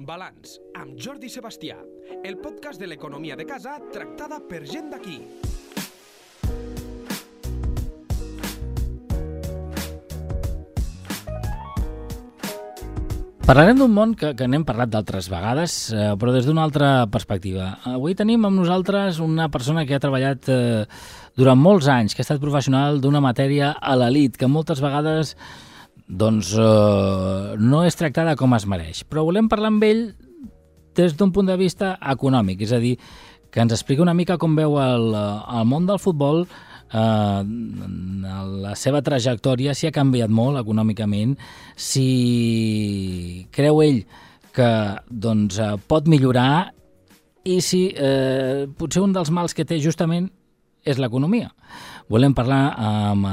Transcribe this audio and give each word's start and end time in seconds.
Balanç, 0.00 0.54
amb 0.80 0.94
Jordi 0.96 1.28
Sebastià, 1.28 1.74
el 2.24 2.38
podcast 2.40 2.80
de 2.80 2.86
l'economia 2.88 3.34
de 3.36 3.44
casa 3.44 3.74
tractada 3.92 4.38
per 4.48 4.62
gent 4.64 4.88
d'aquí. 4.88 5.18
Parlarem 13.44 13.76
d'un 13.76 13.92
món 13.92 14.16
que, 14.16 14.32
que 14.38 14.48
n'hem 14.48 14.64
parlat 14.64 14.88
d'altres 14.88 15.28
vegades, 15.28 15.78
eh, 15.92 16.12
però 16.16 16.32
des 16.32 16.48
d'una 16.48 16.64
altra 16.64 16.90
perspectiva. 17.12 17.74
Avui 17.92 18.16
tenim 18.16 18.48
amb 18.48 18.56
nosaltres 18.56 19.20
una 19.20 19.50
persona 19.52 19.84
que 19.84 19.98
ha 19.98 20.00
treballat 20.00 20.48
eh, 20.48 20.84
durant 21.36 21.60
molts 21.60 21.92
anys, 21.92 22.16
que 22.16 22.24
ha 22.24 22.28
estat 22.30 22.40
professional 22.40 23.02
d'una 23.04 23.20
matèria 23.20 23.74
a 23.76 24.00
l'elit, 24.00 24.40
que 24.40 24.48
moltes 24.48 24.80
vegades 24.80 25.36
doncs, 26.10 26.52
eh, 26.58 27.56
no 27.58 27.84
és 27.86 27.96
tractada 27.96 28.36
com 28.36 28.54
es 28.58 28.66
mereix. 28.66 29.04
Però 29.06 29.24
volem 29.26 29.48
parlar 29.48 29.70
amb 29.70 29.84
ell 29.86 30.04
des 30.98 31.14
d'un 31.16 31.30
punt 31.32 31.46
de 31.46 31.56
vista 31.56 31.94
econòmic, 32.02 32.62
és 32.66 32.72
a 32.72 32.80
dir, 32.82 32.96
que 33.50 33.62
ens 33.62 33.72
expliqui 33.72 34.02
una 34.02 34.14
mica 34.14 34.38
com 34.38 34.56
veu 34.58 34.76
el, 34.82 35.14
el 35.14 35.64
món 35.66 35.86
del 35.86 35.98
futbol 36.02 36.44
eh, 36.92 37.42
la 38.64 38.74
seva 38.78 39.02
trajectòria 39.02 39.74
si 39.74 39.88
ha 39.88 39.94
canviat 39.94 40.30
molt 40.30 40.60
econòmicament, 40.60 41.36
si 41.76 43.46
creu 43.54 43.82
ell 43.86 44.02
que 44.54 44.70
doncs, 45.10 45.58
eh, 45.58 45.76
pot 45.86 46.10
millorar 46.10 46.72
i 47.44 47.60
si 47.64 47.88
eh, 47.94 48.66
potser 48.78 49.02
un 49.02 49.14
dels 49.16 49.30
mals 49.30 49.54
que 49.56 49.64
té 49.64 49.80
justament 49.80 50.28
és 50.84 50.98
l'economia. 50.98 51.50
Volem 52.10 52.32
parlar 52.34 52.72
amb 52.74 53.26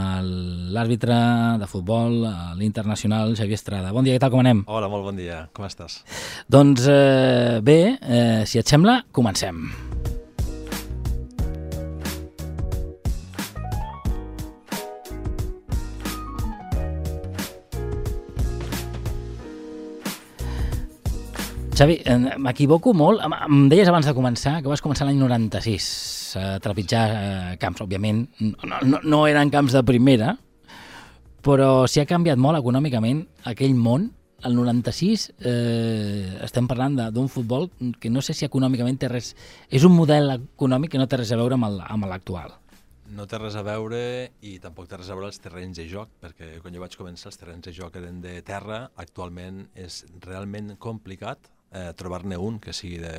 l'àrbitre 0.69 1.15
de 1.57 1.65
futbol, 1.65 2.19
l'internacional 2.59 3.31
Xavier 3.33 3.57
Estrada. 3.57 3.89
Bon 3.89 4.05
dia, 4.05 4.13
què 4.13 4.21
tal, 4.21 4.29
com 4.29 4.43
anem? 4.43 4.59
Hola, 4.69 4.85
molt 4.91 5.01
bon 5.07 5.17
dia, 5.17 5.47
com 5.57 5.65
estàs? 5.65 6.03
Doncs 6.45 6.85
eh, 6.85 7.57
bé, 7.65 7.79
eh, 7.97 8.43
si 8.45 8.61
et 8.61 8.69
sembla, 8.69 8.99
comencem. 9.09 9.63
Xavi, 21.73 21.97
m'equivoco 22.37 22.93
molt. 22.93 23.25
Em 23.25 23.65
deies 23.73 23.89
abans 23.89 24.05
de 24.05 24.13
començar 24.13 24.59
que 24.61 24.69
vas 24.69 24.85
començar 24.85 25.09
l'any 25.09 25.17
96 25.25 26.16
a 26.35 26.57
trepitjar 26.63 27.07
eh, 27.13 27.55
camps. 27.61 27.81
Òbviament, 27.85 28.25
no, 28.41 28.81
no, 28.83 29.01
no 29.03 29.23
eren 29.29 29.51
camps 29.53 29.77
de 29.77 29.83
primera, 29.87 30.33
però 31.45 31.87
si 31.87 32.01
ha 32.01 32.09
canviat 32.09 32.39
molt 32.41 32.59
econòmicament 32.59 33.25
aquell 33.53 33.75
món. 33.77 34.11
El 34.45 34.53
96 34.53 35.23
eh, 35.49 36.37
estem 36.45 36.67
parlant 36.69 36.93
d'un 37.09 37.25
futbol 37.25 37.71
que 37.97 38.11
no 38.13 38.21
sé 38.21 38.35
si 38.37 38.45
econòmicament 38.45 38.99
té 39.01 39.09
res... 39.09 39.31
És 39.73 39.81
un 39.87 39.95
model 39.95 40.29
econòmic 40.35 40.93
que 40.93 41.01
no 41.01 41.07
té 41.09 41.17
res 41.17 41.31
a 41.33 41.39
veure 41.39 41.57
amb 41.57 42.05
l'actual. 42.05 42.53
No 43.17 43.25
té 43.25 43.39
res 43.39 43.55
a 43.57 43.63
veure 43.65 43.99
i 44.45 44.57
tampoc 44.61 44.91
té 44.91 44.99
res 44.99 45.09
a 45.09 45.17
veure 45.17 45.31
els 45.31 45.41
terrenys 45.41 45.79
de 45.79 45.87
joc, 45.89 46.11
perquè 46.21 46.59
quan 46.61 46.75
jo 46.75 46.83
vaig 46.83 46.97
començar 46.99 47.31
els 47.31 47.41
terrenys 47.41 47.65
de 47.65 47.73
joc 47.79 47.97
eren 47.97 48.21
de 48.21 48.35
terra, 48.45 48.83
actualment 48.99 49.63
és 49.73 50.03
realment 50.27 50.75
complicat 50.77 51.49
eh, 51.71 51.93
trobar-ne 51.97 52.37
un 52.37 52.59
que 52.59 52.75
sigui 52.75 52.99
de, 53.01 53.13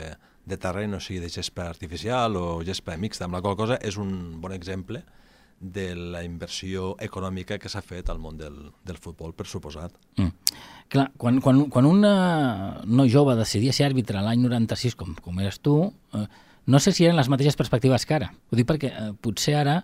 de 0.48 0.58
terreny, 0.60 0.90
no 0.92 1.00
sigui 1.04 1.20
de 1.22 1.30
gespa 1.32 1.68
artificial 1.68 2.36
o 2.40 2.46
gespa 2.66 2.96
mixta, 2.96 3.26
amb 3.26 3.36
la 3.36 3.42
qual 3.44 3.56
cosa 3.58 3.78
és 3.84 3.98
un 4.00 4.40
bon 4.42 4.54
exemple 4.56 5.04
de 5.60 5.94
la 5.96 6.22
inversió 6.22 6.92
econòmica 7.02 7.58
que 7.58 7.70
s'ha 7.70 7.82
fet 7.82 8.10
al 8.10 8.20
món 8.22 8.38
del, 8.38 8.58
del 8.86 8.98
futbol, 9.02 9.34
per 9.34 9.48
suposat. 9.50 9.94
Mm. 10.16 10.58
Clar, 10.88 11.08
quan, 11.18 11.40
quan, 11.44 11.64
quan 11.68 11.88
un 11.88 12.04
no 12.04 13.08
jove 13.10 13.34
decidia 13.36 13.74
ser 13.74 13.88
àrbitre 13.88 14.22
l'any 14.24 14.44
96, 14.44 14.94
com, 14.96 15.16
com 15.22 15.40
eres 15.42 15.58
tu, 15.60 15.80
eh, 16.14 16.26
no 16.68 16.80
sé 16.80 16.92
si 16.92 17.04
eren 17.04 17.18
les 17.18 17.28
mateixes 17.28 17.58
perspectives 17.58 18.06
que 18.06 18.16
ara. 18.16 18.30
Ho 18.50 18.58
dic 18.58 18.68
perquè 18.68 18.92
eh, 18.92 19.08
potser 19.20 19.58
ara 19.58 19.80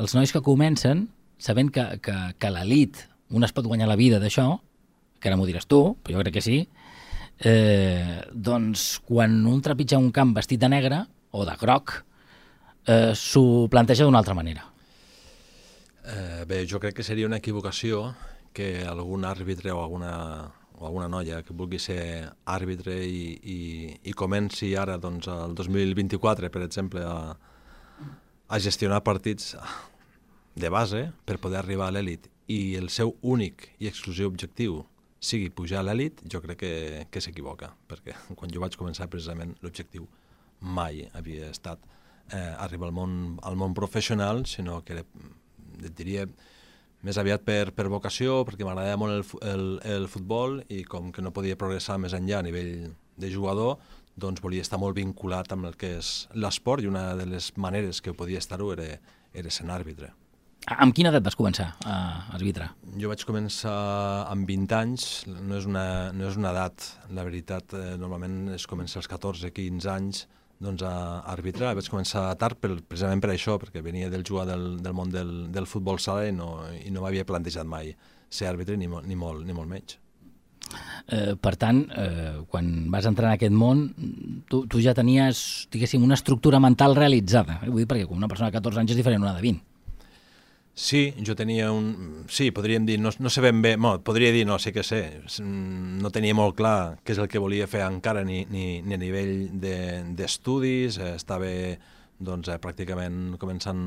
els 0.00 0.16
nois 0.16 0.32
que 0.32 0.42
comencen, 0.42 1.08
sabent 1.38 1.70
que, 1.74 1.84
que, 2.02 2.16
que 2.40 2.50
l'elit, 2.50 3.04
un 3.34 3.44
es 3.44 3.52
pot 3.54 3.66
guanyar 3.68 3.90
la 3.90 3.98
vida 4.00 4.18
d'això, 4.22 4.48
que 5.20 5.30
ara 5.30 5.38
m'ho 5.38 5.46
diràs 5.48 5.68
tu, 5.70 5.82
però 6.02 6.18
jo 6.18 6.24
crec 6.24 6.38
que 6.38 6.44
sí, 6.44 6.64
eh, 7.38 8.22
doncs 8.32 9.00
quan 9.04 9.40
un 9.46 9.62
trepitja 9.62 9.98
un 9.98 10.10
camp 10.14 10.34
vestit 10.36 10.60
de 10.60 10.68
negre 10.68 11.04
o 11.34 11.44
de 11.44 11.56
groc, 11.60 11.96
eh, 12.86 13.12
s'ho 13.14 13.66
planteja 13.70 14.04
d'una 14.04 14.18
altra 14.18 14.34
manera. 14.34 14.64
Eh, 16.04 16.44
bé, 16.46 16.66
jo 16.68 16.78
crec 16.80 16.94
que 16.98 17.06
seria 17.06 17.26
una 17.26 17.40
equivocació 17.40 18.12
que 18.52 18.84
algun 18.86 19.24
àrbitre 19.24 19.72
o 19.72 19.80
alguna, 19.82 20.52
o 20.76 20.86
alguna 20.86 21.08
noia 21.08 21.42
que 21.42 21.56
vulgui 21.56 21.80
ser 21.80 22.28
àrbitre 22.44 23.00
i, 23.02 23.24
i, 23.42 23.58
i 24.04 24.12
comenci 24.12 24.74
ara, 24.76 24.98
doncs, 25.00 25.28
el 25.32 25.56
2024, 25.56 26.50
per 26.52 26.62
exemple, 26.62 27.02
a, 27.02 27.34
a 28.46 28.60
gestionar 28.60 29.02
partits 29.02 29.56
de 30.54 30.70
base 30.70 31.08
per 31.24 31.40
poder 31.42 31.64
arribar 31.64 31.88
a 31.88 31.96
l'èlit 31.96 32.28
i 32.46 32.76
el 32.78 32.90
seu 32.92 33.16
únic 33.22 33.70
i 33.80 33.88
exclusiu 33.88 34.28
objectiu 34.28 34.84
sigui 35.24 35.50
pujar 35.50 35.80
a 35.80 35.86
l'èlit, 35.86 36.22
jo 36.30 36.40
crec 36.44 36.60
que, 36.60 36.72
que 37.10 37.22
s'equivoca, 37.24 37.72
perquè 37.90 38.16
quan 38.38 38.52
jo 38.52 38.62
vaig 38.62 38.76
començar 38.80 39.10
precisament 39.12 39.56
l'objectiu 39.64 40.08
mai 40.64 41.04
havia 41.12 41.50
estat 41.52 41.80
eh, 42.32 42.54
arribar 42.58 42.88
al 42.88 42.96
món, 42.96 43.14
al 43.42 43.56
món 43.60 43.74
professional, 43.76 44.44
sinó 44.48 44.82
que 44.84 45.00
et 45.02 45.96
diria 45.96 46.26
més 47.04 47.18
aviat 47.20 47.44
per, 47.44 47.74
per 47.76 47.90
vocació, 47.92 48.42
perquè 48.48 48.64
m'agradava 48.64 49.00
molt 49.00 49.16
el, 49.18 49.50
el, 49.50 49.66
el 49.96 50.08
futbol 50.08 50.62
i 50.72 50.84
com 50.88 51.12
que 51.12 51.24
no 51.24 51.34
podia 51.36 51.58
progressar 51.60 51.98
més 52.00 52.16
enllà 52.16 52.40
a 52.40 52.46
nivell 52.46 52.94
de 53.20 53.30
jugador, 53.30 53.76
doncs 54.16 54.40
volia 54.40 54.64
estar 54.64 54.78
molt 54.80 54.96
vinculat 54.96 55.52
amb 55.52 55.68
el 55.68 55.76
que 55.76 55.96
és 55.98 56.14
l'esport 56.38 56.84
i 56.84 56.88
una 56.88 57.10
de 57.18 57.26
les 57.28 57.50
maneres 57.60 58.00
que 58.00 58.14
podia 58.16 58.40
estar-ho 58.40 58.70
era, 58.72 58.94
era 59.34 59.52
sent 59.52 59.72
àrbitre. 59.74 60.12
Amb 60.64 60.94
quina 60.96 61.10
edat 61.12 61.24
vas 61.26 61.36
començar 61.36 61.66
a 61.84 61.94
arbitrar? 62.32 62.70
Jo 62.96 63.10
vaig 63.10 63.24
començar 63.28 63.74
amb 64.32 64.48
20 64.48 64.76
anys, 64.78 65.08
no 65.28 65.58
és 65.58 65.66
una, 65.68 65.84
no 66.16 66.28
és 66.30 66.38
una 66.40 66.54
edat, 66.54 66.86
la 67.12 67.24
veritat, 67.26 67.74
eh, 67.76 67.96
normalment 68.00 68.54
es 68.54 68.64
comença 68.70 68.96
als 69.00 69.10
14-15 69.10 69.90
anys 69.92 70.22
doncs, 70.64 70.84
a 70.86 71.20
arbitrar. 71.34 71.74
Vaig 71.76 71.90
començar 71.92 72.30
tard 72.40 72.56
per, 72.62 72.78
precisament 72.80 73.20
per 73.20 73.34
això, 73.34 73.58
perquè 73.60 73.82
venia 73.84 74.08
del 74.12 74.24
jugar 74.24 74.46
del, 74.48 74.78
del 74.80 74.96
món 74.96 75.12
del, 75.12 75.34
del 75.52 75.68
futbol 75.68 76.00
sala 76.00 76.30
i 76.30 76.32
no, 76.32 76.56
i 76.80 76.94
no 76.94 77.04
m'havia 77.04 77.28
plantejat 77.28 77.68
mai 77.68 77.92
ser 78.32 78.48
àrbitre 78.48 78.78
ni, 78.80 78.88
ni, 78.88 79.18
molt, 79.20 79.44
ni 79.44 79.52
molt 79.52 79.68
menys. 79.68 79.98
Eh, 81.12 81.34
per 81.36 81.54
tant, 81.60 81.84
eh, 81.92 82.40
quan 82.48 82.72
vas 82.90 83.04
entrar 83.10 83.28
en 83.28 83.36
aquest 83.36 83.52
món, 83.52 83.84
tu, 84.48 84.64
tu 84.64 84.80
ja 84.80 84.96
tenies, 84.96 85.68
diguéssim, 85.74 86.02
una 86.02 86.16
estructura 86.16 86.62
mental 86.62 86.96
realitzada. 86.96 87.60
Eh? 87.60 87.68
Vull 87.68 87.84
dir, 87.84 87.90
perquè 87.90 88.08
una 88.08 88.32
persona 88.32 88.48
de 88.48 88.56
14 88.56 88.80
anys 88.80 88.96
és 88.96 89.02
diferent 89.02 89.20
d'una 89.20 89.36
de 89.36 89.44
20. 89.44 89.73
Sí, 90.74 91.14
jo 91.24 91.36
tenia 91.38 91.68
un... 91.70 92.24
Sí, 92.26 92.48
podríem 92.50 92.82
dir, 92.86 92.98
no, 92.98 93.12
no 93.22 93.30
sé 93.30 93.40
ben 93.40 93.60
bé, 93.62 93.76
bueno, 93.76 94.00
podria 94.02 94.32
dir, 94.34 94.42
no, 94.46 94.58
sí 94.58 94.72
que 94.74 94.82
sé, 94.82 95.22
no 95.46 96.10
tenia 96.10 96.34
molt 96.34 96.56
clar 96.58 96.96
què 97.06 97.14
és 97.14 97.20
el 97.22 97.28
que 97.30 97.38
volia 97.38 97.68
fer 97.70 97.84
encara 97.86 98.24
ni, 98.26 98.40
ni, 98.50 98.82
ni 98.82 98.96
a 98.96 98.98
nivell 98.98 99.54
d'estudis, 100.18 100.98
de, 100.98 101.12
estava 101.14 101.52
doncs, 102.18 102.50
eh, 102.50 102.58
pràcticament 102.58 103.38
començant 103.38 103.86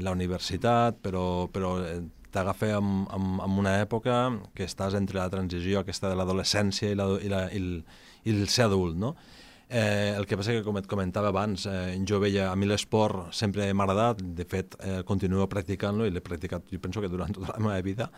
la 0.00 0.16
universitat, 0.16 0.96
però, 1.04 1.50
però 1.52 1.74
eh, 1.84 2.00
t'agafa 2.32 2.78
en, 2.78 3.04
en, 3.12 3.28
en 3.44 3.60
una 3.60 3.76
època 3.82 4.24
que 4.56 4.64
estàs 4.64 4.96
entre 4.96 5.20
la 5.20 5.28
transició 5.28 5.82
aquesta 5.82 6.08
de 6.08 6.16
l'adolescència 6.16 6.94
i, 6.94 6.96
la, 6.96 7.10
i, 7.20 7.28
la, 7.28 7.44
i, 7.52 7.60
el, 7.60 7.84
i 8.24 8.36
el 8.38 8.48
ser 8.48 8.70
adult, 8.70 8.96
no? 8.96 9.12
Eh, 9.72 10.12
el 10.18 10.26
que 10.28 10.36
passa 10.36 10.52
que, 10.52 10.60
com 10.66 10.76
et 10.76 10.84
comentava 10.84 11.30
abans, 11.32 11.62
eh, 11.64 11.96
jo 12.04 12.18
veia, 12.20 12.50
a 12.50 12.56
mi 12.60 12.66
l'esport 12.68 13.30
sempre 13.32 13.70
m'ha 13.72 13.86
agradat, 13.86 14.18
de 14.36 14.44
fet, 14.44 14.76
eh, 14.84 14.98
continuo 15.08 15.46
practicant-lo 15.48 16.04
i 16.04 16.12
l'he 16.12 16.20
practicat, 16.20 16.66
jo 16.68 16.80
penso 16.82 17.00
que 17.00 17.08
durant 17.08 17.32
tota 17.38 17.54
la 17.54 17.62
meva 17.64 17.78
vida, 17.80 18.10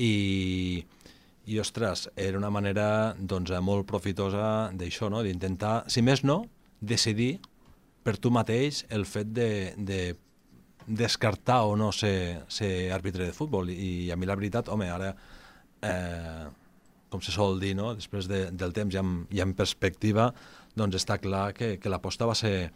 i, 0.00 0.80
i 1.44 1.58
ostres, 1.60 2.06
era 2.16 2.40
una 2.40 2.48
manera 2.48 2.86
doncs, 3.18 3.52
molt 3.60 3.84
profitosa 3.84 4.70
d'això, 4.72 5.12
no? 5.12 5.20
d'intentar, 5.26 5.82
si 5.92 6.00
més 6.00 6.24
no, 6.24 6.46
decidir 6.80 7.34
per 8.04 8.16
tu 8.16 8.32
mateix 8.32 8.86
el 8.88 9.04
fet 9.04 9.28
de, 9.36 9.50
de 9.76 10.00
descartar 10.86 11.66
o 11.68 11.76
no 11.76 11.92
ser, 11.92 12.46
ser 12.48 12.90
àrbitre 12.96 13.28
de 13.28 13.36
futbol. 13.36 13.68
I, 13.68 14.08
I 14.08 14.10
a 14.12 14.16
mi 14.16 14.24
la 14.24 14.40
veritat, 14.40 14.72
home, 14.72 14.88
ara, 14.88 15.12
eh, 15.84 16.44
com 17.12 17.22
se 17.22 17.32
sol 17.32 17.60
dir, 17.60 17.76
no? 17.78 17.92
després 17.94 18.28
de, 18.28 18.46
del 18.56 18.72
temps 18.72 18.96
i 18.96 19.04
amb, 19.04 19.28
i 19.36 19.44
amb 19.44 19.56
perspectiva, 19.56 20.30
doncs 20.76 20.96
està 21.02 21.18
clar 21.22 21.52
que, 21.54 21.76
que 21.78 21.88
l'aposta 21.92 22.26
va, 22.26 22.34
ser, 22.34 22.70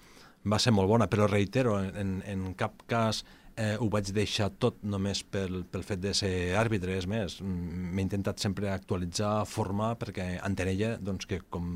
va 0.46 0.58
ser 0.62 0.72
molt 0.72 0.88
bona, 0.90 1.08
però 1.10 1.26
reitero, 1.30 1.76
en, 1.82 2.18
en 2.26 2.54
cap 2.58 2.82
cas 2.86 3.24
eh, 3.58 3.74
ho 3.80 3.88
vaig 3.90 4.12
deixar 4.14 4.50
tot 4.62 4.76
només 4.86 5.24
pel, 5.26 5.64
pel 5.66 5.82
fet 5.82 5.98
de 6.04 6.12
ser 6.14 6.32
àrbitre, 6.60 6.94
és 6.98 7.08
més, 7.10 7.40
m'he 7.42 8.04
intentat 8.04 8.38
sempre 8.38 8.70
actualitzar, 8.70 9.42
formar, 9.50 9.96
perquè 9.98 10.36
entenella 10.46 10.92
doncs, 11.02 11.26
que 11.26 11.40
com 11.50 11.66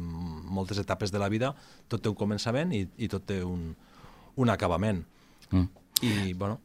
moltes 0.54 0.78
etapes 0.78 1.10
de 1.10 1.18
la 1.18 1.28
vida, 1.32 1.50
tot 1.90 2.04
té 2.04 2.12
un 2.12 2.18
començament 2.18 2.70
i, 2.78 2.84
i 3.02 3.08
tot 3.10 3.26
té 3.26 3.40
un, 3.42 3.72
un 4.38 4.50
acabament. 4.54 5.02
Mm. 5.50 5.66
I, 6.02 6.32
bueno... 6.38 6.60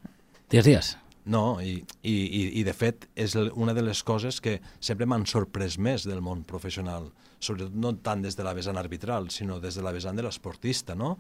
Digues, 0.50 0.66
digues. 0.70 0.94
No, 1.28 1.58
i, 1.60 1.74
i, 2.08 2.14
i- 2.14 2.52
i 2.62 2.64
de 2.64 2.72
fet 2.72 3.10
és 3.20 3.34
una 3.36 3.74
de 3.76 3.82
les 3.84 4.00
coses 4.08 4.38
que 4.40 4.62
sempre 4.80 5.04
m'han 5.10 5.26
sorprès 5.28 5.76
més 5.76 6.06
del 6.08 6.22
món 6.24 6.46
professional, 6.48 7.10
sobretot 7.40 7.76
no 7.76 7.94
tant 8.04 8.24
des 8.24 8.38
de 8.38 8.46
la 8.46 8.56
vessant 8.58 8.78
arbitral, 8.80 9.30
sinó 9.32 9.60
des 9.64 9.76
de 9.78 9.84
la 9.86 9.94
vessant 9.96 10.18
de 10.18 10.26
l'esportista, 10.26 10.96
no? 10.96 11.18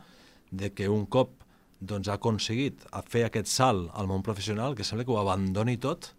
de 0.52 0.72
que 0.74 0.88
un 0.90 1.06
cop 1.06 1.44
doncs, 1.80 2.08
ha 2.10 2.18
aconseguit 2.18 2.86
a 2.92 3.04
fer 3.06 3.26
aquest 3.28 3.50
salt 3.52 3.92
al 3.94 4.08
món 4.10 4.24
professional, 4.26 4.76
que 4.76 4.86
sembla 4.88 5.06
que 5.06 5.14
ho 5.14 5.20
abandoni 5.22 5.78
tot 5.78 6.14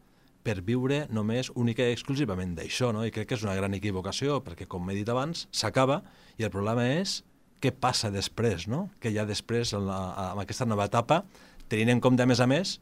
per 0.47 0.61
viure 0.65 1.07
només 1.11 1.51
única 1.59 1.85
i 1.85 1.97
exclusivament 1.97 2.55
d'això, 2.57 2.93
no? 2.95 3.05
i 3.05 3.13
crec 3.13 3.29
que 3.29 3.39
és 3.39 3.45
una 3.45 3.57
gran 3.59 3.75
equivocació, 3.77 4.39
perquè, 4.45 4.69
com 4.71 4.87
he 4.89 4.97
dit 5.01 5.09
abans, 5.09 5.47
s'acaba, 5.51 6.03
i 6.39 6.47
el 6.47 6.55
problema 6.55 6.87
és 6.95 7.23
què 7.61 7.73
passa 7.75 8.13
després, 8.15 8.69
no? 8.71 8.87
hi 9.03 9.19
ha 9.19 9.27
després 9.27 9.75
en, 9.75 9.89
la, 9.89 9.99
en 10.33 10.45
aquesta 10.45 10.69
nova 10.69 10.87
etapa, 10.87 11.25
tenint 11.69 11.97
en 11.97 12.01
compte, 12.05 12.23
a 12.23 12.31
més 12.31 12.41
a 12.41 12.47
més, 12.47 12.79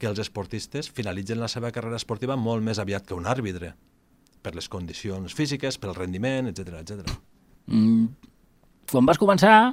que 0.00 0.08
els 0.08 0.18
esportistes 0.18 0.88
finalitzen 0.96 1.40
la 1.40 1.48
seva 1.52 1.70
carrera 1.76 2.00
esportiva 2.00 2.36
molt 2.36 2.64
més 2.64 2.80
aviat 2.80 3.06
que 3.06 3.14
un 3.14 3.28
àrbitre, 3.28 3.74
per 4.42 4.54
les 4.56 4.68
condicions 4.68 5.34
físiques, 5.36 5.78
pel 5.78 5.94
rendiment, 5.94 6.48
etc 6.50 6.80
etc. 6.80 7.16
Mm, 7.66 8.06
quan 8.90 9.06
vas 9.06 9.20
començar 9.20 9.72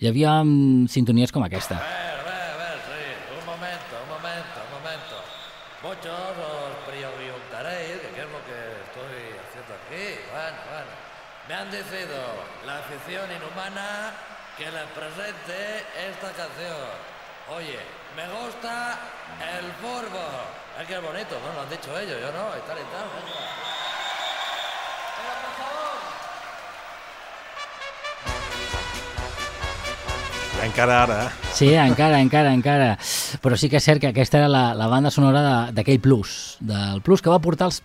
hi 0.00 0.08
havia 0.08 0.40
mm, 0.42 0.88
sintonies 0.88 1.32
com 1.32 1.44
aquesta. 1.44 1.76
A 1.76 1.84
ver, 1.84 2.16
a 2.18 2.24
ver, 2.24 2.50
a 2.50 2.58
ver, 2.62 2.78
sí. 2.88 3.04
Un 3.38 3.44
momento, 3.46 4.00
un 4.04 4.10
momento, 4.16 4.56
un 4.66 4.72
momento. 4.78 5.16
Muchos 5.80 6.44
os 6.44 6.76
preguntaréis 6.88 8.02
de 8.02 8.08
qué 8.14 8.20
es 8.24 8.30
lo 8.32 8.40
que 8.48 8.58
estoy 8.84 9.20
haciendo 9.44 9.72
aquí. 9.76 10.06
Bueno, 10.32 10.58
bueno. 10.72 10.92
Me 11.48 11.54
han 11.54 11.70
decidido 11.70 12.20
la 12.64 12.78
afición 12.78 13.26
inhumana 13.32 14.12
que 14.56 14.70
les 14.70 14.88
presente 14.92 15.84
esta 16.08 16.32
canción. 16.32 16.88
Oye, 17.56 17.80
me 18.14 18.24
gusta 18.28 18.98
el 19.58 19.72
fútbol. 19.82 20.46
Es 20.80 20.86
que 20.86 20.94
es 20.94 21.02
bonito, 21.02 21.40
¿no? 21.40 21.52
Lo 21.52 21.60
han 21.62 21.70
dicho 21.70 21.98
ellos, 21.98 22.20
yo 22.20 22.30
no, 22.32 22.56
y 22.56 22.60
tal 22.68 22.78
y 22.78 22.86
tal. 22.92 23.04
Venga, 23.10 23.69
encara 30.64 31.02
ara, 31.04 31.18
eh? 31.26 31.52
Sí, 31.54 31.68
encara, 31.74 32.20
encara, 32.20 32.52
encara. 32.54 32.90
Però 33.42 33.56
sí 33.56 33.68
que 33.70 33.78
és 33.80 33.84
cert 33.86 34.00
que 34.02 34.10
aquesta 34.12 34.38
era 34.38 34.48
la, 34.48 34.74
la 34.74 34.86
banda 34.88 35.10
sonora 35.10 35.42
de- 35.42 35.72
d'aquell 35.78 36.00
Plus, 36.00 36.56
del 36.60 37.00
Plus 37.02 37.22
que 37.22 37.30
va 37.32 37.38
portar 37.40 37.70
els 37.70 37.82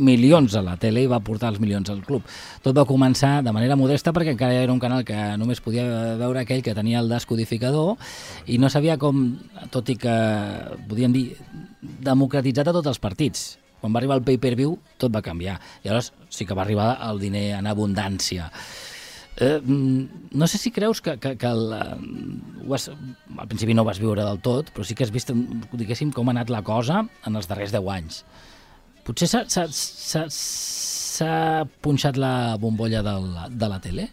milions 0.00 0.54
a 0.56 0.62
la 0.64 0.78
tele 0.80 1.02
i 1.04 1.08
va 1.10 1.18
portar 1.20 1.50
els 1.52 1.60
milions 1.60 1.90
al 1.92 2.00
club. 2.06 2.24
Tot 2.64 2.72
va 2.76 2.86
començar 2.88 3.42
de 3.44 3.52
manera 3.52 3.76
modesta 3.76 4.14
perquè 4.16 4.32
encara 4.32 4.54
era 4.56 4.72
un 4.72 4.80
canal 4.80 5.04
que 5.04 5.16
només 5.36 5.60
podia 5.60 5.84
veure 6.16 6.40
aquell 6.40 6.62
que 6.64 6.72
tenia 6.74 7.02
el 7.02 7.08
descodificador 7.12 7.98
i 8.48 8.56
no 8.56 8.70
sabia 8.72 8.96
com, 8.96 9.36
tot 9.68 9.90
i 9.92 9.96
que 10.00 10.14
podíem 10.88 11.12
dir, 11.12 11.26
democratitzat 11.82 12.68
a 12.68 12.72
tots 12.78 12.88
els 12.94 12.98
partits. 13.02 13.58
Quan 13.80 13.92
va 13.92 14.00
arribar 14.00 14.16
el 14.18 14.24
pay-per-view 14.24 14.74
tot 15.00 15.12
va 15.12 15.22
canviar 15.24 15.58
i 15.84 15.88
aleshores 15.88 16.12
sí 16.32 16.44
que 16.48 16.54
va 16.56 16.62
arribar 16.64 16.94
el 17.10 17.20
diner 17.20 17.58
en 17.58 17.68
abundància. 17.68 18.50
Eh, 19.36 19.60
mm, 19.62 20.08
no 20.36 20.46
sé 20.50 20.58
si 20.58 20.70
creus 20.74 21.00
que, 21.00 21.14
que, 21.18 21.36
que 21.38 21.46
el, 21.46 21.72
eh, 21.72 21.96
has, 22.74 22.88
al 22.90 23.48
principi 23.48 23.72
no 23.74 23.82
ho 23.82 23.84
vas 23.88 24.00
viure 24.02 24.24
del 24.26 24.40
tot, 24.44 24.72
però 24.74 24.84
sí 24.84 24.94
que 24.98 25.04
has 25.06 25.12
vist, 25.14 25.30
diguéssim, 25.72 26.10
com 26.12 26.28
ha 26.28 26.32
anat 26.34 26.50
la 26.52 26.62
cosa 26.66 27.04
en 27.26 27.36
els 27.38 27.48
darrers 27.48 27.72
10 27.72 27.88
anys. 27.94 28.24
Potser 29.06 29.28
s'ha- 29.30 29.46
punxat 31.82 32.16
la 32.20 32.56
bombolla 32.60 33.02
del, 33.06 33.30
de 33.56 33.68
la 33.68 33.80
tele? 33.80 34.08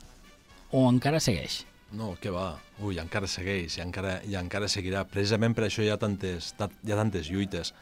O 0.71 0.87
encara 0.89 1.19
segueix? 1.23 1.61
No, 1.95 2.13
què 2.21 2.31
va? 2.33 2.57
Ui, 2.83 2.97
encara 2.99 3.27
segueix 3.31 3.77
i 3.77 3.81
encara, 3.83 4.17
i 4.27 4.35
encara 4.35 4.67
seguirà. 4.71 5.05
Precisament 5.07 5.55
per 5.55 5.63
això 5.67 5.83
hi 5.85 5.89
ha 5.93 5.97
tantes, 5.99 6.51
ta- 6.59 6.69
hi 6.83 6.91
ha 6.91 6.97
tantes 6.99 7.29
lluites. 7.31 7.73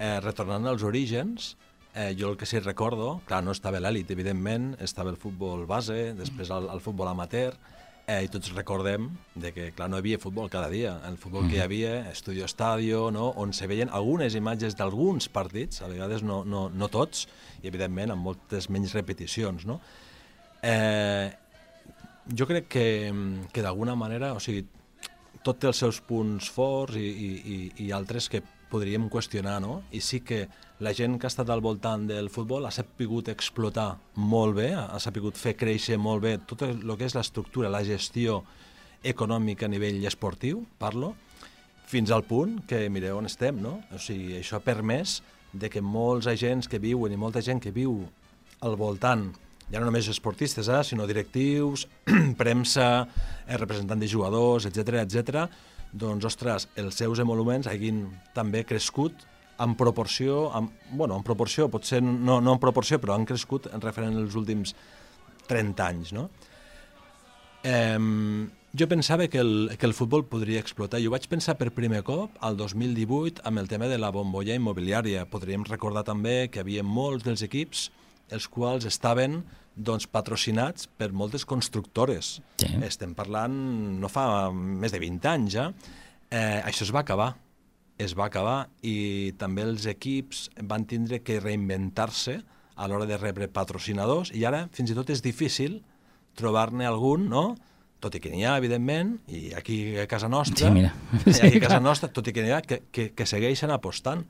Eh, 0.00 0.18
retornant 0.24 0.64
als 0.66 0.82
orígens, 0.88 1.52
eh, 1.94 2.14
jo 2.18 2.30
el 2.30 2.36
que 2.36 2.46
sí 2.46 2.58
recordo, 2.60 3.20
clar, 3.28 3.42
no 3.44 3.52
estava 3.52 3.80
l'elit, 3.80 4.10
evidentment, 4.10 4.72
estava 4.80 5.12
el 5.12 5.20
futbol 5.20 5.66
base, 5.66 6.12
després 6.18 6.50
el, 6.54 6.68
el 6.72 6.80
futbol 6.84 7.10
amateur, 7.10 7.56
eh, 8.06 8.22
i 8.24 8.30
tots 8.32 8.52
recordem 8.56 9.10
de 9.34 9.52
que, 9.54 9.68
clar, 9.76 9.88
no 9.90 9.98
hi 9.98 10.04
havia 10.04 10.20
futbol 10.22 10.50
cada 10.50 10.70
dia. 10.72 10.96
El 11.08 11.18
futbol 11.20 11.46
que 11.48 11.58
hi 11.58 11.62
havia, 11.64 11.94
Estudio 12.10 12.46
Estadio, 12.48 13.10
no? 13.14 13.30
on 13.38 13.52
se 13.56 13.68
veien 13.70 13.92
algunes 13.92 14.34
imatges 14.38 14.76
d'alguns 14.78 15.28
partits, 15.32 15.82
a 15.82 15.90
vegades 15.90 16.24
no, 16.26 16.42
no, 16.44 16.68
no 16.68 16.88
tots, 16.92 17.26
i 17.62 17.70
evidentment 17.70 18.14
amb 18.14 18.26
moltes 18.30 18.68
menys 18.72 18.96
repeticions. 18.98 19.66
No? 19.68 19.80
Eh, 20.62 21.30
jo 22.38 22.46
crec 22.48 22.68
que, 22.70 22.86
que 23.52 23.64
d'alguna 23.64 23.96
manera, 23.98 24.32
o 24.34 24.40
sigui, 24.42 24.64
tot 25.42 25.58
té 25.58 25.68
els 25.70 25.80
seus 25.82 25.98
punts 26.06 26.48
forts 26.54 26.98
i, 26.98 27.06
i, 27.06 27.30
i, 27.54 27.62
i 27.86 27.92
altres 27.94 28.28
que 28.30 28.42
podríem 28.72 29.08
qüestionar, 29.12 29.58
no? 29.60 29.82
I 29.92 30.00
sí 30.00 30.22
que 30.24 30.46
la 30.82 30.92
gent 30.98 31.14
que 31.20 31.28
ha 31.28 31.30
estat 31.30 31.50
al 31.54 31.62
voltant 31.62 32.08
del 32.08 32.28
futbol 32.32 32.66
ha 32.66 32.72
sapigut 32.74 33.28
explotar 33.30 33.92
molt 34.18 34.56
bé, 34.56 34.72
ha 34.74 34.98
sapigut 34.98 35.38
fer 35.38 35.54
créixer 35.54 35.98
molt 35.98 36.24
bé 36.24 36.32
tot 36.42 36.64
el 36.66 36.96
que 36.98 37.06
és 37.06 37.14
l'estructura, 37.14 37.70
la 37.70 37.84
gestió 37.86 38.40
econòmica 39.06 39.68
a 39.68 39.70
nivell 39.70 40.02
esportiu, 40.10 40.64
parlo, 40.82 41.12
fins 41.86 42.10
al 42.10 42.26
punt 42.26 42.58
que 42.66 42.88
mireu 42.90 43.20
on 43.20 43.30
estem, 43.30 43.62
no? 43.62 43.76
O 43.94 44.02
sigui, 44.02 44.34
això 44.40 44.58
ha 44.58 44.64
permès 44.64 45.20
de 45.52 45.70
que 45.70 45.82
molts 45.84 46.26
agents 46.26 46.66
que 46.66 46.82
viuen 46.82 47.14
i 47.14 47.20
molta 47.20 47.42
gent 47.44 47.62
que 47.62 47.70
viu 47.74 48.00
al 48.62 48.74
voltant, 48.78 49.28
ja 49.70 49.78
no 49.78 49.86
només 49.86 50.10
esportistes, 50.10 50.66
eh, 50.66 50.82
sinó 50.82 51.06
directius, 51.06 51.86
premsa, 52.42 53.06
eh, 53.46 53.58
representant 53.58 54.02
de 54.02 54.10
jugadors, 54.10 54.66
etc 54.66 55.04
etc. 55.04 55.46
doncs, 55.92 56.26
ostres, 56.26 56.66
els 56.74 56.98
seus 56.98 57.22
emoluments 57.22 57.70
hagin 57.70 58.08
també 58.34 58.64
crescut 58.66 59.28
en 59.62 59.76
proporció, 59.78 60.48
en, 60.58 60.70
bueno, 60.90 61.16
en 61.16 61.26
proporció, 61.26 61.68
potser 61.70 62.02
no, 62.02 62.40
no 62.40 62.56
en 62.56 62.62
proporció, 62.62 62.98
però 63.02 63.14
han 63.16 63.28
crescut 63.28 63.70
en 63.72 63.84
referent 63.84 64.18
als 64.18 64.34
últims 64.38 64.74
30 65.48 65.86
anys, 65.86 66.12
no? 66.16 66.28
Eh, 67.62 67.98
jo 68.72 68.88
pensava 68.88 69.28
que 69.28 69.38
el, 69.38 69.76
que 69.78 69.84
el 69.86 69.92
futbol 69.92 70.24
podria 70.24 70.60
explotar 70.62 70.98
i 70.98 71.06
ho 71.06 71.12
vaig 71.12 71.26
pensar 71.28 71.58
per 71.60 71.74
primer 71.76 72.00
cop 72.06 72.38
al 72.40 72.56
2018 72.56 73.44
amb 73.44 73.60
el 73.60 73.68
tema 73.68 73.84
de 73.90 73.98
la 74.00 74.08
bombolla 74.14 74.56
immobiliària. 74.56 75.26
Podríem 75.28 75.66
recordar 75.68 76.06
també 76.08 76.48
que 76.48 76.62
hi 76.62 76.64
havia 76.64 76.84
molts 76.86 77.26
dels 77.28 77.44
equips 77.44 77.90
els 78.32 78.48
quals 78.48 78.86
estaven 78.88 79.42
doncs, 79.76 80.06
patrocinats 80.08 80.88
per 80.96 81.10
moltes 81.12 81.44
constructores. 81.44 82.38
Sí. 82.60 82.70
Estem 82.88 83.12
parlant 83.16 83.52
no 84.00 84.08
fa 84.08 84.24
més 84.52 84.96
de 84.96 85.00
20 85.04 85.30
anys 85.34 85.52
ja. 85.58 85.68
Eh, 86.32 86.62
això 86.64 86.86
es 86.88 86.94
va 86.96 87.04
acabar 87.04 87.34
es 88.04 88.16
va 88.18 88.26
acabar 88.28 88.68
i 88.82 89.32
també 89.40 89.64
els 89.66 89.86
equips 89.90 90.48
van 90.68 90.86
tindre 90.88 91.22
que 91.24 91.40
reinventar-se 91.40 92.40
a 92.74 92.88
l'hora 92.88 93.06
de 93.06 93.18
rebre 93.20 93.48
patrocinadors 93.48 94.32
i 94.34 94.44
ara 94.48 94.66
fins 94.72 94.92
i 94.92 94.96
tot 94.98 95.10
és 95.12 95.22
difícil 95.24 95.80
trobar-ne 96.38 96.86
algun, 96.88 97.28
no? 97.28 97.52
tot 98.02 98.16
i 98.18 98.20
que 98.22 98.32
n'hi 98.32 98.42
ha, 98.42 98.56
evidentment, 98.58 99.14
i 99.30 99.52
aquí 99.54 99.96
a 100.02 100.08
casa 100.10 100.28
nostra, 100.28 100.66
Sí, 100.66 100.74
mira. 100.74 100.92
Sí, 101.22 101.40
aquí 101.46 101.60
a 101.60 101.66
casa 101.68 101.80
nostra, 101.80 102.10
tot 102.10 102.26
i 102.28 102.34
que 102.34 102.42
n'hi 102.42 102.50
ha, 102.50 102.62
que, 102.66 102.82
que, 102.90 103.10
que 103.14 103.26
segueixen 103.28 103.70
apostant, 103.70 104.24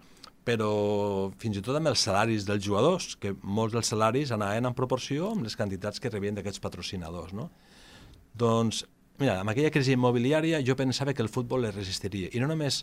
però 0.44 1.30
fins 1.40 1.56
i 1.56 1.62
tot 1.64 1.78
amb 1.78 1.88
els 1.92 2.02
salaris 2.04 2.44
dels 2.48 2.64
jugadors, 2.64 3.14
que 3.16 3.32
molts 3.42 3.76
dels 3.76 3.92
salaris 3.94 4.32
anaven 4.34 4.68
en 4.68 4.76
proporció 4.76 5.30
amb 5.32 5.46
les 5.46 5.56
quantitats 5.56 6.02
que 6.02 6.10
rebien 6.12 6.36
d'aquests 6.36 6.60
patrocinadors. 6.60 7.32
No? 7.38 7.48
Doncs, 8.36 8.82
mira, 9.22 9.38
amb 9.40 9.54
aquella 9.54 9.72
crisi 9.72 9.94
immobiliària 9.96 10.60
jo 10.66 10.76
pensava 10.76 11.14
que 11.14 11.24
el 11.24 11.32
futbol 11.32 11.64
es 11.70 11.76
resistiria, 11.76 12.28
i 12.32 12.42
no 12.42 12.50
només 12.50 12.82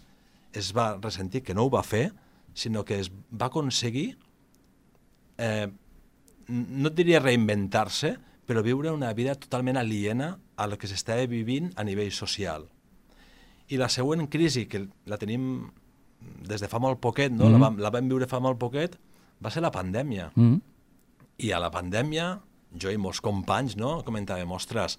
es 0.53 0.71
va 0.75 0.97
ressentir 0.97 1.43
que 1.43 1.53
no 1.53 1.65
ho 1.65 1.69
va 1.73 1.83
fer, 1.83 2.09
sinó 2.53 2.83
que 2.85 2.99
es 2.99 3.11
va 3.11 3.47
aconseguir, 3.47 4.17
eh, 5.37 5.69
no 6.49 6.89
et 6.89 6.97
diria 6.97 7.21
reinventar-se, 7.21 8.15
però 8.49 8.63
viure 8.65 8.91
una 8.91 9.13
vida 9.13 9.35
totalment 9.37 9.77
aliena 9.77 10.39
a 10.57 10.65
lo 10.67 10.77
que 10.81 10.89
s'estava 10.89 11.27
vivint 11.29 11.69
a 11.77 11.85
nivell 11.85 12.11
social. 12.11 12.65
I 13.69 13.77
la 13.77 13.89
següent 13.93 14.25
crisi, 14.33 14.65
que 14.65 14.87
la 15.05 15.19
tenim 15.21 15.69
des 16.19 16.61
de 16.61 16.67
fa 16.67 16.81
molt 16.81 16.99
poquet, 16.99 17.31
no? 17.31 17.45
Mhm. 17.45 17.53
la, 17.53 17.59
vam, 17.59 17.77
la 17.77 17.93
vam 17.93 18.09
viure 18.09 18.27
fa 18.27 18.39
molt 18.41 18.57
poquet, 18.59 18.97
va 19.39 19.51
ser 19.53 19.61
la 19.61 19.71
pandèmia. 19.71 20.31
Mm. 20.35 20.57
I 21.39 21.51
a 21.51 21.59
la 21.59 21.69
pandèmia, 21.71 22.41
jo 22.75 22.91
i 22.91 22.97
molts 22.97 23.21
companys 23.21 23.77
no, 23.77 24.01
comentàvem, 24.03 24.51
ostres, 24.51 24.97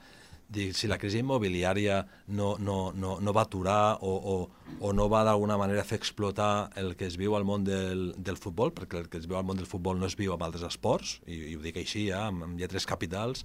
dic, 0.51 0.75
si 0.75 0.89
la 0.91 0.99
crisi 0.99 1.21
immobiliària 1.23 2.01
no, 2.35 2.55
no, 2.59 2.91
no, 2.93 3.17
no 3.23 3.35
va 3.37 3.45
aturar 3.47 3.99
o, 4.03 4.11
o, 4.11 4.37
o 4.81 4.93
no 4.93 5.09
va 5.13 5.23
d'alguna 5.27 5.57
manera 5.61 5.87
fer 5.87 6.01
explotar 6.01 6.71
el 6.81 6.97
que 6.99 7.07
es 7.07 7.19
viu 7.21 7.37
al 7.39 7.47
món 7.47 7.65
del, 7.67 8.11
del 8.19 8.39
futbol, 8.41 8.75
perquè 8.75 9.05
el 9.05 9.11
que 9.13 9.21
es 9.23 9.29
viu 9.31 9.39
al 9.39 9.47
món 9.47 9.61
del 9.61 9.71
futbol 9.71 10.01
no 10.01 10.11
es 10.11 10.19
viu 10.19 10.35
amb 10.35 10.47
altres 10.47 10.67
esports, 10.67 11.21
i, 11.27 11.39
i 11.53 11.59
ho 11.59 11.63
dic 11.63 11.79
així, 11.81 12.09
ja, 12.11 12.27
amb, 12.29 12.49
amb 12.49 12.61
lletres 12.61 12.89
capitals, 12.91 13.45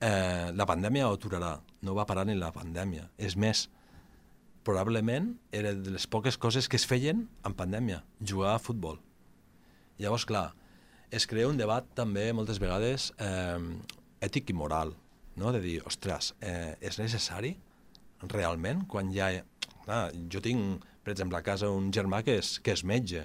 eh, 0.00 0.50
la 0.56 0.66
pandèmia 0.66 1.08
ho 1.08 1.18
aturarà. 1.18 1.54
No 1.86 1.94
va 1.94 2.08
parar 2.08 2.26
ni 2.26 2.34
la 2.38 2.50
pandèmia. 2.54 3.06
És 3.18 3.36
més, 3.38 3.68
probablement 4.66 5.34
era 5.56 5.72
de 5.74 5.94
les 5.94 6.06
poques 6.10 6.36
coses 6.36 6.68
que 6.68 6.80
es 6.80 6.86
feien 6.88 7.28
en 7.46 7.54
pandèmia, 7.56 8.02
jugar 8.20 8.56
a 8.56 8.62
futbol. 8.62 8.98
Llavors, 10.00 10.26
clar, 10.26 10.50
es 11.10 11.26
crea 11.30 11.48
un 11.48 11.58
debat 11.60 11.86
també 11.94 12.30
moltes 12.32 12.60
vegades 12.62 13.10
eh, 13.18 13.58
ètic 14.24 14.52
i 14.52 14.56
moral, 14.56 14.94
no? 15.36 15.52
de 15.52 15.60
dir, 15.62 15.78
ostres, 15.86 16.34
eh, 16.40 16.76
és 16.80 16.98
necessari 17.02 17.56
realment 18.28 18.86
quan 18.90 19.12
ja... 19.14 19.32
Clar, 19.80 20.10
jo 20.30 20.42
tinc 20.44 20.84
per 21.02 21.12
exemple, 21.12 21.38
a 21.38 21.42
casa 21.42 21.70
un 21.72 21.90
germà 21.92 22.22
que 22.22 22.36
és, 22.40 22.58
que 22.62 22.74
és 22.76 22.84
metge 22.86 23.24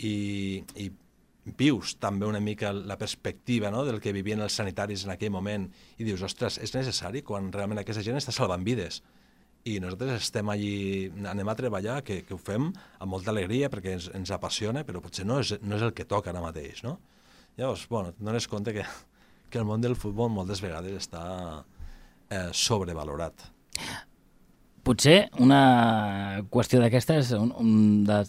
i, 0.00 0.64
i 0.80 0.88
vius 1.60 1.94
també 2.00 2.26
una 2.28 2.40
mica 2.40 2.72
la 2.72 2.96
perspectiva 3.00 3.70
no, 3.72 3.84
del 3.84 4.00
que 4.00 4.14
vivien 4.16 4.40
els 4.40 4.56
sanitaris 4.56 5.04
en 5.04 5.14
aquell 5.14 5.32
moment 5.34 5.68
i 5.98 6.06
dius, 6.06 6.24
ostres, 6.26 6.58
és 6.62 6.74
necessari 6.74 7.22
quan 7.26 7.52
realment 7.52 7.82
aquesta 7.82 8.04
gent 8.06 8.18
està 8.20 8.34
salvant 8.34 8.64
vides 8.66 9.02
i 9.68 9.76
nosaltres 9.82 10.24
estem 10.24 10.48
allí, 10.48 11.10
anem 11.28 11.48
a 11.52 11.54
treballar, 11.56 11.98
que, 12.04 12.22
que 12.24 12.32
ho 12.32 12.40
fem 12.40 12.70
amb 12.72 13.12
molta 13.12 13.28
alegria 13.34 13.68
perquè 13.72 13.92
ens, 13.98 14.08
ens 14.16 14.32
apassiona, 14.32 14.86
però 14.88 15.02
potser 15.04 15.26
no 15.28 15.36
és, 15.42 15.52
no 15.60 15.76
és 15.76 15.84
el 15.84 15.92
que 15.92 16.08
toca 16.08 16.32
ara 16.32 16.40
mateix, 16.40 16.80
no? 16.86 16.96
Llavors, 17.58 17.84
bueno, 17.90 18.14
dones 18.16 18.46
compte 18.48 18.72
que, 18.72 18.86
que 19.50 19.60
el 19.60 19.66
món 19.68 19.82
del 19.82 19.96
futbol 19.98 20.30
moltes 20.32 20.62
vegades 20.62 20.96
està 21.04 21.24
eh, 22.30 22.48
sobrevalorat. 22.56 23.50
Potser 24.86 25.28
una 25.42 26.40
qüestió 26.48 26.80
d'aquestes, 26.80 27.34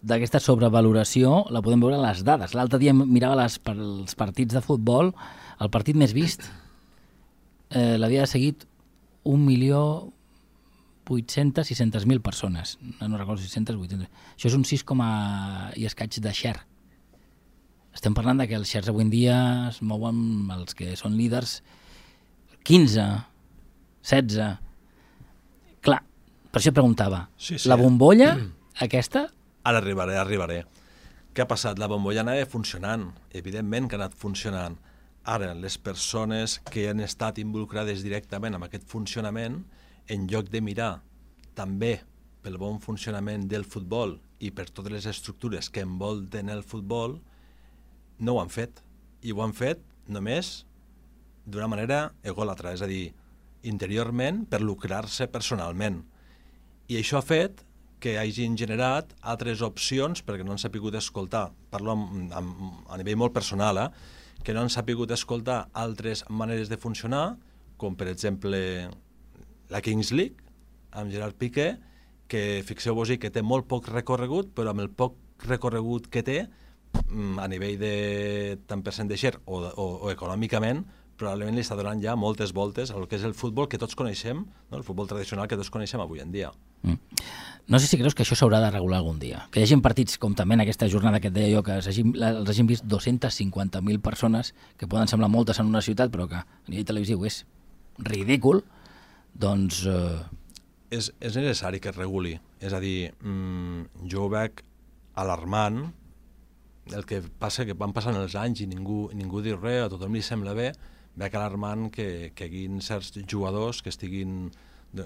d'aquesta 0.04 0.42
sobrevaloració, 0.44 1.46
la 1.50 1.62
podem 1.64 1.80
veure 1.80 1.96
en 1.96 2.04
les 2.04 2.26
dades. 2.28 2.56
L'altre 2.58 2.82
dia 2.82 2.94
mirava 2.94 3.38
les, 3.40 3.56
els 3.72 4.18
partits 4.20 4.58
de 4.58 4.64
futbol, 4.66 5.14
el 5.62 5.72
partit 5.72 5.96
més 5.96 6.12
vist 6.18 6.44
eh, 7.72 7.96
l'havia 7.98 8.28
seguit 8.28 8.66
un 9.24 9.46
milió 9.46 10.12
800, 11.12 11.68
600.000 11.68 12.22
persones. 12.22 12.78
No, 13.00 13.08
no 13.08 13.18
recordo, 13.18 13.42
600, 13.42 13.76
800. 13.76 14.08
Això 14.36 14.52
és 14.52 14.58
un 14.58 14.68
6, 14.68 14.84
coma 14.88 15.72
i 15.76 15.88
escaig 15.90 16.20
de 16.24 16.34
share. 16.36 16.66
Estem 17.96 18.16
parlant 18.16 18.40
de 18.40 18.48
que 18.48 18.56
els 18.56 18.72
shares 18.72 18.90
avui 18.90 19.04
en 19.04 19.12
dia 19.12 19.38
es 19.68 19.82
mouen 19.84 20.50
els 20.56 20.78
que 20.78 20.94
són 21.00 21.18
líders 21.20 21.60
15, 22.68 23.08
16... 24.08 24.48
Clar, 25.82 26.00
per 26.54 26.62
això 26.62 26.74
preguntava. 26.76 27.26
Sí, 27.38 27.58
sí. 27.58 27.70
La 27.70 27.78
bombolla, 27.80 28.36
aquesta, 28.88 29.28
Ara 29.64 29.78
arribaré, 29.78 30.16
arribaré. 30.18 30.64
Què 31.32 31.44
ha 31.44 31.50
passat? 31.50 31.78
La 31.80 31.88
bombolla 31.90 32.24
anava 32.24 32.48
funcionant, 32.50 33.12
evidentment 33.38 33.88
que 33.88 33.96
ha 33.98 34.02
anat 34.02 34.16
funcionant. 34.18 34.80
Ara, 35.30 35.52
les 35.54 35.78
persones 35.78 36.58
que 36.74 36.88
han 36.90 37.04
estat 37.06 37.38
involucrades 37.38 38.02
directament 38.02 38.58
amb 38.58 38.66
aquest 38.66 38.88
funcionament, 38.90 39.60
en 40.10 40.26
lloc 40.32 40.50
de 40.50 40.64
mirar 40.66 40.96
també 41.56 42.00
pel 42.42 42.58
bon 42.58 42.80
funcionament 42.82 43.46
del 43.48 43.68
futbol 43.70 44.16
i 44.42 44.50
per 44.50 44.66
totes 44.72 44.96
les 44.96 45.06
estructures 45.12 45.70
que 45.70 45.86
envolten 45.86 46.50
el 46.50 46.66
futbol, 46.66 47.20
no 48.22 48.38
ho 48.38 48.42
han 48.42 48.54
fet. 48.54 48.84
I 49.26 49.34
ho 49.34 49.42
han 49.44 49.54
fet 49.58 49.82
només 50.08 50.62
d'una 51.46 51.68
manera 51.70 52.12
egòlatra, 52.24 52.76
és 52.78 52.86
a 52.86 52.90
dir, 52.90 53.10
interiorment 53.68 54.46
per 54.50 54.62
lucrar-se 54.62 55.28
personalment. 55.30 56.02
I 56.90 56.98
això 57.02 57.20
ha 57.20 57.26
fet 57.26 57.66
que 58.02 58.16
hagin 58.18 58.56
generat 58.58 59.12
altres 59.22 59.62
opcions 59.62 60.24
perquè 60.26 60.46
no 60.46 60.56
han 60.56 60.62
sapigut 60.62 60.96
escoltar, 60.98 61.52
parlo 61.70 61.94
amb, 61.94 62.34
amb, 62.34 62.64
a 62.90 62.98
nivell 62.98 63.20
molt 63.22 63.34
personal, 63.36 63.78
eh? 63.78 63.90
que 64.42 64.56
no 64.58 64.64
han 64.64 64.74
sapigut 64.74 65.12
escoltar 65.14 65.68
altres 65.78 66.24
maneres 66.30 66.70
de 66.70 66.80
funcionar, 66.82 67.38
com 67.78 67.96
per 67.98 68.10
exemple 68.10 68.90
la 69.70 69.82
Kings 69.86 70.10
League, 70.12 70.42
amb 70.98 71.14
Gerard 71.14 71.38
Piqué, 71.38 71.76
que 72.32 72.64
fixeu-vos-hi 72.66 73.20
que 73.22 73.30
té 73.30 73.44
molt 73.46 73.68
poc 73.70 73.92
recorregut, 73.92 74.50
però 74.56 74.74
amb 74.74 74.82
el 74.82 74.90
poc 74.90 75.18
recorregut 75.46 76.10
que 76.10 76.26
té, 76.26 76.40
a 77.42 77.48
nivell 77.52 77.78
de 77.80 78.58
tant 78.68 78.82
percent 78.84 79.10
de 79.10 79.18
share 79.18 79.40
o, 79.46 79.60
o, 79.62 79.86
o 80.08 80.12
econòmicament, 80.12 80.84
probablement 81.22 81.54
li 81.56 81.62
està 81.62 81.76
donant 81.78 82.00
ja 82.02 82.16
moltes 82.18 82.54
voltes 82.56 82.90
al 82.92 83.08
que 83.08 83.16
és 83.20 83.24
el 83.28 83.36
futbol 83.38 83.68
que 83.70 83.78
tots 83.78 83.96
coneixem, 83.96 84.40
no? 84.72 84.78
el 84.78 84.84
futbol 84.84 85.08
tradicional 85.08 85.48
que 85.48 85.58
tots 85.60 85.70
coneixem 85.70 86.02
avui 86.02 86.20
en 86.24 86.32
dia. 86.34 86.50
Mm. 86.82 86.98
No 87.68 87.78
sé 87.80 87.86
si 87.88 87.98
creus 88.00 88.16
que 88.18 88.24
això 88.26 88.34
s'haurà 88.36 88.58
de 88.64 88.72
regular 88.74 88.98
algun 89.00 89.20
dia. 89.22 89.44
Que 89.54 89.62
hi 89.62 89.64
hagi 89.68 89.78
partits 89.86 90.18
com 90.18 90.34
també 90.36 90.56
en 90.58 90.64
aquesta 90.64 90.88
jornada 90.90 91.20
que 91.22 91.30
et 91.30 91.36
deia 91.36 91.52
jo, 91.54 91.62
que 91.64 91.78
s'hagin- 91.86 92.16
la- 92.18 92.32
els 92.40 92.50
hagin 92.50 92.66
vist 92.68 92.84
250.000 92.90 94.02
persones, 94.02 94.56
que 94.78 94.88
poden 94.90 95.08
semblar 95.08 95.30
moltes 95.30 95.60
en 95.62 95.68
una 95.70 95.82
ciutat, 95.86 96.10
però 96.12 96.28
que 96.28 96.36
a 96.42 96.46
nivell 96.68 96.86
televisiu 96.90 97.22
és 97.30 97.44
ridícul, 98.00 98.64
doncs 99.34 99.86
eh, 99.86 100.20
És, 100.92 101.14
és 101.22 101.36
necessari 101.38 101.80
que 101.80 101.88
es 101.94 101.96
reguli. 101.96 102.34
És 102.60 102.74
a 102.74 102.80
dir, 102.84 103.14
mm, 103.22 104.08
jo 104.12 104.26
ho 104.26 104.30
veig 104.34 104.64
alarmant, 105.16 105.94
el 106.96 107.06
que 107.08 107.22
passa 107.22 107.66
que 107.68 107.78
van 107.78 107.94
passant 107.94 108.18
els 108.20 108.36
anys 108.40 108.64
i 108.64 108.68
ningú, 108.70 109.10
ningú 109.18 109.42
diu 109.44 109.60
res, 109.60 109.86
a 109.86 109.92
tothom 109.92 110.16
li 110.18 110.24
sembla 110.26 110.56
bé, 110.58 110.72
veig 111.16 111.36
alarmant 111.36 111.90
que, 111.92 112.32
que 112.36 112.48
hi 112.48 112.66
hagi 112.68 112.86
certs 112.86 113.18
jugadors 113.28 113.82
que 113.82 113.92
estiguin 113.92 114.52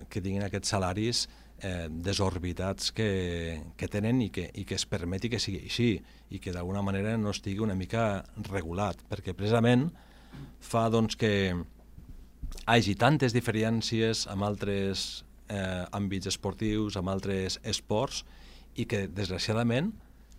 que 0.10 0.22
tinguin 0.22 0.46
aquests 0.46 0.72
salaris 0.74 1.26
eh, 1.62 1.88
desorbitats 1.90 2.92
que, 2.96 3.62
que 3.78 3.90
tenen 3.92 4.22
i 4.26 4.30
que, 4.34 4.48
i 4.54 4.66
que 4.66 4.78
es 4.80 4.86
permeti 4.90 5.30
que 5.30 5.40
sigui 5.42 5.62
així 5.66 5.90
i 6.34 6.42
que 6.42 6.54
d'alguna 6.56 6.82
manera 6.86 7.16
no 7.22 7.34
estigui 7.34 7.62
una 7.64 7.78
mica 7.78 8.26
regulat, 8.50 9.04
perquè 9.10 9.36
precisament 9.38 9.92
fa 10.60 10.88
doncs, 10.90 11.16
que 11.16 11.54
hi 11.54 12.66
hagi 12.66 12.96
tantes 12.98 13.36
diferències 13.36 14.26
amb 14.32 14.48
altres 14.48 15.24
eh, 15.48 15.86
àmbits 15.94 16.34
esportius, 16.34 16.98
amb 16.98 17.14
altres 17.14 17.60
esports, 17.64 18.24
i 18.76 18.84
que, 18.90 19.06
desgraciadament, 19.08 19.94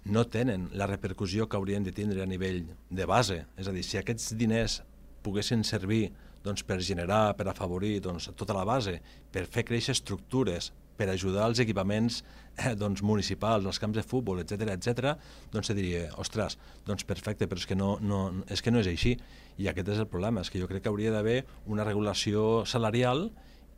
no 0.06 0.24
tenen 0.30 0.68
la 0.78 0.86
repercussió 0.86 1.48
que 1.48 1.58
haurien 1.58 1.84
de 1.84 1.92
tindre 1.92 2.22
a 2.22 2.26
nivell 2.30 2.64
de 2.90 3.06
base. 3.06 3.42
És 3.58 3.68
a 3.68 3.74
dir, 3.74 3.84
si 3.84 3.98
aquests 3.98 4.34
diners 4.38 4.80
poguessin 5.26 5.64
servir 5.66 6.10
doncs, 6.46 6.62
per 6.62 6.78
generar, 6.84 7.34
per 7.36 7.48
afavorir 7.50 7.98
doncs, 8.04 8.30
tota 8.38 8.54
la 8.54 8.64
base, 8.64 9.00
per 9.34 9.46
fer 9.50 9.66
créixer 9.66 9.96
estructures, 9.96 10.70
per 10.96 11.10
ajudar 11.12 11.44
els 11.50 11.58
equipaments 11.60 12.22
eh, 12.56 12.72
doncs, 12.78 13.02
municipals, 13.04 13.66
els 13.68 13.80
camps 13.82 13.98
de 13.98 14.04
futbol, 14.06 14.40
etc 14.40 14.70
etc, 14.76 15.16
doncs 15.52 15.68
se 15.68 15.76
diria, 15.76 16.06
ostres, 16.22 16.56
doncs 16.86 17.04
perfecte, 17.04 17.48
però 17.50 17.60
és 17.60 17.68
que 17.68 17.76
no, 17.76 17.96
no, 18.00 18.20
és 18.48 18.62
que 18.62 18.72
no 18.72 18.80
és 18.80 18.88
així. 18.92 19.16
I 19.60 19.68
aquest 19.72 19.92
és 19.92 20.00
el 20.00 20.08
problema, 20.12 20.44
és 20.44 20.52
que 20.52 20.62
jo 20.62 20.70
crec 20.70 20.86
que 20.86 20.92
hauria 20.92 21.12
d'haver 21.12 21.42
una 21.66 21.84
regulació 21.84 22.64
salarial 22.64 23.28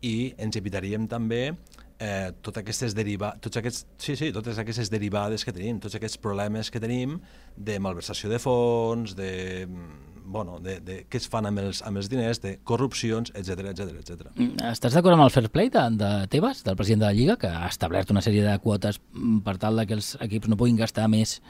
i 0.04 0.34
ens 0.38 0.60
evitaríem 0.60 1.08
també 1.10 1.56
eh, 1.98 2.32
totes 2.42 2.62
aquestes 2.62 2.94
deriva 2.96 3.32
tots 3.42 3.58
aquests, 3.60 3.86
sí, 3.98 4.14
sí, 4.16 4.30
totes 4.34 4.58
aquestes 4.60 4.90
derivades 4.90 5.44
que 5.44 5.54
tenim, 5.54 5.80
tots 5.82 5.98
aquests 5.98 6.20
problemes 6.22 6.70
que 6.70 6.80
tenim 6.82 7.18
de 7.56 7.78
malversació 7.82 8.30
de 8.30 8.38
fons, 8.42 9.16
de, 9.18 9.66
mm, 9.66 10.22
bueno, 10.28 10.58
de, 10.62 10.78
de 10.84 10.98
què 11.10 11.20
es 11.20 11.28
fan 11.30 11.48
amb 11.50 11.62
els, 11.62 11.82
amb 11.86 12.00
els 12.00 12.10
diners, 12.12 12.42
de 12.44 12.58
corrupcions, 12.68 13.32
etc 13.34 13.72
etc 13.72 14.02
etc. 14.02 14.32
estàs 14.70 14.94
d'acord 14.94 15.16
amb 15.16 15.26
el 15.26 15.34
fair 15.34 15.48
play 15.50 15.72
de, 15.74 15.86
de 15.98 16.12
Tebas, 16.30 16.62
del 16.66 16.76
president 16.78 17.06
de 17.06 17.08
la 17.08 17.16
Lliga, 17.16 17.38
que 17.40 17.50
ha 17.50 17.68
establert 17.68 18.12
una 18.14 18.22
sèrie 18.24 18.44
de 18.46 18.58
quotes 18.62 19.00
mm, 19.00 19.40
per 19.46 19.58
tal 19.58 19.86
que 19.86 19.98
els 19.98 20.14
equips 20.20 20.50
no 20.50 20.60
puguin 20.60 20.78
gastar 20.78 21.08
més 21.10 21.40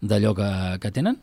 d'allò 0.00 0.34
que, 0.36 0.50
que 0.82 0.92
tenen? 0.92 1.18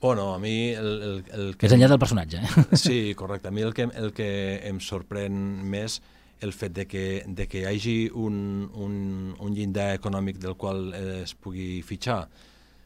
Bueno, 0.00 0.32
a 0.32 0.38
mi 0.38 0.70
el, 0.70 0.86
el, 1.02 1.16
el 1.34 1.48
Més 1.58 1.72
enllà 1.74 1.88
del 1.90 1.98
personatge, 1.98 2.38
eh? 2.38 2.76
Sí, 2.78 3.14
correcte. 3.18 3.50
A 3.50 3.50
mi 3.50 3.64
el 3.66 3.72
que, 3.74 3.88
el 3.98 4.12
que 4.14 4.28
em 4.68 4.78
sorprèn 4.78 5.34
més 5.66 5.98
el 6.40 6.52
fet 6.52 6.72
de 6.72 6.86
que, 6.86 7.24
de 7.26 7.46
que 7.48 7.62
hi 7.62 7.66
hagi 7.66 7.96
un, 8.14 8.68
un, 8.74 8.94
un 9.38 9.54
llindar 9.54 9.94
econòmic 9.96 10.38
del 10.42 10.54
qual 10.56 10.92
es 10.94 11.34
pugui 11.34 11.82
fitxar, 11.82 12.28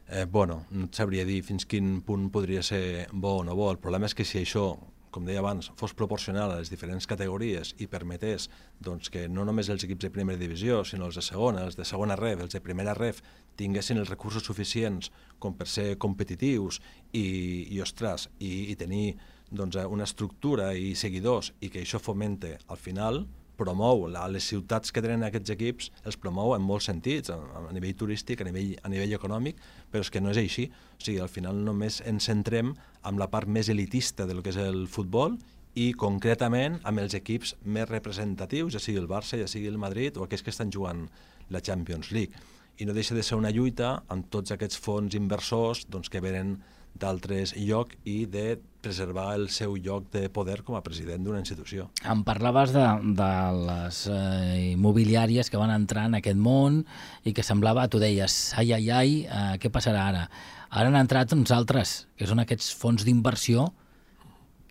eh, 0.07 0.25
bueno, 0.25 0.65
no 0.71 0.87
et 0.89 0.97
sabria 0.97 1.25
dir 1.25 1.41
fins 1.45 1.67
quin 1.69 2.01
punt 2.05 2.29
podria 2.33 2.63
ser 2.63 3.07
bo 3.11 3.39
o 3.41 3.43
no 3.45 3.55
bo. 3.55 3.69
El 3.71 3.81
problema 3.81 4.09
és 4.09 4.15
que 4.17 4.25
si 4.25 4.41
això, 4.41 4.71
com 5.13 5.25
deia 5.25 5.43
abans, 5.43 5.69
fos 5.77 5.93
proporcional 5.93 6.51
a 6.51 6.57
les 6.59 6.71
diferents 6.73 7.05
categories 7.09 7.75
i 7.77 7.87
permetés 7.87 8.49
doncs, 8.81 9.11
que 9.13 9.27
no 9.29 9.45
només 9.45 9.69
els 9.69 9.85
equips 9.85 10.07
de 10.07 10.13
primera 10.13 10.41
divisió, 10.41 10.81
sinó 10.83 11.05
els 11.09 11.19
de 11.19 11.25
segona, 11.25 11.67
els 11.67 11.77
de 11.77 11.85
segona 11.85 12.17
ref, 12.17 12.41
els 12.41 12.57
de 12.57 12.63
primera 12.65 12.95
ref, 12.97 13.21
tinguessin 13.55 14.01
els 14.01 14.09
recursos 14.09 14.43
suficients 14.43 15.11
com 15.39 15.53
per 15.53 15.69
ser 15.69 15.93
competitius 16.01 16.81
i, 17.13 17.69
i 17.69 17.81
ostres, 17.85 18.31
i, 18.39 18.71
i 18.73 18.75
tenir 18.75 19.13
doncs, 19.53 19.77
una 19.85 20.09
estructura 20.09 20.73
i 20.73 20.95
seguidors 20.97 21.53
i 21.61 21.69
que 21.69 21.83
això 21.85 22.01
fomente 22.01 22.57
al 22.67 22.81
final 22.81 23.23
promou 23.57 24.07
a 24.17 24.27
les 24.31 24.45
ciutats 24.49 24.91
que 24.91 25.01
tenen 25.03 25.23
aquests 25.27 25.53
equips, 25.53 25.89
els 26.07 26.17
promou 26.17 26.55
en 26.55 26.63
molts 26.65 26.89
sentits, 26.89 27.29
a, 27.33 27.37
a 27.37 27.73
nivell 27.75 27.95
turístic, 27.97 28.41
a 28.41 28.47
nivell, 28.47 28.73
a 28.81 28.91
nivell 28.91 29.15
econòmic, 29.17 29.59
però 29.91 30.03
és 30.05 30.11
que 30.13 30.21
no 30.21 30.31
és 30.33 30.39
així. 30.41 30.67
O 30.97 31.03
sigui, 31.03 31.19
al 31.21 31.31
final 31.31 31.59
només 31.65 32.01
ens 32.09 32.29
centrem 32.29 32.73
amb 33.03 33.21
la 33.21 33.29
part 33.29 33.49
més 33.49 33.69
elitista 33.69 34.27
del 34.29 34.41
que 34.43 34.53
és 34.53 34.59
el 34.61 34.87
futbol 34.91 35.37
i 35.73 35.91
concretament 35.97 36.79
amb 36.85 37.01
els 37.01 37.15
equips 37.17 37.55
més 37.65 37.87
representatius, 37.89 38.75
ja 38.75 38.81
sigui 38.81 39.01
el 39.01 39.09
Barça, 39.09 39.39
ja 39.39 39.49
sigui 39.49 39.69
el 39.71 39.79
Madrid 39.81 40.17
o 40.17 40.25
aquells 40.25 40.45
que 40.45 40.53
estan 40.53 40.73
jugant 40.73 41.07
la 41.49 41.61
Champions 41.61 42.11
League. 42.13 42.33
I 42.77 42.85
no 42.89 42.93
deixa 42.93 43.15
de 43.15 43.23
ser 43.25 43.37
una 43.37 43.51
lluita 43.53 43.99
amb 44.13 44.29
tots 44.33 44.53
aquests 44.53 44.79
fons 44.81 45.13
inversors 45.17 45.85
doncs, 45.89 46.09
que 46.09 46.21
venen 46.21 46.57
d'altres 46.97 47.55
llocs 47.57 47.97
i 48.05 48.25
de 48.29 48.59
preservar 48.83 49.33
el 49.37 49.47
seu 49.49 49.77
lloc 49.79 50.09
de 50.13 50.27
poder 50.33 50.59
com 50.67 50.75
a 50.77 50.83
president 50.85 51.23
d'una 51.23 51.41
institució. 51.41 51.87
Em 52.03 52.23
parlaves 52.27 52.73
de, 52.75 52.83
de 53.17 53.29
les 53.63 54.01
eh, 54.11 54.73
immobiliàries 54.73 55.49
que 55.49 55.61
van 55.61 55.73
entrar 55.73 56.09
en 56.09 56.19
aquest 56.19 56.39
món 56.39 56.83
i 57.23 57.33
que 57.33 57.45
semblava, 57.45 57.87
tu 57.87 58.01
deies, 58.03 58.35
ai, 58.59 58.73
ai, 58.75 58.89
ai, 58.91 59.15
eh, 59.23 59.53
què 59.63 59.71
passarà 59.73 60.09
ara? 60.11 60.27
Ara 60.73 60.89
han 60.89 60.99
entrat 60.99 61.33
uns 61.37 61.53
altres, 61.55 62.03
que 62.17 62.27
són 62.29 62.43
aquests 62.43 62.73
fons 62.75 63.05
d'inversió 63.07 63.69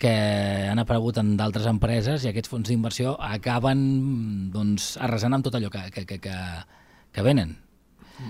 que 0.02 0.12
han 0.66 0.80
aparegut 0.82 1.20
en 1.22 1.36
d'altres 1.38 1.68
empreses 1.70 2.24
i 2.24 2.30
aquests 2.32 2.50
fons 2.50 2.66
d'inversió 2.66 3.14
acaben 3.22 3.82
doncs, 4.50 4.96
arrasant 4.98 5.36
amb 5.36 5.46
tot 5.46 5.54
allò 5.54 5.70
que, 5.70 5.84
que, 5.94 6.02
que, 6.08 6.18
que, 6.24 6.38
que 7.14 7.22
venen. 7.22 7.54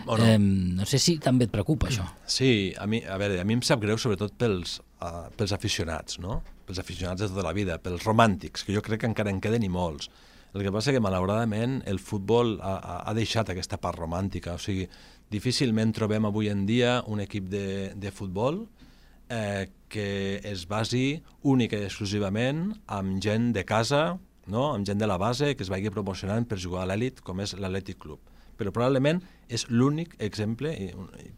No? 0.04 0.18
Eh, 0.20 0.36
no 0.38 0.84
sé 0.88 1.00
si 1.02 1.16
també 1.20 1.48
et 1.48 1.52
preocupa 1.52 1.88
això. 1.88 2.04
Sí, 2.28 2.72
a 2.78 2.86
mi, 2.88 3.00
a 3.04 3.16
veure, 3.20 3.40
a 3.40 3.46
mi 3.48 3.56
em 3.56 3.64
sap 3.64 3.80
greu 3.82 3.98
sobretot 4.00 4.36
pels, 4.40 4.78
uh, 5.02 5.26
pels 5.36 5.52
aficionats, 5.56 6.20
no? 6.22 6.40
Pels 6.66 6.78
aficionats 6.78 7.24
de 7.24 7.28
tota 7.32 7.44
la 7.44 7.54
vida, 7.56 7.78
pels 7.82 8.04
romàntics, 8.06 8.62
que 8.64 8.74
jo 8.76 8.82
crec 8.86 9.02
que 9.02 9.10
encara 9.10 9.32
en 9.34 9.40
queden 9.42 9.66
i 9.66 9.70
molts. 9.72 10.08
El 10.52 10.60
que 10.66 10.72
passa 10.72 10.92
que, 10.92 11.00
malauradament, 11.00 11.80
el 11.88 11.98
futbol 11.98 12.58
ha, 12.60 12.76
ha- 13.00 13.14
deixat 13.16 13.48
aquesta 13.50 13.78
part 13.80 13.96
romàntica. 13.98 14.52
O 14.54 14.60
sigui, 14.60 14.84
difícilment 15.32 15.94
trobem 15.96 16.26
avui 16.28 16.50
en 16.52 16.66
dia 16.68 16.98
un 17.08 17.22
equip 17.24 17.46
de, 17.48 17.92
de 17.96 18.10
futbol 18.12 18.66
eh, 19.32 19.70
que 19.88 20.40
es 20.44 20.66
basi 20.68 21.22
única 21.40 21.80
i 21.80 21.86
exclusivament 21.88 22.66
amb 22.86 23.16
gent 23.24 23.54
de 23.56 23.64
casa, 23.64 24.18
no? 24.46 24.66
amb 24.74 24.84
gent 24.84 25.00
de 25.00 25.08
la 25.08 25.16
base 25.16 25.54
que 25.56 25.64
es 25.64 25.72
vagi 25.72 25.88
promocionant 25.90 26.44
per 26.44 26.60
jugar 26.60 26.84
a 26.84 26.90
l'elit, 26.92 27.24
com 27.24 27.40
és 27.40 27.56
l'Atlètic 27.56 28.02
Club. 28.04 28.20
Però 28.60 28.68
probablement 28.76 29.22
és 29.48 29.64
l'únic 29.72 30.18
exemple, 30.20 30.74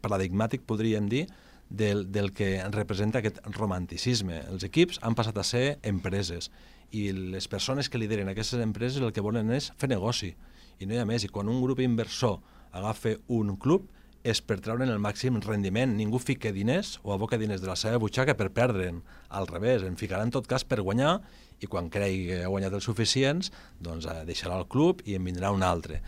paradigmàtic 0.03 0.67
podríem 0.67 1.07
dir, 1.09 1.29
del, 1.71 2.11
del 2.13 2.33
que 2.33 2.59
representa 2.71 3.21
aquest 3.21 3.41
romanticisme. 3.57 4.43
Els 4.51 4.67
equips 4.67 5.01
han 5.03 5.17
passat 5.19 5.39
a 5.39 5.47
ser 5.47 5.79
empreses 5.83 6.51
i 6.95 7.09
les 7.13 7.49
persones 7.51 7.91
que 7.91 7.99
lideren 7.99 8.31
aquestes 8.31 8.63
empreses 8.63 9.03
el 9.03 9.13
que 9.13 9.25
volen 9.25 9.51
és 9.55 9.73
fer 9.81 9.91
negoci 9.91 10.35
i 10.79 10.87
no 10.87 10.95
hi 10.95 11.03
ha 11.03 11.09
més. 11.09 11.25
I 11.25 11.33
quan 11.33 11.51
un 11.51 11.63
grup 11.63 11.83
inversor 11.83 12.39
agafa 12.75 13.17
un 13.33 13.57
club 13.61 13.89
és 14.25 14.41
per 14.41 14.57
treure'n 14.65 14.89
el 14.89 15.03
màxim 15.05 15.37
rendiment. 15.45 15.93
Ningú 15.99 16.19
fica 16.23 16.53
diners 16.53 16.97
o 17.03 17.13
aboca 17.13 17.37
diners 17.39 17.61
de 17.61 17.69
la 17.69 17.77
seva 17.77 18.01
butxaca 18.01 18.37
per 18.39 18.49
perdre'n. 18.57 19.03
Al 19.37 19.49
revés, 19.51 19.85
en 19.85 19.99
ficarà 20.01 20.25
en 20.25 20.33
tot 20.33 20.49
cas 20.49 20.65
per 20.65 20.81
guanyar 20.81 21.19
i 21.61 21.69
quan 21.71 21.91
cregui 21.93 22.31
que 22.31 22.41
ha 22.45 22.53
guanyat 22.53 22.79
els 22.79 22.89
suficients, 22.89 23.53
doncs 23.85 24.09
eh, 24.09 24.23
deixarà 24.29 24.57
el 24.59 24.67
club 24.71 25.05
i 25.05 25.19
en 25.19 25.29
vindrà 25.29 25.53
un 25.55 25.63
altre. 25.63 26.01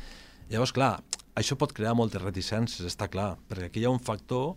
Llavors, 0.48 0.72
clar, 0.72 0.94
això 1.36 1.58
pot 1.60 1.74
crear 1.76 1.92
moltes 1.98 2.22
reticències, 2.22 2.88
està 2.88 3.10
clar, 3.12 3.34
perquè 3.50 3.68
aquí 3.68 3.82
hi 3.82 3.86
ha 3.86 3.92
un 3.92 4.02
factor 4.02 4.54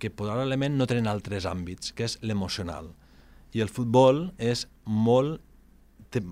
que 0.00 0.10
probablement 0.10 0.74
no 0.78 0.88
tenen 0.90 1.06
altres 1.10 1.46
àmbits, 1.46 1.94
que 1.94 2.08
és 2.08 2.18
l'emocional. 2.24 2.90
I 3.54 3.62
el 3.62 3.70
futbol 3.70 4.28
és 4.38 4.66
molt 4.86 5.40
te, 6.10 6.22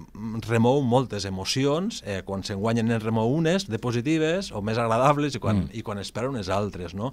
remou 0.49 0.83
moltes 0.83 1.27
emocions, 1.29 2.03
eh, 2.05 2.23
quan 2.27 2.43
se'n 2.43 2.59
guanyen 2.59 2.91
en 2.91 3.03
remou 3.03 3.31
unes 3.35 3.69
de 3.71 3.79
positives 3.79 4.51
o 4.51 4.63
més 4.63 4.79
agradables 4.79 5.37
i 5.37 5.43
quan, 5.43 5.65
mm. 5.65 5.77
i 5.79 5.85
quan 5.87 6.03
es 6.03 6.11
perden 6.15 6.35
unes 6.35 6.51
altres, 6.51 6.97
no? 6.99 7.13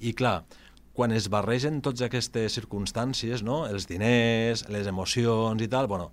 I 0.00 0.14
clar, 0.16 0.40
quan 0.96 1.12
es 1.12 1.28
barregen 1.28 1.82
totes 1.84 2.06
aquestes 2.06 2.56
circumstàncies, 2.56 3.44
no? 3.44 3.66
els 3.68 3.84
diners, 3.88 4.64
les 4.72 4.88
emocions 4.88 5.60
i 5.60 5.68
tal, 5.68 5.88
bueno, 5.92 6.08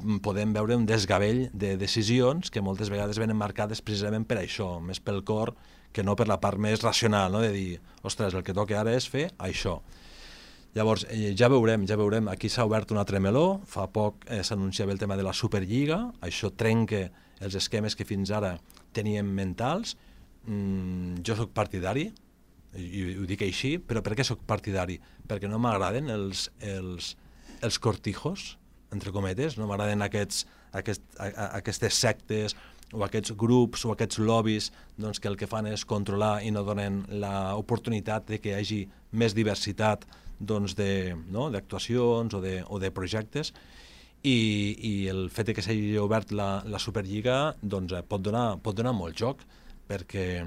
mm, 0.00 0.22
podem 0.24 0.56
veure 0.56 0.78
un 0.80 0.86
desgavell 0.88 1.50
de 1.52 1.76
decisions 1.76 2.50
que 2.50 2.64
moltes 2.64 2.88
vegades 2.92 3.20
venen 3.20 3.36
marcades 3.36 3.84
precisament 3.84 4.24
per 4.24 4.40
això, 4.40 4.78
més 4.80 5.04
pel 5.04 5.20
cor 5.28 5.52
que 5.92 6.04
no 6.04 6.16
per 6.16 6.26
la 6.28 6.40
part 6.40 6.60
més 6.60 6.82
racional, 6.84 7.32
no? 7.32 7.42
de 7.44 7.52
dir, 7.54 7.78
ostres, 8.02 8.34
el 8.34 8.44
que 8.46 8.54
toca 8.56 8.80
ara 8.80 8.94
és 8.96 9.08
fer 9.08 9.30
això. 9.38 9.80
Llavors, 10.76 11.06
eh, 11.08 11.32
ja 11.38 11.48
veurem, 11.48 11.86
ja 11.88 11.96
veurem. 11.96 12.28
Aquí 12.28 12.50
s'ha 12.52 12.66
obert 12.68 12.90
un 12.92 13.00
altre 13.00 13.20
meló. 13.22 13.62
Fa 13.64 13.86
poc 13.88 14.26
eh, 14.28 14.42
s'anunciava 14.44 14.92
el 14.92 15.00
tema 15.00 15.16
de 15.16 15.24
la 15.24 15.32
Superliga. 15.32 16.02
Això 16.20 16.50
trenca 16.52 17.06
els 17.40 17.56
esquemes 17.56 17.96
que 17.96 18.04
fins 18.04 18.30
ara 18.30 18.58
teníem 18.92 19.30
mentals. 19.38 19.96
Mm, 20.44 21.22
jo 21.24 21.38
sóc 21.38 21.54
partidari, 21.56 22.10
i, 22.76 23.02
ho 23.16 23.24
dic 23.28 23.46
així, 23.46 23.76
però 23.80 24.02
per 24.04 24.14
què 24.18 24.24
sóc 24.26 24.42
partidari? 24.48 24.98
Perquè 25.28 25.48
no 25.48 25.58
m'agraden 25.62 26.12
els, 26.12 26.46
els, 26.60 27.14
els 27.64 27.80
cortijos, 27.82 28.56
entre 28.94 29.12
cometes, 29.14 29.56
no 29.56 29.68
m'agraden 29.70 30.04
aquests, 30.04 30.44
aquest, 30.76 31.04
a, 31.16 31.30
a, 31.30 31.46
aquestes 31.62 31.96
sectes 32.04 32.56
o 32.94 33.02
aquests 33.06 33.34
grups 33.38 33.84
o 33.86 33.92
aquests 33.92 34.20
lobbies 34.22 34.70
doncs, 34.96 35.18
que 35.18 35.28
el 35.28 35.38
que 35.38 35.48
fan 35.50 35.66
és 35.70 35.84
controlar 35.88 36.40
i 36.46 36.52
no 36.54 36.62
donen 36.66 37.02
l'oportunitat 37.10 38.28
de 38.30 38.38
que 38.42 38.52
hi 38.52 38.58
hagi 38.60 38.80
més 39.12 39.34
diversitat 39.34 40.06
doncs, 40.38 40.76
de, 40.78 41.16
no, 41.32 41.48
d'actuacions 41.50 42.34
o, 42.36 42.40
de, 42.44 42.60
o 42.68 42.78
de 42.78 42.92
projectes. 42.94 43.52
I, 44.26 44.38
i 44.82 44.92
el 45.10 45.28
fet 45.30 45.52
que 45.54 45.62
s'hagi 45.62 45.96
obert 46.02 46.32
la, 46.34 46.62
la 46.66 46.80
Superliga 46.82 47.54
doncs, 47.62 47.94
eh, 47.94 48.02
pot, 48.02 48.22
donar, 48.22 48.56
pot 48.62 48.74
donar 48.74 48.94
molt 48.96 49.14
joc 49.18 49.44
perquè 49.86 50.42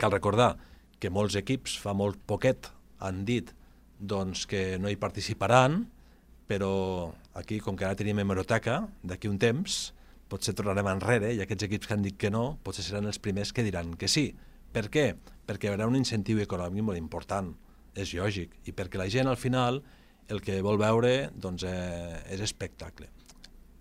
cal 0.00 0.10
recordar 0.10 0.56
que 1.00 1.12
molts 1.12 1.36
equips 1.38 1.76
fa 1.78 1.94
molt 1.94 2.18
poquet 2.26 2.70
han 3.00 3.22
dit 3.28 3.52
doncs, 4.00 4.46
que 4.48 4.78
no 4.80 4.88
hi 4.88 4.96
participaran, 4.96 5.84
però 6.48 7.12
aquí, 7.36 7.60
com 7.60 7.76
que 7.76 7.84
ara 7.86 7.96
tenim 7.96 8.18
hemeroteca, 8.22 8.80
d'aquí 9.04 9.28
un 9.28 9.38
temps, 9.40 9.92
potser 10.30 10.54
tornarem 10.56 10.88
enrere 10.92 11.32
i 11.34 11.42
aquests 11.42 11.66
equips 11.66 11.88
que 11.88 11.96
han 11.96 12.06
dit 12.06 12.16
que 12.20 12.30
no, 12.30 12.60
potser 12.64 12.84
seran 12.86 13.10
els 13.10 13.18
primers 13.22 13.52
que 13.52 13.66
diran 13.66 13.96
que 13.98 14.08
sí. 14.08 14.30
Per 14.70 14.86
què? 14.92 15.06
Perquè 15.48 15.66
hi 15.66 15.72
haurà 15.72 15.88
un 15.90 15.98
incentiu 15.98 16.38
econòmic 16.42 16.86
molt 16.86 17.00
important, 17.00 17.50
és 17.98 18.14
lògic, 18.14 18.54
i 18.70 18.74
perquè 18.76 19.00
la 19.00 19.08
gent 19.10 19.28
al 19.28 19.38
final 19.40 19.82
el 20.30 20.40
que 20.46 20.60
vol 20.62 20.78
veure 20.78 21.30
doncs, 21.34 21.64
eh, 21.66 22.22
és 22.30 22.42
espectacle. 22.46 23.10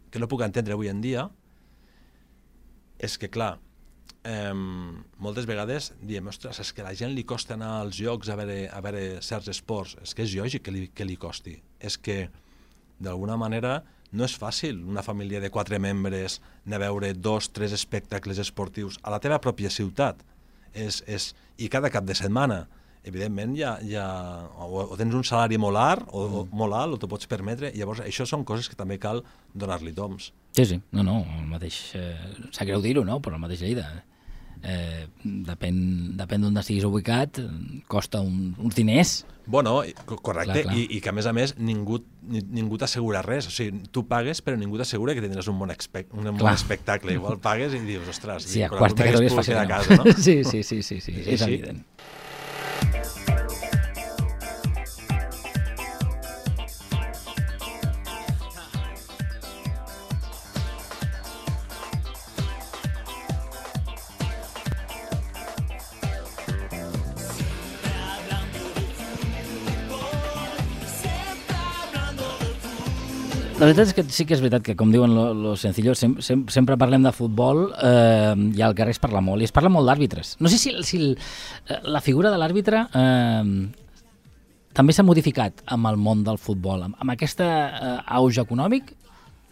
Que 0.10 0.20
no 0.20 0.28
puc 0.28 0.42
entendre 0.42 0.74
avui 0.74 0.90
en 0.90 1.02
dia 1.02 1.28
és 3.00 3.18
que, 3.22 3.30
clar, 3.30 3.60
eh, 4.24 4.54
moltes 4.54 5.46
vegades 5.48 5.94
diem, 6.02 6.28
ostres, 6.28 6.60
és 6.60 6.74
que 6.74 6.82
a 6.82 6.90
la 6.90 6.96
gent 6.98 7.14
li 7.14 7.24
costa 7.24 7.54
anar 7.56 7.76
als 7.84 8.02
llocs 8.02 8.30
a 8.30 8.36
veure, 8.36 8.66
a 8.68 8.82
veure 8.82 9.22
certs 9.22 9.54
esports. 9.54 9.96
És 10.04 10.16
que 10.16 10.26
és 10.26 10.36
lògic 10.36 10.66
que 10.66 10.74
li, 10.74 10.88
que 10.90 11.06
li 11.06 11.16
costi. 11.16 11.56
És 11.80 11.98
que, 11.98 12.30
d'alguna 13.00 13.38
manera, 13.38 13.84
no 14.12 14.26
és 14.26 14.36
fàcil 14.40 14.82
una 14.88 15.04
família 15.06 15.42
de 15.42 15.52
quatre 15.54 15.80
membres 15.80 16.40
anar 16.66 16.80
a 16.80 16.84
veure 16.88 17.14
dos, 17.14 17.52
tres 17.54 17.74
espectacles 17.76 18.42
esportius 18.42 18.98
a 19.04 19.14
la 19.14 19.22
teva 19.22 19.40
pròpia 19.42 19.72
ciutat. 19.74 20.22
És, 20.74 21.04
és, 21.08 21.34
I 21.58 21.70
cada 21.70 21.90
cap 21.94 22.06
de 22.06 22.18
setmana. 22.18 22.68
Evidentment, 23.10 23.54
ja, 23.56 23.78
ja, 23.88 24.06
o, 24.60 24.84
o 24.92 24.98
tens 25.00 25.16
un 25.16 25.24
salari 25.24 25.58
molt 25.58 25.80
alt, 25.80 26.10
o, 26.12 26.26
o 26.42 26.42
molt 26.52 26.76
alt, 26.76 26.94
o 26.94 27.00
t'ho 27.00 27.08
pots 27.10 27.30
permetre, 27.32 27.72
i 27.72 27.80
llavors 27.80 28.02
això 28.04 28.26
són 28.28 28.44
coses 28.46 28.68
que 28.70 28.76
també 28.78 28.98
cal 29.00 29.24
donar-li 29.56 29.94
toms. 29.96 30.34
Sí, 30.52 30.66
sí, 30.68 30.78
no, 30.92 31.06
no, 31.08 31.22
el 31.40 31.48
mateix, 31.48 31.78
eh, 31.96 32.12
sap 32.52 32.68
greu 32.68 32.84
dir-ho, 32.84 33.06
no?, 33.08 33.22
però 33.24 33.40
el 33.40 33.44
mateix 33.46 33.64
Lleida. 33.64 33.88
Eh, 33.96 34.09
depèn 35.24 35.78
depèn 36.20 36.42
d'on 36.44 36.58
estiguis 36.60 36.86
ubicat, 36.88 37.40
costa 37.88 38.22
un, 38.22 38.54
uns 38.60 38.76
diners. 38.76 39.26
Bueno, 39.50 39.80
correcte, 40.06 40.62
Clar, 40.62 40.64
clar. 40.68 40.76
I, 40.78 40.84
i 40.94 41.00
que 41.02 41.10
a 41.10 41.14
més 41.16 41.26
a 41.26 41.34
més 41.34 41.56
ningú, 41.58 42.04
ni, 42.30 42.44
ningú 42.54 42.78
t'assegura 42.78 43.24
res, 43.26 43.48
o 43.50 43.54
sigui, 43.54 43.80
tu 43.90 44.04
pagues 44.06 44.44
però 44.46 44.60
ningú 44.62 44.78
t'assegura 44.78 45.16
que 45.18 45.24
tindràs 45.26 45.48
un 45.50 45.58
bon, 45.58 45.72
expec 45.74 46.12
un 46.14 46.28
bon 46.30 46.38
Clar. 46.44 46.54
espectacle, 46.60 47.16
igual 47.18 47.40
pagues 47.42 47.74
i 47.74 47.80
dius, 47.88 48.06
ostres, 48.14 48.46
Sí, 48.46 48.62
a 48.62 48.70
quarta 48.70 49.02
categoria 49.08 49.32
fàcil. 49.34 49.56
quedar 49.56 49.66
no? 49.66 49.74
a 49.74 49.78
casa, 49.80 49.98
no? 50.04 50.14
Sí, 50.28 50.44
sí, 50.44 50.62
sí, 50.62 50.84
sí, 50.84 51.00
sí, 51.02 51.16
Sí, 51.18 51.24
és 51.26 51.42
sí. 51.42 51.50
evident. 51.54 51.82
La 73.60 73.66
veritat 73.68 73.90
és 73.90 73.94
que 73.98 74.04
sí 74.08 74.24
que 74.24 74.36
és 74.38 74.40
veritat 74.40 74.64
que, 74.64 74.74
com 74.80 74.92
diuen 74.94 75.12
lo- 75.12 75.34
los 75.36 75.60
sencillos, 75.66 76.00
sem 76.00 76.14
sem 76.24 76.46
sempre 76.48 76.78
parlem 76.80 77.04
de 77.04 77.12
futbol 77.12 77.66
eh, 77.84 78.36
i 78.56 78.62
al 78.64 78.76
carrer 78.78 78.94
es 78.96 79.02
parla 79.04 79.20
molt, 79.20 79.42
i 79.44 79.50
es 79.50 79.52
parla 79.52 79.68
molt 79.74 79.90
d'àrbitres. 79.90 80.38
No 80.40 80.48
sé 80.48 80.58
si, 80.62 80.72
si 80.88 80.98
el, 81.02 81.18
eh, 81.68 81.80
la 81.84 82.00
figura 82.00 82.32
de 82.32 82.38
l'àrbitre 82.40 82.86
eh, 82.88 83.68
també 84.80 84.96
s'ha 84.96 85.04
modificat 85.04 85.60
amb 85.76 85.90
el 85.92 86.00
món 86.00 86.24
del 86.24 86.40
futbol. 86.40 86.86
Amb, 86.88 86.96
amb 87.04 87.12
aquest 87.18 87.44
eh, 87.44 88.00
auge 88.16 88.40
econòmic 88.48 88.94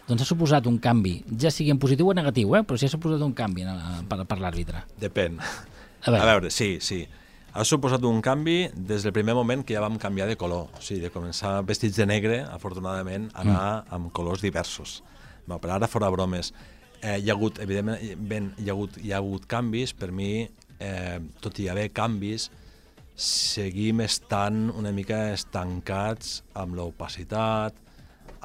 doncs 0.07 0.23
ha 0.23 0.29
suposat 0.29 0.69
un 0.71 0.77
canvi, 0.79 1.17
ja 1.35 1.51
sigui 1.51 1.73
en 1.73 1.79
positiu 1.83 2.07
o 2.07 2.13
en 2.15 2.21
negatiu, 2.21 2.55
eh? 2.55 2.63
però 2.63 2.79
sí 2.79 2.87
ha 2.87 2.93
suposat 2.93 3.19
un 3.27 3.33
canvi 3.35 3.67
eh, 3.67 3.75
per, 4.07 4.21
per 4.23 4.39
l'àrbitre. 4.39 4.85
Depèn. 5.03 5.35
A 6.07 6.11
veure. 6.13 6.21
A 6.23 6.29
veure, 6.31 6.49
sí, 6.53 6.77
sí. 6.79 7.01
Ha 7.57 7.63
suposat 7.65 8.03
un 8.05 8.19
canvi 8.21 8.67
des 8.75 9.01
del 9.01 9.13
primer 9.15 9.33
moment 9.33 9.63
que 9.65 9.73
ja 9.73 9.81
vam 9.81 9.95
canviar 9.97 10.27
de 10.29 10.35
color. 10.37 10.67
O 10.77 10.81
sigui, 10.83 11.01
de 11.01 11.09
començar 11.09 11.55
vestits 11.65 11.97
de 11.97 12.05
negre, 12.05 12.35
afortunadament, 12.53 13.31
a 13.33 13.41
anar 13.41 13.61
mm. 13.79 13.95
amb 13.97 14.11
colors 14.13 14.43
diversos. 14.45 14.99
No, 15.49 15.57
però 15.57 15.79
ara 15.79 15.89
fora 15.89 16.11
bromes. 16.13 16.51
Eh, 17.01 17.15
hi 17.17 17.31
ha 17.31 17.33
hagut, 17.33 17.57
evidentment, 17.63 18.21
ben, 18.29 18.51
hi, 18.61 18.69
ha 18.69 18.75
hagut, 18.75 19.01
hi 19.01 19.09
ha 19.09 19.17
hagut 19.23 19.49
canvis. 19.49 19.95
Per 19.97 20.11
mi, 20.13 20.45
eh, 20.77 21.17
tot 21.41 21.57
i 21.57 21.65
haver 21.73 21.89
canvis, 21.97 22.51
seguim 23.17 24.05
estant 24.05 24.67
una 24.77 24.93
mica 24.93 25.31
estancats 25.33 26.43
amb 26.61 26.77
l'opacitat, 26.77 27.81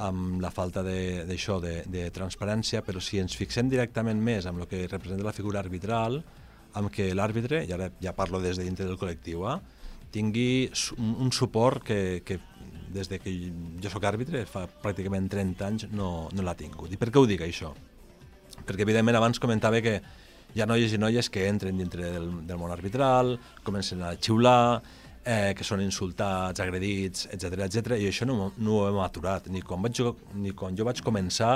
amb 0.09 0.41
la 0.41 0.51
falta 0.57 0.81
de- 0.87 1.27
d'això, 1.29 1.61
de, 1.61 1.83
de, 1.85 2.07
de 2.07 2.11
transparència, 2.17 2.81
però 2.81 3.01
si 3.05 3.21
ens 3.21 3.37
fixem 3.37 3.69
directament 3.69 4.25
més 4.25 4.49
amb 4.49 4.65
el 4.65 4.73
que 4.73 4.87
representa 4.87 5.29
la 5.29 5.37
figura 5.37 5.61
arbitral, 5.61 6.23
amb 6.79 6.93
que 6.93 7.11
l'àrbitre, 7.15 7.63
i 7.67 7.73
ara 7.75 7.91
ja 8.03 8.15
parlo 8.17 8.41
des 8.43 8.59
de 8.59 8.67
dintre 8.67 8.89
del 8.89 8.99
col·lectiu, 9.01 9.47
eh, 9.51 9.59
tingui 10.13 10.71
un, 10.99 11.31
suport 11.33 11.85
que, 11.85 12.23
que 12.25 12.39
des 12.93 13.09
de 13.09 13.19
que 13.21 13.33
jo 13.81 13.93
sóc 13.93 14.05
àrbitre, 14.05 14.45
fa 14.49 14.67
pràcticament 14.83 15.31
30 15.33 15.69
anys, 15.69 15.87
no, 15.93 16.29
no 16.33 16.45
l'ha 16.45 16.57
tingut. 16.59 16.93
I 16.93 17.01
per 17.01 17.09
què 17.11 17.21
ho 17.21 17.29
dic, 17.29 17.45
això? 17.47 17.73
Perquè, 18.67 18.85
evidentment, 18.85 19.17
abans 19.17 19.41
comentava 19.41 19.81
que, 19.81 20.01
Hi 20.53 20.61
ha 20.61 20.67
noies 20.69 20.93
i 20.93 20.99
noies 21.01 21.31
que 21.33 21.47
entren 21.49 21.79
dintre 21.81 22.11
del, 22.13 22.27
del 22.45 22.59
món 22.61 22.73
arbitral, 22.75 23.39
comencen 23.65 24.03
a 24.05 24.11
xiular, 24.21 24.83
eh, 25.25 25.55
que 25.57 25.65
són 25.65 25.81
insultats, 25.81 26.61
agredits, 26.61 27.25
etc 27.33 27.63
etc. 27.69 27.97
i 27.97 28.11
això 28.11 28.27
no, 28.29 28.51
no 28.59 28.75
ho 28.77 28.83
hem 28.91 28.99
aturat, 29.01 29.49
ni 29.49 29.63
quan, 29.65 29.81
vaig, 29.81 30.03
ni 30.37 30.53
quan 30.53 30.77
jo 30.77 30.85
vaig 30.85 31.01
començar 31.07 31.55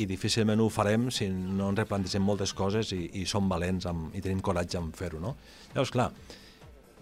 i 0.00 0.06
difícilment 0.08 0.60
ho 0.62 0.68
farem 0.72 1.10
si 1.12 1.28
no 1.28 1.68
ens 1.68 1.82
replantegem 1.82 2.24
moltes 2.24 2.54
coses 2.56 2.94
i, 2.96 3.02
i 3.20 3.26
som 3.28 3.48
valents 3.50 3.86
amb, 3.90 4.12
i 4.16 4.22
tenim 4.24 4.40
coratge 4.44 4.80
en 4.80 4.92
fer-ho. 4.96 5.20
No? 5.20 5.34
Llavors, 5.74 5.92
clar, 5.92 6.08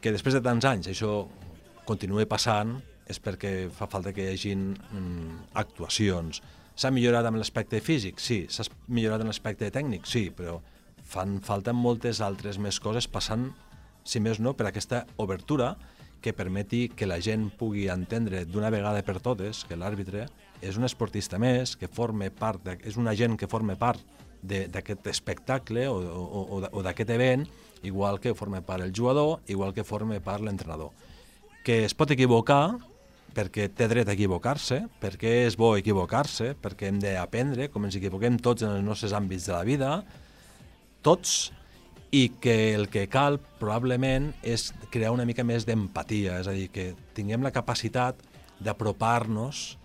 que 0.03 0.13
després 0.15 0.35
de 0.35 0.43
tants 0.43 0.67
anys 0.67 0.91
això 0.91 1.13
continuï 1.87 2.27
passant 2.31 2.79
és 3.11 3.19
perquè 3.23 3.69
fa 3.75 3.89
falta 3.91 4.13
que 4.15 4.25
hi 4.25 4.35
hagin 4.35 4.67
mm, 4.75 5.39
actuacions. 5.63 6.43
S'ha 6.79 6.91
millorat 6.95 7.27
amb 7.27 7.41
l'aspecte 7.41 7.81
físic? 7.85 8.21
Sí. 8.23 8.45
S'ha 8.51 8.67
millorat 8.89 9.23
amb 9.23 9.33
l'aspecte 9.33 9.71
tècnic? 9.75 10.07
Sí, 10.09 10.29
però 10.35 10.59
fan 11.11 11.41
falta 11.45 11.75
moltes 11.75 12.21
altres 12.23 12.59
més 12.63 12.79
coses 12.83 13.09
passant, 13.11 13.51
si 14.07 14.23
més 14.23 14.39
no, 14.41 14.55
per 14.55 14.69
aquesta 14.69 15.05
obertura 15.21 15.75
que 16.23 16.33
permeti 16.37 16.87
que 16.95 17.09
la 17.09 17.19
gent 17.23 17.49
pugui 17.59 17.89
entendre 17.93 18.45
d'una 18.47 18.71
vegada 18.73 19.03
per 19.03 19.19
totes 19.25 19.65
que 19.67 19.79
l'àrbitre 19.79 20.29
és 20.61 20.77
un 20.77 20.85
esportista 20.85 21.39
més, 21.41 21.77
que 21.77 21.89
forme 21.89 22.31
part, 22.31 22.63
de, 22.65 22.77
és 22.87 22.99
una 23.01 23.15
gent 23.17 23.37
que 23.41 23.49
forma 23.51 23.77
part 23.81 24.01
d'aquest 24.43 25.07
espectacle 25.13 25.87
o, 25.89 25.99
o, 26.01 26.43
o, 26.59 26.61
o 26.65 26.83
d'aquest 26.85 27.11
event, 27.13 27.45
igual 27.83 28.21
que 28.21 28.35
forma 28.37 28.61
part 28.65 28.85
el 28.85 28.95
jugador, 28.97 29.41
igual 29.49 29.75
que 29.77 29.85
forma 29.85 30.21
part 30.25 30.45
l'entrenador. 30.45 30.93
Que 31.65 31.85
es 31.85 31.95
pot 31.97 32.13
equivocar, 32.13 32.79
perquè 33.37 33.69
té 33.73 33.87
dret 33.89 34.09
a 34.09 34.17
equivocar-se, 34.17 34.83
perquè 35.01 35.45
és 35.47 35.57
bo 35.61 35.75
equivocar-se, 35.79 36.55
perquè 36.61 36.91
hem 36.91 37.01
d'aprendre, 37.03 37.69
com 37.71 37.87
ens 37.87 37.97
equivoquem 38.01 38.41
tots 38.43 38.65
en 38.67 38.75
els 38.75 38.85
nostres 38.85 39.15
àmbits 39.17 39.47
de 39.49 39.55
la 39.55 39.65
vida, 39.69 39.93
tots, 41.05 41.53
i 42.11 42.27
que 42.43 42.75
el 42.75 42.89
que 42.91 43.07
cal 43.07 43.39
probablement 43.61 44.33
és 44.43 44.71
crear 44.91 45.13
una 45.15 45.27
mica 45.29 45.45
més 45.47 45.67
d'empatia, 45.67 46.41
és 46.43 46.49
a 46.51 46.55
dir, 46.57 46.67
que 46.75 46.91
tinguem 47.15 47.45
la 47.47 47.55
capacitat 47.55 48.19
d'apropar-nos, 48.61 49.79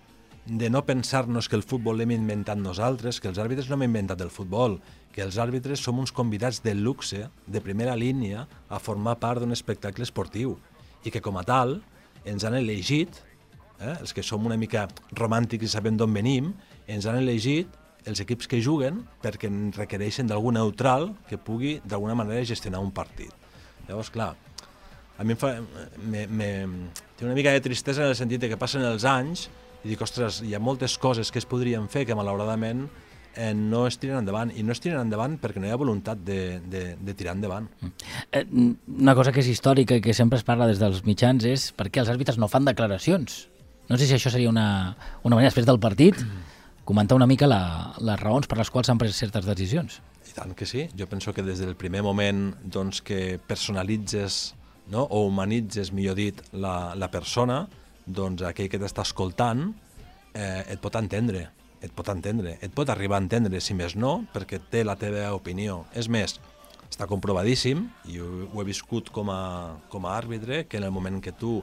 de 0.45 0.69
no 0.69 0.85
pensar-nos 0.85 1.49
que 1.49 1.57
el 1.57 1.65
futbol 1.65 1.97
l'hem 1.97 2.13
inventat 2.13 2.59
nosaltres, 2.61 3.19
que 3.19 3.29
els 3.31 3.39
àrbitres 3.41 3.69
no 3.69 3.79
hem 3.79 3.87
inventat 3.87 4.21
el 4.21 4.29
futbol, 4.29 4.77
que 5.11 5.23
els 5.25 5.39
àrbitres 5.41 5.81
som 5.81 5.97
uns 5.99 6.13
convidats 6.13 6.61
de 6.61 6.75
luxe, 6.75 7.25
de 7.47 7.61
primera 7.65 7.95
línia, 7.97 8.45
a 8.69 8.79
formar 8.79 9.17
part 9.19 9.41
d'un 9.41 9.55
espectacle 9.55 10.05
esportiu, 10.05 10.57
i 11.03 11.13
que 11.13 11.21
com 11.21 11.39
a 11.41 11.45
tal 11.47 11.79
ens 12.25 12.45
han 12.45 12.57
elegit, 12.57 13.21
eh, 13.79 13.95
els 13.99 14.13
que 14.13 14.23
som 14.23 14.45
una 14.45 14.57
mica 14.57 14.87
romàntics 15.17 15.65
i 15.65 15.71
sabem 15.71 15.97
d'on 15.97 16.13
venim, 16.13 16.53
ens 16.87 17.09
han 17.09 17.17
elegit 17.17 17.69
els 18.05 18.21
equips 18.21 18.47
que 18.47 18.61
juguen 18.61 19.01
perquè 19.23 19.49
en 19.49 19.71
requereixen 19.73 20.29
d'algun 20.29 20.59
neutral 20.59 21.09
que 21.29 21.41
pugui 21.41 21.79
d'alguna 21.83 22.13
manera 22.13 22.45
gestionar 22.45 22.83
un 22.85 22.93
partit. 22.93 23.33
Llavors, 23.87 24.11
clar, 24.13 24.35
a 25.17 25.23
mi 25.23 25.33
em 25.33 25.39
fa, 25.39 25.55
me, 26.03 26.25
me, 26.27 26.49
té 27.17 27.25
una 27.25 27.37
mica 27.37 27.53
de 27.55 27.63
tristesa 27.65 28.03
en 28.03 28.13
el 28.13 28.17
sentit 28.19 28.45
que 28.45 28.59
passen 28.61 28.85
els 28.85 29.05
anys 29.09 29.47
i 29.85 29.91
dic, 29.91 30.01
ostres, 30.01 30.41
hi 30.41 30.55
ha 30.57 30.61
moltes 30.61 30.97
coses 30.97 31.29
que 31.29 31.37
es 31.37 31.45
podrien 31.45 31.85
fer 31.93 32.07
que 32.09 32.15
malauradament 32.17 32.87
eh, 33.35 33.53
no 33.53 33.85
es 33.85 33.99
tiren 34.01 34.23
endavant 34.23 34.49
i 34.57 34.63
no 34.65 34.73
es 34.73 34.81
tiren 34.81 35.03
endavant 35.03 35.37
perquè 35.41 35.61
no 35.61 35.69
hi 35.69 35.73
ha 35.75 35.77
voluntat 35.77 36.23
de, 36.25 36.57
de, 36.65 36.83
de 36.97 37.13
tirar 37.13 37.35
endavant. 37.37 37.67
Eh, 38.31 38.45
una 38.49 39.13
cosa 39.17 39.33
que 39.35 39.43
és 39.43 39.51
històrica 39.51 39.99
i 39.99 40.01
que 40.01 40.15
sempre 40.17 40.39
es 40.41 40.47
parla 40.47 40.65
des 40.71 40.81
dels 40.81 41.03
mitjans 41.05 41.45
és 41.45 41.69
per 41.77 41.91
què 41.91 42.01
els 42.01 42.09
àrbitres 42.09 42.41
no 42.41 42.49
fan 42.49 42.65
declaracions. 42.65 43.45
No 43.85 44.01
sé 44.01 44.09
si 44.09 44.17
això 44.17 44.33
seria 44.33 44.49
una, 44.49 44.95
una 45.21 45.37
manera, 45.37 45.51
després 45.51 45.69
del 45.69 45.81
partit, 45.83 46.17
comentar 46.89 47.19
una 47.19 47.29
mica 47.29 47.45
la, 47.45 47.93
les 48.01 48.19
raons 48.21 48.49
per 48.49 48.57
les 48.57 48.73
quals 48.73 48.89
s'han 48.89 49.01
pres 49.01 49.21
certes 49.21 49.45
decisions. 49.45 50.01
I 50.25 50.33
tant 50.33 50.57
que 50.57 50.65
sí. 50.65 50.87
Jo 50.97 51.05
penso 51.05 51.33
que 51.33 51.45
des 51.45 51.61
del 51.61 51.77
primer 51.77 52.01
moment 52.01 52.55
doncs, 52.63 53.05
que 53.05 53.37
personalitzes 53.37 54.55
no? 54.89 55.05
o 55.05 55.27
humanitzes, 55.29 55.93
millor 55.93 56.17
dit, 56.17 56.41
la, 56.53 56.95
la 56.97 57.13
persona, 57.13 57.67
doncs 58.05 58.45
aquell 58.45 58.69
que 58.71 58.79
t'està 58.81 59.05
escoltant 59.05 59.67
eh, 60.33 60.63
et 60.73 60.81
pot 60.81 60.95
entendre, 60.99 61.47
et 61.81 61.93
pot 61.93 62.09
entendre, 62.09 62.57
et 62.61 62.73
pot 62.73 62.89
arribar 62.89 63.19
a 63.19 63.23
entendre, 63.25 63.61
si 63.61 63.77
més 63.77 63.95
no, 63.95 64.17
perquè 64.33 64.61
té 64.71 64.83
la 64.85 64.97
teva 64.99 65.31
opinió. 65.37 65.83
És 65.93 66.09
més, 66.09 66.37
està 66.89 67.07
comprovadíssim, 67.09 67.87
i 68.11 68.19
ho, 68.21 68.29
ho 68.51 68.61
he 68.61 68.67
viscut 68.67 69.11
com 69.13 69.31
a, 69.33 69.41
com 69.91 70.05
a 70.05 70.13
àrbitre, 70.17 70.65
que 70.69 70.77
en 70.81 70.87
el 70.87 70.93
moment 70.95 71.21
que 71.21 71.33
tu 71.35 71.59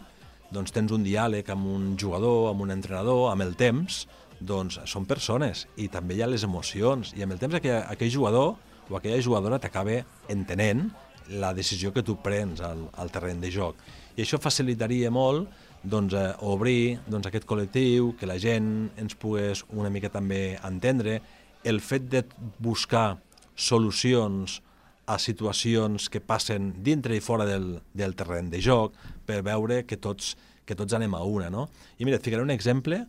doncs, 0.53 0.73
tens 0.75 0.93
un 0.93 1.05
diàleg 1.07 1.49
amb 1.53 1.69
un 1.71 1.93
jugador, 1.99 2.51
amb 2.51 2.67
un 2.67 2.75
entrenador, 2.75 3.31
amb 3.31 3.47
el 3.47 3.57
temps, 3.57 4.05
doncs 4.43 4.81
són 4.91 5.07
persones 5.07 5.67
i 5.79 5.89
també 5.89 6.17
hi 6.17 6.23
ha 6.25 6.29
les 6.31 6.43
emocions 6.43 7.13
i 7.17 7.23
amb 7.23 7.37
el 7.37 7.41
temps 7.41 7.55
aquell, 7.55 7.85
aquell 7.87 8.11
jugador 8.11 8.57
o 8.91 8.99
aquella 8.99 9.23
jugadora 9.23 9.61
t'acaba 9.63 10.01
entenent 10.33 10.89
la 11.31 11.53
decisió 11.55 11.93
que 11.95 12.03
tu 12.03 12.17
prens 12.21 12.61
al, 12.67 12.89
al 12.99 13.13
terreny 13.15 13.41
de 13.41 13.51
joc. 13.55 13.79
I 14.17 14.25
això 14.25 14.41
facilitaria 14.43 15.11
molt 15.15 15.49
doncs, 15.83 16.15
eh, 16.15 16.33
obrir 16.47 16.99
doncs, 17.07 17.27
aquest 17.27 17.47
col·lectiu, 17.49 18.13
que 18.19 18.29
la 18.29 18.39
gent 18.39 18.91
ens 19.01 19.17
pogués 19.19 19.65
una 19.71 19.91
mica 19.91 20.11
també 20.13 20.59
entendre, 20.65 21.21
el 21.65 21.81
fet 21.81 22.09
de 22.11 22.25
buscar 22.63 23.19
solucions 23.55 24.61
a 25.07 25.19
situacions 25.19 26.09
que 26.09 26.23
passen 26.23 26.73
dintre 26.83 27.17
i 27.17 27.21
fora 27.21 27.47
del, 27.47 27.81
del 27.95 28.15
terreny 28.19 28.51
de 28.53 28.61
joc 28.63 28.95
per 29.27 29.43
veure 29.43 29.83
que 29.87 29.99
tots, 29.99 30.37
que 30.65 30.77
tots 30.79 30.95
anem 30.95 31.15
a 31.19 31.25
una. 31.27 31.51
No? 31.51 31.69
I 31.99 32.07
mira, 32.07 32.19
et 32.19 32.25
ficaré 32.25 32.43
un 32.43 32.55
exemple 32.55 33.03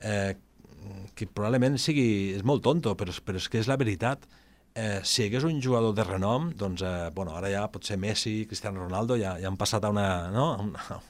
eh, 0.00 0.36
que 1.16 1.26
probablement 1.26 1.78
sigui, 1.80 2.36
és 2.36 2.44
molt 2.46 2.64
tonto, 2.64 2.94
però, 2.96 3.14
però 3.24 3.40
és 3.40 3.48
que 3.48 3.60
és 3.60 3.68
la 3.70 3.78
veritat. 3.80 4.28
Eh, 4.78 5.00
si 5.02 5.24
hi 5.24 5.26
hagués 5.26 5.44
un 5.48 5.58
jugador 5.62 5.96
de 5.96 6.04
renom, 6.06 6.52
doncs, 6.56 6.84
eh, 6.86 7.08
bueno, 7.16 7.34
ara 7.36 7.50
ja 7.50 7.66
pot 7.72 7.88
ser 7.88 7.98
Messi, 7.98 8.44
Cristiano 8.46 8.84
Ronaldo, 8.84 9.16
ja, 9.18 9.34
ja 9.40 9.48
han 9.50 9.58
passat 9.60 9.84
a 9.84 9.90
una, 9.90 10.06
no? 10.30 10.46
a 10.54 10.62
una, 10.62 11.00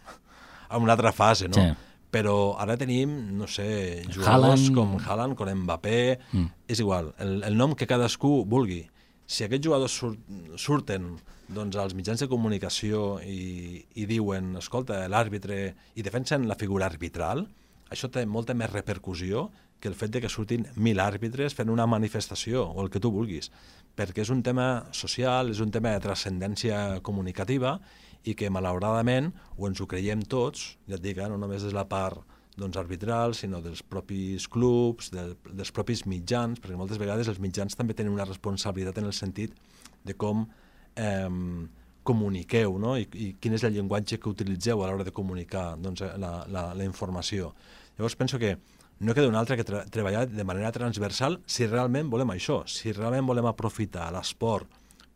a 0.71 0.79
una 0.79 0.95
altra 0.97 1.13
fase, 1.13 1.51
no? 1.51 1.59
Sí. 1.59 1.89
Però 2.11 2.57
ara 2.59 2.75
tenim, 2.79 3.11
no 3.39 3.47
sé, 3.47 4.05
jugadors 4.09 4.65
Haaland. 4.65 4.75
com 4.75 4.97
Haaland, 4.99 5.37
com 5.39 5.51
Mbappé, 5.63 6.01
mm. 6.33 6.65
és 6.71 6.81
igual, 6.83 7.13
el, 7.23 7.37
el 7.47 7.59
nom 7.59 7.77
que 7.79 7.87
cadascú 7.91 8.41
vulgui. 8.51 8.83
Si 9.31 9.45
aquests 9.47 9.67
jugadors 9.69 9.95
sur, 9.95 10.17
surten 10.59 11.13
doncs, 11.55 11.79
als 11.79 11.95
mitjans 11.95 12.23
de 12.23 12.29
comunicació 12.31 13.21
i, 13.23 13.85
i 13.95 14.07
diuen, 14.11 14.57
escolta, 14.59 15.05
l'àrbitre, 15.11 15.61
i 15.95 16.07
defensen 16.07 16.49
la 16.51 16.59
figura 16.59 16.89
arbitral, 16.91 17.45
això 17.91 18.11
té 18.11 18.25
molta 18.27 18.55
més 18.55 18.71
repercussió 18.73 19.49
que 19.81 19.89
el 19.89 19.97
fet 19.97 20.13
de 20.13 20.21
que 20.21 20.29
surtin 20.29 20.67
mil 20.77 21.01
àrbitres 21.01 21.57
fent 21.57 21.71
una 21.73 21.89
manifestació 21.89 22.67
o 22.69 22.83
el 22.85 22.91
que 22.93 23.01
tu 23.01 23.11
vulguis, 23.15 23.49
perquè 23.97 24.23
és 24.23 24.31
un 24.31 24.45
tema 24.47 24.87
social, 24.95 25.51
és 25.51 25.63
un 25.65 25.73
tema 25.75 25.95
de 25.95 26.05
transcendència 26.05 27.01
comunicativa 27.07 27.79
i 28.25 28.35
que 28.37 28.51
malauradament 28.53 29.31
o 29.57 29.69
ens 29.69 29.81
ho 29.81 29.87
creiem 29.89 30.23
tots, 30.23 30.77
ja 30.89 30.99
et 30.99 31.05
dic, 31.05 31.19
eh, 31.19 31.29
no 31.29 31.39
només 31.41 31.65
de 31.65 31.73
la 31.77 31.87
part 31.89 32.21
doncs, 32.61 32.77
arbitral, 32.77 33.35
sinó 33.35 33.63
dels 33.65 33.83
propis 33.83 34.47
clubs, 34.51 35.11
del, 35.15 35.37
dels 35.49 35.73
propis 35.73 36.05
mitjans, 36.11 36.61
perquè 36.61 36.77
moltes 36.77 37.01
vegades 37.01 37.31
els 37.33 37.41
mitjans 37.41 37.77
també 37.79 37.97
tenen 37.97 38.13
una 38.13 38.29
responsabilitat 38.29 38.99
en 39.01 39.09
el 39.09 39.17
sentit 39.17 39.55
de 40.05 40.17
com 40.19 40.45
eh, 40.97 41.29
comuniqueu 42.03 42.77
no? 42.81 42.97
I, 42.99 43.07
i 43.15 43.31
quin 43.41 43.57
és 43.57 43.65
el 43.65 43.77
llenguatge 43.77 44.19
que 44.21 44.31
utilitzeu 44.33 44.83
a 44.83 44.91
l'hora 44.91 45.07
de 45.07 45.15
comunicar 45.15 45.75
doncs, 45.81 46.05
la, 46.21 46.33
la, 46.49 46.67
la 46.75 46.85
informació. 46.85 47.55
Llavors 47.97 48.17
penso 48.17 48.39
que 48.41 48.57
no 49.01 49.15
queda 49.15 49.29
un 49.29 49.37
altre 49.37 49.57
que 49.57 49.65
treballar 49.65 50.27
de 50.29 50.45
manera 50.45 50.73
transversal 50.73 51.41
si 51.47 51.67
realment 51.67 52.11
volem 52.13 52.35
això, 52.35 52.63
si 52.69 52.93
realment 52.93 53.29
volem 53.29 53.49
aprofitar 53.49 54.11
l'esport 54.13 54.69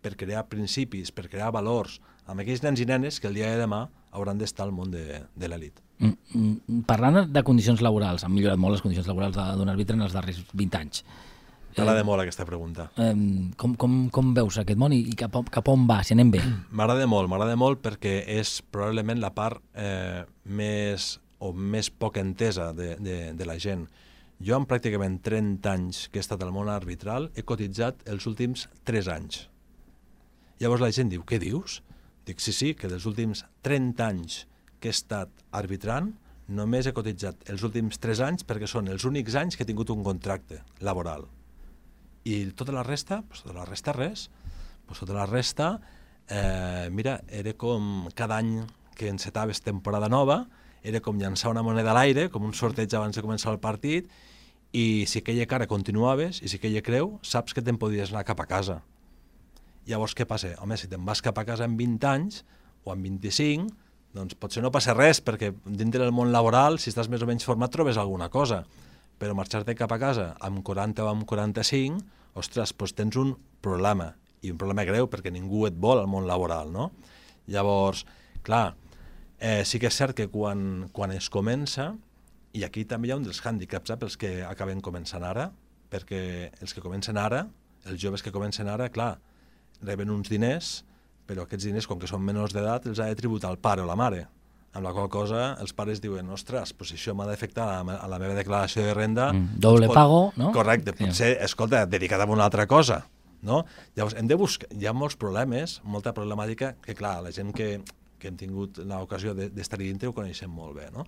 per 0.05 0.14
crear 0.21 0.47
principis, 0.49 1.12
per 1.12 1.29
crear 1.33 1.51
valors 1.53 1.99
amb 2.26 2.40
aquells 2.40 2.62
nens 2.64 2.80
i 2.80 2.87
nenes 2.88 3.20
que 3.20 3.28
el 3.28 3.34
dia 3.34 3.50
de 3.52 3.60
demà 3.60 3.84
hauran 4.14 4.38
d'estar 4.38 4.64
al 4.66 4.72
món 4.72 4.90
de, 4.94 5.22
de 5.34 5.48
l'elit. 5.50 5.80
Mm, 5.98 6.12
mm, 6.34 6.80
Parlant 6.88 7.20
de 7.32 7.42
condicions 7.46 7.80
laborals, 7.82 8.24
han 8.24 8.32
millorat 8.34 8.58
molt 8.58 8.76
les 8.76 8.82
condicions 8.82 9.06
laborals 9.10 9.37
de- 9.37 9.56
d'un 9.58 9.68
àrbitre 9.70 9.96
en 9.98 10.02
els 10.06 10.12
darrers 10.14 10.40
20 10.52 10.78
anys. 10.80 11.04
M'agrada 11.76 12.04
molt 12.06 12.22
aquesta 12.22 12.44
pregunta. 12.46 12.84
Eh, 13.02 13.14
com, 13.58 13.72
com, 13.74 13.96
com 14.14 14.28
veus 14.34 14.58
aquest 14.62 14.78
món 14.78 14.92
i, 14.94 15.00
i 15.10 15.14
cap, 15.18 15.34
cap 15.50 15.68
on 15.72 15.88
va, 15.90 16.02
si 16.06 16.14
anem 16.14 16.30
bé? 16.30 16.40
M'agrada 16.70 17.06
molt, 17.10 17.28
m'agrada 17.28 17.56
molt 17.58 17.82
perquè 17.82 18.20
és 18.38 18.60
probablement 18.70 19.18
la 19.20 19.32
part 19.34 19.58
eh, 19.74 20.22
més 20.46 21.16
o 21.42 21.50
més 21.52 21.90
poc 21.90 22.16
entesa 22.22 22.70
de, 22.72 22.94
de, 23.02 23.16
de 23.34 23.44
la 23.48 23.58
gent. 23.58 23.88
Jo 24.44 24.56
en 24.60 24.64
pràcticament 24.70 25.18
30 25.22 25.66
anys 25.72 26.04
que 26.12 26.18
he 26.18 26.22
estat 26.22 26.42
al 26.46 26.52
món 26.54 26.70
arbitral 26.70 27.28
he 27.34 27.42
cotitzat 27.42 28.06
els 28.10 28.24
últims 28.30 28.68
3 28.87 29.10
anys. 29.12 29.42
Llavors 30.62 30.80
la 30.82 30.92
gent 30.94 31.10
diu, 31.10 31.24
què 31.26 31.40
dius? 31.42 31.80
Dic, 32.24 32.40
sí, 32.40 32.54
sí, 32.56 32.72
que 32.74 32.88
dels 32.88 33.04
últims 33.04 33.44
30 33.66 34.06
anys 34.06 34.44
que 34.80 34.88
he 34.88 34.94
estat 34.94 35.32
arbitrant 35.52 36.14
només 36.48 36.87
he 36.87 36.92
cotitzat 36.96 37.50
els 37.52 37.64
últims 37.64 38.00
3 38.00 38.22
anys 38.24 38.46
perquè 38.48 38.68
són 38.68 38.88
els 38.92 39.04
únics 39.08 39.37
anys 39.37 39.56
que 39.56 39.64
he 39.64 39.68
tingut 39.68 39.92
un 39.92 40.04
contracte 40.04 40.62
laboral. 40.84 41.26
I 42.24 42.50
tota 42.56 42.72
la 42.72 42.84
resta, 42.84 43.20
pues, 43.28 43.44
tota 43.44 43.58
la 43.58 43.66
resta 43.68 43.92
res. 43.92 44.30
Pues, 44.87 45.00
tota 45.00 45.16
la 45.16 45.26
resta, 45.26 45.80
eh, 46.28 46.88
mira, 46.90 47.20
era 47.28 47.52
com 47.52 48.08
cada 48.14 48.38
any 48.40 48.64
que 48.96 49.08
encetaves 49.08 49.60
temporada 49.60 50.08
nova, 50.08 50.46
era 50.82 51.00
com 51.00 51.18
llançar 51.20 51.50
una 51.50 51.62
moneda 51.62 51.92
a 51.92 51.94
l'aire, 51.96 52.28
com 52.30 52.44
un 52.44 52.54
sorteig 52.54 52.92
abans 52.94 53.16
de 53.16 53.24
començar 53.24 53.52
el 53.52 53.60
partit, 53.60 54.08
i 54.72 55.04
si 55.08 55.20
aquella 55.20 55.46
cara 55.46 55.68
continuaves, 55.68 56.40
i 56.42 56.48
si 56.48 56.56
aquella 56.56 56.82
creu, 56.82 57.18
saps 57.22 57.54
que 57.54 57.62
te'n 57.62 57.78
podies 57.80 58.12
anar 58.12 58.24
cap 58.24 58.40
a 58.40 58.46
casa. 58.48 58.82
Llavors, 59.88 60.14
què 60.16 60.25
passa? 60.29 60.55
Home, 60.64 60.79
si 60.81 60.88
te'n 60.88 61.05
vas 61.05 61.20
cap 61.25 61.37
a 61.38 61.44
casa 61.44 61.66
amb 61.68 61.77
20 61.81 62.07
anys 62.09 62.40
o 62.85 62.92
amb 62.92 63.05
25, 63.05 63.68
doncs 64.14 64.37
potser 64.40 64.62
no 64.64 64.70
passa 64.73 64.94
res, 64.94 65.20
perquè 65.20 65.51
dintre 65.66 66.01
del 66.05 66.14
món 66.14 66.31
laboral, 66.33 66.79
si 66.79 66.92
estàs 66.92 67.11
més 67.12 67.25
o 67.25 67.29
menys 67.29 67.44
format, 67.44 67.73
trobes 67.75 67.99
alguna 68.01 68.31
cosa. 68.33 68.62
Però 69.20 69.35
marxar-te 69.37 69.75
cap 69.77 69.92
a 69.92 69.99
casa 70.01 70.31
amb 70.44 70.62
40 70.64 71.05
o 71.05 71.11
amb 71.11 71.27
45, 71.29 72.01
ostres, 72.40 72.73
doncs 72.73 72.94
tens 72.97 73.18
un 73.20 73.35
problema, 73.64 74.12
i 74.42 74.53
un 74.53 74.61
problema 74.61 74.87
greu, 74.88 75.09
perquè 75.11 75.33
ningú 75.33 75.66
et 75.68 75.77
vol 75.81 76.01
al 76.01 76.09
món 76.11 76.29
laboral, 76.29 76.73
no? 76.73 76.90
Llavors, 77.51 78.05
clar, 78.47 78.75
eh, 79.38 79.62
sí 79.68 79.81
que 79.83 79.90
és 79.90 80.01
cert 80.01 80.16
que 80.16 80.31
quan, 80.33 80.88
quan 80.97 81.12
es 81.12 81.29
comença, 81.31 81.92
i 82.55 82.64
aquí 82.64 82.87
també 82.88 83.09
hi 83.11 83.12
ha 83.12 83.18
un 83.18 83.27
dels 83.27 83.42
hàndicaps 83.42 83.92
eh, 83.92 83.99
pels 84.01 84.16
que 84.16 84.33
acaben 84.47 84.81
començant 84.81 85.25
ara, 85.27 85.51
perquè 85.92 86.51
els 86.62 86.75
que 86.75 86.83
comencen 86.85 87.18
ara, 87.20 87.44
els 87.85 88.01
joves 88.01 88.23
que 88.25 88.33
comencen 88.33 88.70
ara, 88.70 88.88
clar, 88.94 89.18
reben 89.82 90.10
uns 90.10 90.28
diners, 90.28 90.84
però 91.26 91.42
aquests 91.44 91.64
diners, 91.64 91.87
com 91.87 91.98
que 91.98 92.06
són 92.06 92.22
menors 92.22 92.52
d'edat, 92.52 92.87
els 92.87 92.98
ha 93.00 93.06
de 93.08 93.16
tributar 93.16 93.50
el 93.50 93.58
pare 93.58 93.82
o 93.82 93.87
la 93.87 93.96
mare. 93.96 94.26
Amb 94.74 94.82
la 94.84 94.92
qual 94.92 95.08
cosa 95.08 95.54
els 95.62 95.72
pares 95.72 96.00
diuen, 96.02 96.28
ostres, 96.34 96.72
pues 96.74 96.90
això 96.92 97.14
m'ha 97.14 97.26
d'afectar 97.28 97.66
a, 97.76 97.80
a 97.94 98.08
la 98.10 98.18
meva 98.18 98.34
declaració 98.34 98.82
de 98.82 98.94
renda. 98.94 99.28
Mm, 99.32 99.60
doble 99.62 99.87
pot- 99.87 99.94
pago, 99.94 100.32
no? 100.37 100.50
Correcte, 100.52 100.92
Sí. 100.96 101.04
potser, 101.04 101.38
escolta, 101.42 101.87
dedicat 101.87 102.20
a 102.20 102.24
una 102.26 102.44
altra 102.44 102.66
cosa. 102.66 103.04
No? 103.42 103.64
Llavors, 103.94 104.14
hem 104.16 104.26
de 104.26 104.34
buscar, 104.34 104.68
hi 104.72 104.87
ha 104.87 104.92
molts 104.96 105.16
problemes, 105.20 105.80
molta 105.84 106.14
problemàtica, 106.16 106.74
que 106.82 106.94
clar, 106.94 107.22
la 107.22 107.30
gent 107.30 107.52
que, 107.54 107.82
que 108.18 108.28
hem 108.28 108.37
tingut 108.40 108.78
l'ocasió 108.78 109.34
de- 109.34 109.50
d'estar-hi 109.50 109.84
dintre 109.92 110.08
ho 110.08 110.14
coneixem 110.16 110.50
molt 110.50 110.74
bé. 110.76 110.90
No? 110.90 111.04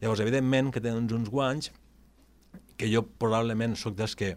Llavors, 0.00 0.20
evidentment 0.20 0.70
que 0.72 0.80
tenen 0.80 1.08
uns 1.12 1.28
guanys 1.30 1.72
que 2.76 2.86
jo 2.94 3.02
probablement 3.18 3.74
sóc 3.76 3.96
dels 3.96 4.14
que 4.14 4.36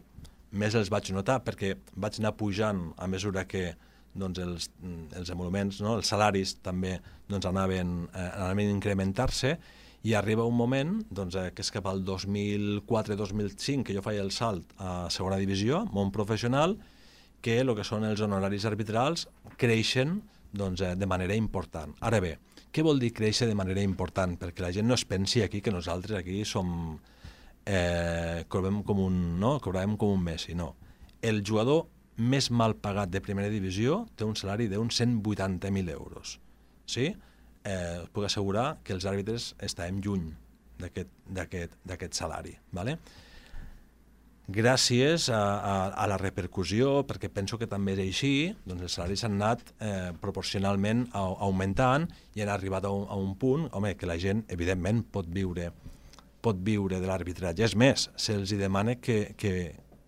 més 0.54 0.76
els 0.78 0.92
vaig 0.94 1.10
notar 1.16 1.40
perquè 1.46 1.74
vaig 1.96 2.20
anar 2.22 2.36
pujant 2.38 2.86
a 2.98 3.08
mesura 3.10 3.46
que 3.50 3.74
doncs, 4.14 4.40
els, 4.40 4.70
els 5.18 5.32
emoluments, 5.34 5.80
no? 5.82 5.98
els 5.98 6.12
salaris 6.14 6.58
també 6.62 7.00
doncs, 7.30 7.48
anaven, 7.50 8.04
eh, 8.14 8.28
anaven 8.30 8.70
a 8.70 8.76
incrementar-se 8.76 9.56
i 10.04 10.14
arriba 10.20 10.46
un 10.46 10.58
moment, 10.58 10.98
doncs, 11.10 11.38
eh, 11.40 11.50
que 11.56 11.64
és 11.64 11.72
cap 11.74 11.88
al 11.90 12.04
2004-2005, 12.06 13.88
que 13.88 13.96
jo 13.96 14.04
feia 14.06 14.24
el 14.24 14.34
salt 14.36 14.76
a 14.78 15.08
segona 15.14 15.40
divisió, 15.42 15.86
món 15.96 16.12
professional, 16.12 16.78
que 17.44 17.60
el 17.60 17.74
que 17.76 17.86
són 17.88 18.06
els 18.08 18.22
honoraris 18.24 18.68
arbitrals 18.70 19.28
creixen 19.60 20.20
doncs, 20.54 20.84
eh, 20.84 20.94
de 21.00 21.10
manera 21.10 21.36
important. 21.36 21.96
Ara 22.06 22.20
bé, 22.24 22.38
què 22.74 22.84
vol 22.86 23.02
dir 23.02 23.14
créixer 23.16 23.48
de 23.50 23.58
manera 23.58 23.82
important? 23.82 24.38
Perquè 24.40 24.64
la 24.64 24.72
gent 24.76 24.88
no 24.88 24.98
es 24.98 25.06
pensi 25.06 25.42
aquí 25.42 25.62
que 25.62 25.74
nosaltres 25.74 26.20
aquí 26.20 26.44
som 26.46 27.00
eh, 27.66 28.46
cobrem 28.48 28.82
com 28.84 29.02
un, 29.06 29.20
no? 29.40 29.58
cobràvem 29.64 29.98
com 29.98 30.14
un 30.16 30.24
Messi, 30.24 30.56
no. 30.56 30.74
El 31.22 31.44
jugador 31.46 31.88
més 32.18 32.52
mal 32.52 32.76
pagat 32.78 33.10
de 33.10 33.22
primera 33.24 33.50
divisió 33.50 34.04
té 34.16 34.28
un 34.28 34.36
salari 34.38 34.70
d'uns 34.70 35.02
180.000 35.02 35.94
euros. 35.96 36.38
Sí? 36.86 37.12
Eh, 37.64 38.00
puc 38.14 38.28
assegurar 38.28 38.80
que 38.84 38.94
els 38.94 39.06
àrbitres 39.10 39.54
estàvem 39.64 40.02
lluny 40.04 40.32
d'aquest 40.84 42.14
salari. 42.20 42.58
¿vale? 42.72 42.98
gràcies 44.48 45.30
a, 45.30 45.40
a, 45.40 45.76
a 45.96 46.08
la 46.08 46.18
repercussió, 46.20 47.04
perquè 47.08 47.30
penso 47.32 47.58
que 47.58 47.68
també 47.68 47.94
és 47.96 48.02
així, 48.04 48.34
doncs 48.68 48.84
els 48.84 48.98
salaris 48.98 49.24
han 49.24 49.38
anat 49.40 49.64
eh, 49.80 50.12
proporcionalment 50.20 51.08
a, 51.14 51.24
augmentant 51.48 52.10
i 52.36 52.44
han 52.44 52.52
arribat 52.52 52.86
a 52.86 52.92
un, 52.92 53.06
a 53.08 53.16
un 53.16 53.36
punt, 53.40 53.70
home, 53.72 53.96
que 53.96 54.10
la 54.10 54.20
gent, 54.20 54.44
evidentment, 54.52 55.04
pot 55.12 55.30
viure 55.32 55.72
pot 56.44 56.60
viure 56.60 57.00
de 57.00 57.08
l'arbitratge. 57.10 57.64
És 57.64 57.78
més, 57.80 58.10
se'ls 58.20 58.54
demana 58.60 58.98
que, 59.00 59.34
que 59.40 59.54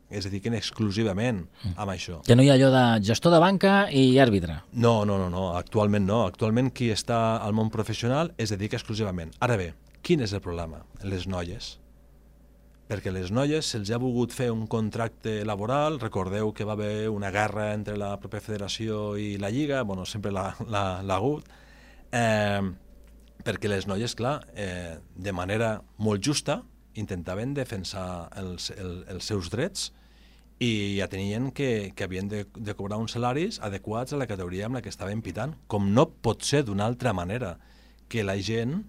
es 0.10 0.28
dediquen 0.28 0.56
exclusivament 0.58 1.46
amb 1.74 1.94
això. 1.94 2.20
Que 2.28 2.36
no 2.38 2.44
hi 2.46 2.52
ha 2.52 2.58
allò 2.60 2.70
de 2.74 2.84
gestor 3.08 3.34
de 3.34 3.40
banca 3.44 3.76
i 3.92 4.20
àrbitre. 4.22 4.60
No, 4.74 4.98
no, 5.08 5.18
no, 5.22 5.30
no, 5.34 5.48
actualment 5.58 6.06
no. 6.08 6.26
Actualment 6.30 6.72
qui 6.76 6.92
està 6.94 7.38
al 7.38 7.56
món 7.58 7.72
professional 7.74 8.34
es 8.38 8.54
dedica 8.54 8.80
exclusivament. 8.80 9.34
Ara 9.46 9.58
bé, 9.60 9.72
quin 10.06 10.22
és 10.22 10.36
el 10.36 10.44
problema? 10.46 10.84
Les 11.04 11.28
noies. 11.28 11.76
Perquè 12.86 13.10
les 13.10 13.32
noies 13.34 13.66
se'ls 13.66 13.90
ha 13.90 13.98
volgut 13.98 14.34
fer 14.36 14.52
un 14.54 14.68
contracte 14.70 15.40
laboral, 15.48 15.98
recordeu 15.98 16.52
que 16.54 16.68
va 16.70 16.76
haver 16.78 17.10
una 17.10 17.32
guerra 17.34 17.72
entre 17.74 17.98
la 17.98 18.12
pròpia 18.22 18.44
federació 18.46 19.16
i 19.18 19.40
la 19.42 19.50
Lliga, 19.50 19.82
bueno, 19.82 20.06
sempre 20.06 20.30
l'ha 20.30 21.16
hagut, 21.16 21.50
eh, 22.14 22.62
perquè 23.46 23.70
les 23.70 23.86
noies, 23.88 24.16
clar, 24.18 24.40
eh, 24.58 24.98
de 25.16 25.34
manera 25.36 25.78
molt 26.02 26.24
justa, 26.26 26.64
intentaven 26.96 27.54
defensar 27.54 28.32
els, 28.40 28.72
el, 28.74 29.04
els 29.12 29.28
seus 29.28 29.52
drets 29.54 29.92
i 30.64 30.96
ja 30.98 31.10
tenien 31.12 31.50
que, 31.52 31.92
que 31.96 32.06
havien 32.08 32.30
de, 32.32 32.46
de 32.56 32.76
cobrar 32.80 32.98
uns 33.02 33.18
salaris 33.18 33.60
adequats 33.64 34.16
a 34.16 34.20
la 34.20 34.28
categoria 34.30 34.70
amb 34.70 34.80
la 34.80 34.82
que 34.82 34.92
estaven 34.92 35.22
pitant, 35.22 35.58
com 35.68 35.92
no 35.94 36.08
pot 36.08 36.46
ser 36.48 36.64
d'una 36.64 36.88
altra 36.88 37.14
manera, 37.14 37.58
que 38.08 38.24
la 38.24 38.38
gent 38.40 38.80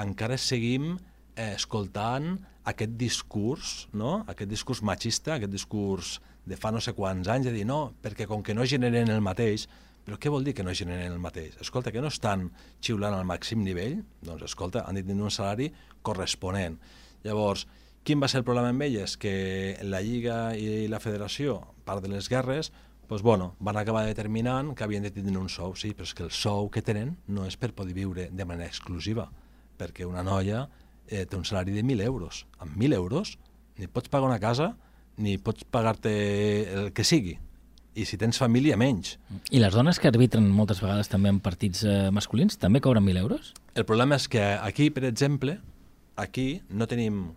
encara 0.00 0.38
seguim 0.40 0.94
eh, 1.36 1.52
escoltant 1.52 2.38
aquest 2.70 2.96
discurs, 2.96 3.88
no? 3.92 4.22
aquest 4.30 4.50
discurs 4.50 4.82
machista, 4.82 5.36
aquest 5.36 5.52
discurs 5.52 6.18
de 6.48 6.56
fa 6.56 6.72
no 6.72 6.80
sé 6.80 6.94
quants 6.96 7.28
anys, 7.28 7.50
de 7.50 7.54
dir 7.54 7.66
no, 7.68 7.92
perquè 8.02 8.26
com 8.30 8.42
que 8.42 8.56
no 8.56 8.66
generen 8.66 9.12
el 9.12 9.20
mateix, 9.24 9.68
però 10.10 10.18
què 10.18 10.30
vol 10.34 10.42
dir 10.42 10.56
que 10.58 10.64
no 10.66 10.72
generen 10.74 11.12
el 11.14 11.20
mateix? 11.22 11.54
Escolta, 11.62 11.92
que 11.94 12.00
no 12.02 12.08
estan 12.10 12.48
xiulant 12.82 13.14
al 13.14 13.28
màxim 13.28 13.60
nivell? 13.62 14.00
Doncs 14.26 14.42
escolta, 14.48 14.82
han 14.82 14.96
de 14.98 15.04
tenir 15.06 15.22
un 15.22 15.30
salari 15.30 15.68
corresponent. 16.02 16.80
Llavors, 17.22 17.68
quin 18.02 18.18
va 18.18 18.26
ser 18.26 18.40
el 18.40 18.46
problema 18.48 18.72
amb 18.74 18.82
elles? 18.82 19.14
Que 19.22 19.78
la 19.86 20.00
Lliga 20.02 20.56
i 20.58 20.88
la 20.90 20.98
Federació, 20.98 21.60
part 21.86 22.02
de 22.02 22.10
les 22.10 22.26
guerres, 22.26 22.72
doncs, 23.04 23.22
bueno, 23.22 23.52
van 23.62 23.78
acabar 23.78 24.02
determinant 24.08 24.72
que 24.74 24.82
havien 24.82 25.06
de 25.06 25.12
tenir 25.14 25.36
un 25.38 25.46
sou, 25.46 25.76
sí, 25.78 25.92
però 25.94 26.08
és 26.08 26.14
que 26.18 26.26
el 26.26 26.32
sou 26.34 26.66
que 26.74 26.82
tenen 26.82 27.12
no 27.30 27.46
és 27.46 27.54
per 27.54 27.70
poder 27.78 27.94
viure 27.94 28.24
de 28.34 28.46
manera 28.48 28.66
exclusiva, 28.66 29.28
perquè 29.78 30.08
una 30.08 30.24
noia 30.26 30.64
eh, 31.06 31.22
té 31.22 31.38
un 31.38 31.46
salari 31.46 31.76
de 31.76 31.84
1.000 31.84 32.02
euros. 32.02 32.48
Amb 32.58 32.74
1.000 32.74 32.98
euros 32.98 33.36
ni 33.78 33.86
pots 33.86 34.10
pagar 34.10 34.26
una 34.26 34.42
casa 34.42 34.72
ni 35.22 35.38
pots 35.38 35.62
pagar-te 35.70 36.16
el 36.66 36.90
que 36.90 37.06
sigui. 37.06 37.36
I 37.98 38.04
si 38.06 38.16
tens 38.20 38.38
família, 38.38 38.76
menys. 38.78 39.16
I 39.50 39.58
les 39.58 39.74
dones 39.74 39.98
que 39.98 40.08
arbitren 40.10 40.46
moltes 40.54 40.78
vegades 40.82 41.10
també 41.10 41.32
en 41.32 41.40
partits 41.42 41.82
eh, 41.82 42.10
masculins 42.14 42.58
també 42.60 42.80
cobren 42.80 43.04
1.000 43.04 43.18
euros? 43.18 43.52
El 43.74 43.86
problema 43.88 44.18
és 44.20 44.28
que 44.30 44.42
aquí, 44.54 44.90
per 44.94 45.04
exemple, 45.08 45.58
aquí 46.16 46.62
no 46.70 46.86
tenim 46.86 47.30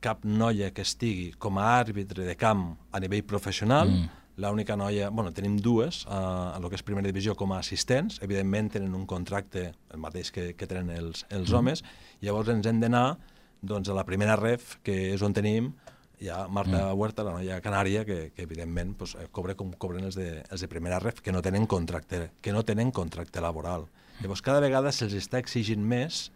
cap 0.00 0.22
noia 0.24 0.70
que 0.72 0.84
estigui 0.86 1.32
com 1.38 1.58
a 1.58 1.74
àrbitre 1.80 2.24
de 2.24 2.36
camp 2.38 2.70
a 2.92 3.02
nivell 3.02 3.26
professional. 3.26 3.90
Mm. 3.90 4.14
L'única 4.38 4.76
noia, 4.78 5.08
bueno, 5.10 5.32
tenim 5.34 5.56
dues 5.58 6.04
a, 6.06 6.54
a 6.54 6.58
lo 6.62 6.70
que 6.70 6.78
és 6.78 6.84
primera 6.86 7.08
divisió 7.08 7.34
com 7.34 7.50
a 7.52 7.58
assistents, 7.58 8.20
evidentment 8.22 8.70
tenen 8.76 8.94
un 8.94 9.02
contracte 9.10 9.72
el 9.90 9.98
mateix 9.98 10.30
que, 10.30 10.52
que 10.54 10.68
tenen 10.70 10.92
els, 10.94 11.24
els 11.28 11.50
mm. 11.50 11.56
homes, 11.58 11.82
llavors 12.22 12.52
ens 12.54 12.68
hem 12.70 12.78
d'anar 12.78 13.18
doncs, 13.60 13.90
a 13.90 13.96
la 13.98 14.06
primera 14.06 14.38
ref, 14.38 14.76
que 14.86 14.94
és 15.10 15.24
on 15.26 15.34
tenim 15.34 15.72
hi 16.20 16.28
ha 16.28 16.48
Marta 16.48 16.88
mm. 16.88 16.98
Huerta, 16.98 17.24
la 17.26 17.34
noia 17.36 17.60
canària, 17.62 18.04
que, 18.04 18.32
que 18.34 18.42
evidentment 18.42 18.94
pues, 18.98 19.14
eh, 19.14 19.28
cobra 19.32 19.54
com 19.58 19.70
cobren 19.78 20.08
els 20.08 20.18
de, 20.18 20.42
els 20.50 20.64
de 20.64 20.68
primera 20.70 20.98
ref, 21.02 21.22
que 21.22 21.32
no 21.34 21.42
tenen 21.44 21.66
contracte, 21.70 22.30
que 22.42 22.54
no 22.54 22.64
tenen 22.66 22.90
contracte 22.90 23.42
laboral. 23.44 23.86
Llavors, 24.18 24.42
cada 24.42 24.62
vegada 24.64 24.90
se'ls 24.94 25.14
està 25.14 25.38
exigint 25.38 25.84
més 25.84 26.28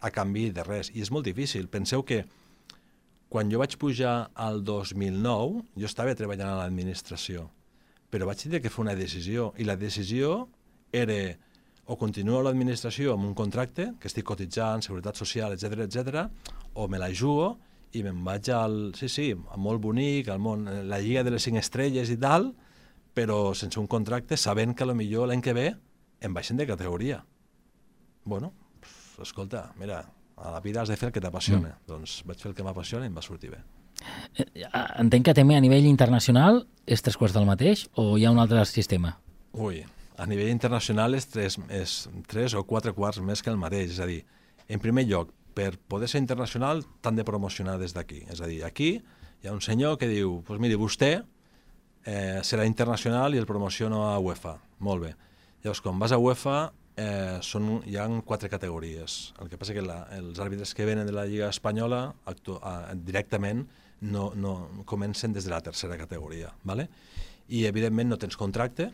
a 0.00 0.10
canvi 0.14 0.48
de 0.54 0.64
res, 0.64 0.92
i 0.94 1.02
és 1.04 1.12
molt 1.12 1.28
difícil. 1.28 1.68
Penseu 1.68 2.04
que 2.06 2.22
quan 3.28 3.50
jo 3.52 3.60
vaig 3.60 3.76
pujar 3.76 4.30
al 4.34 4.62
2009, 4.64 5.64
jo 5.76 5.88
estava 5.90 6.16
treballant 6.16 6.54
a 6.54 6.60
l'administració, 6.62 7.50
però 8.08 8.30
vaig 8.30 8.40
tenir 8.40 8.62
que 8.64 8.72
fer 8.72 8.86
una 8.86 8.96
decisió, 8.96 9.52
i 9.60 9.68
la 9.68 9.76
decisió 9.76 10.46
era 10.96 11.18
o 11.88 11.96
continuo 12.00 12.40
a 12.40 12.46
l'administració 12.46 13.14
amb 13.14 13.28
un 13.28 13.34
contracte, 13.36 13.90
que 14.00 14.08
estic 14.08 14.24
cotitzant, 14.28 14.84
seguretat 14.84 15.20
social, 15.20 15.52
etc 15.52 15.84
etc, 15.84 16.24
o 16.76 16.88
me 16.88 17.00
la 17.00 17.08
jugo 17.12 17.58
i 17.96 18.02
me'n 18.04 18.20
vaig 18.24 18.50
al... 18.52 18.78
Sí, 18.98 19.08
sí, 19.08 19.28
molt 19.56 19.80
bonic, 19.82 20.28
al 20.28 20.40
món, 20.42 20.66
la 20.88 21.00
Lliga 21.00 21.24
de 21.24 21.32
les 21.34 21.46
5 21.48 21.60
estrelles 21.62 22.10
i 22.12 22.18
tal, 22.20 22.52
però 23.16 23.54
sense 23.56 23.80
un 23.80 23.88
contracte, 23.90 24.36
sabent 24.36 24.76
que 24.76 24.84
a 24.84 24.90
lo 24.90 24.96
millor 24.98 25.28
l'any 25.30 25.42
que 25.44 25.56
ve 25.56 25.72
em 26.20 26.34
baixen 26.34 26.58
de 26.58 26.66
categoria. 26.66 27.22
Bueno, 28.24 28.52
pues, 28.80 29.28
escolta, 29.28 29.72
mira, 29.78 30.04
a 30.36 30.50
la 30.52 30.60
vida 30.60 30.82
has 30.82 30.88
de 30.88 30.96
fer 30.96 31.08
el 31.08 31.12
que 31.12 31.22
t'apassiona. 31.24 31.74
Mm. 31.74 31.88
Doncs 31.88 32.22
vaig 32.28 32.40
fer 32.42 32.52
el 32.52 32.56
que 32.58 32.66
m'apassiona 32.66 33.06
i 33.06 33.10
em 33.10 33.16
va 33.16 33.24
sortir 33.24 33.50
bé. 33.54 33.62
Eh, 34.38 34.66
Entenc 35.00 35.26
que 35.26 35.34
també 35.34 35.56
a 35.56 35.62
nivell 35.62 35.88
internacional 35.88 36.62
és 36.86 37.02
tres 37.02 37.16
quarts 37.18 37.34
del 37.34 37.48
mateix 37.48 37.88
o 37.98 38.12
hi 38.18 38.26
ha 38.26 38.34
un 38.34 38.38
altre 38.38 38.62
sistema? 38.68 39.16
Ui, 39.58 39.80
a 40.18 40.26
nivell 40.26 40.52
internacional 40.52 41.14
és 41.18 41.26
tres, 41.30 41.58
és 41.70 41.96
tres 42.30 42.54
o 42.54 42.62
quatre 42.66 42.92
quarts 42.94 43.22
més 43.24 43.42
que 43.42 43.50
el 43.50 43.58
mateix. 43.58 43.96
És 43.96 44.00
a 44.02 44.06
dir, 44.06 44.22
en 44.68 44.82
primer 44.82 45.06
lloc, 45.08 45.32
per 45.58 45.74
poder 45.90 46.06
ser 46.06 46.22
internacional 46.22 46.84
t'han 47.02 47.18
de 47.18 47.26
promocionar 47.26 47.78
des 47.80 47.96
d'aquí. 47.96 48.22
És 48.30 48.40
a 48.40 48.46
dir, 48.46 48.62
aquí 48.66 48.98
hi 49.42 49.48
ha 49.48 49.54
un 49.54 49.62
senyor 49.64 49.98
que 49.98 50.06
diu, 50.10 50.38
pues 50.46 50.60
miri, 50.62 50.78
vostè 50.78 51.16
eh, 51.18 52.38
serà 52.46 52.66
internacional 52.68 53.34
i 53.34 53.42
el 53.42 53.46
promociono 53.46 54.04
a 54.08 54.18
UEFA. 54.22 54.58
Molt 54.86 55.02
bé. 55.02 55.14
Llavors, 55.64 55.82
quan 55.82 55.98
vas 55.98 56.14
a 56.14 56.20
UEFA, 56.22 56.58
eh, 56.98 57.38
són, 57.42 57.80
hi 57.86 57.98
ha 57.98 58.06
quatre 58.26 58.50
categories. 58.50 59.18
El 59.42 59.50
que 59.50 59.58
passa 59.58 59.74
que 59.74 59.82
la, 59.82 60.04
els 60.14 60.38
àrbitres 60.42 60.74
que 60.74 60.86
venen 60.86 61.06
de 61.08 61.14
la 61.14 61.26
Lliga 61.26 61.50
Espanyola 61.50 62.04
actu, 62.30 62.58
a, 62.62 62.94
directament 62.94 63.66
no, 64.00 64.30
no 64.38 64.84
comencen 64.86 65.34
des 65.34 65.46
de 65.46 65.50
la 65.50 65.60
tercera 65.60 65.98
categoria. 65.98 66.54
¿vale? 66.62 66.88
I, 67.48 67.66
evidentment, 67.66 68.12
no 68.12 68.18
tens 68.22 68.38
contracte 68.38 68.92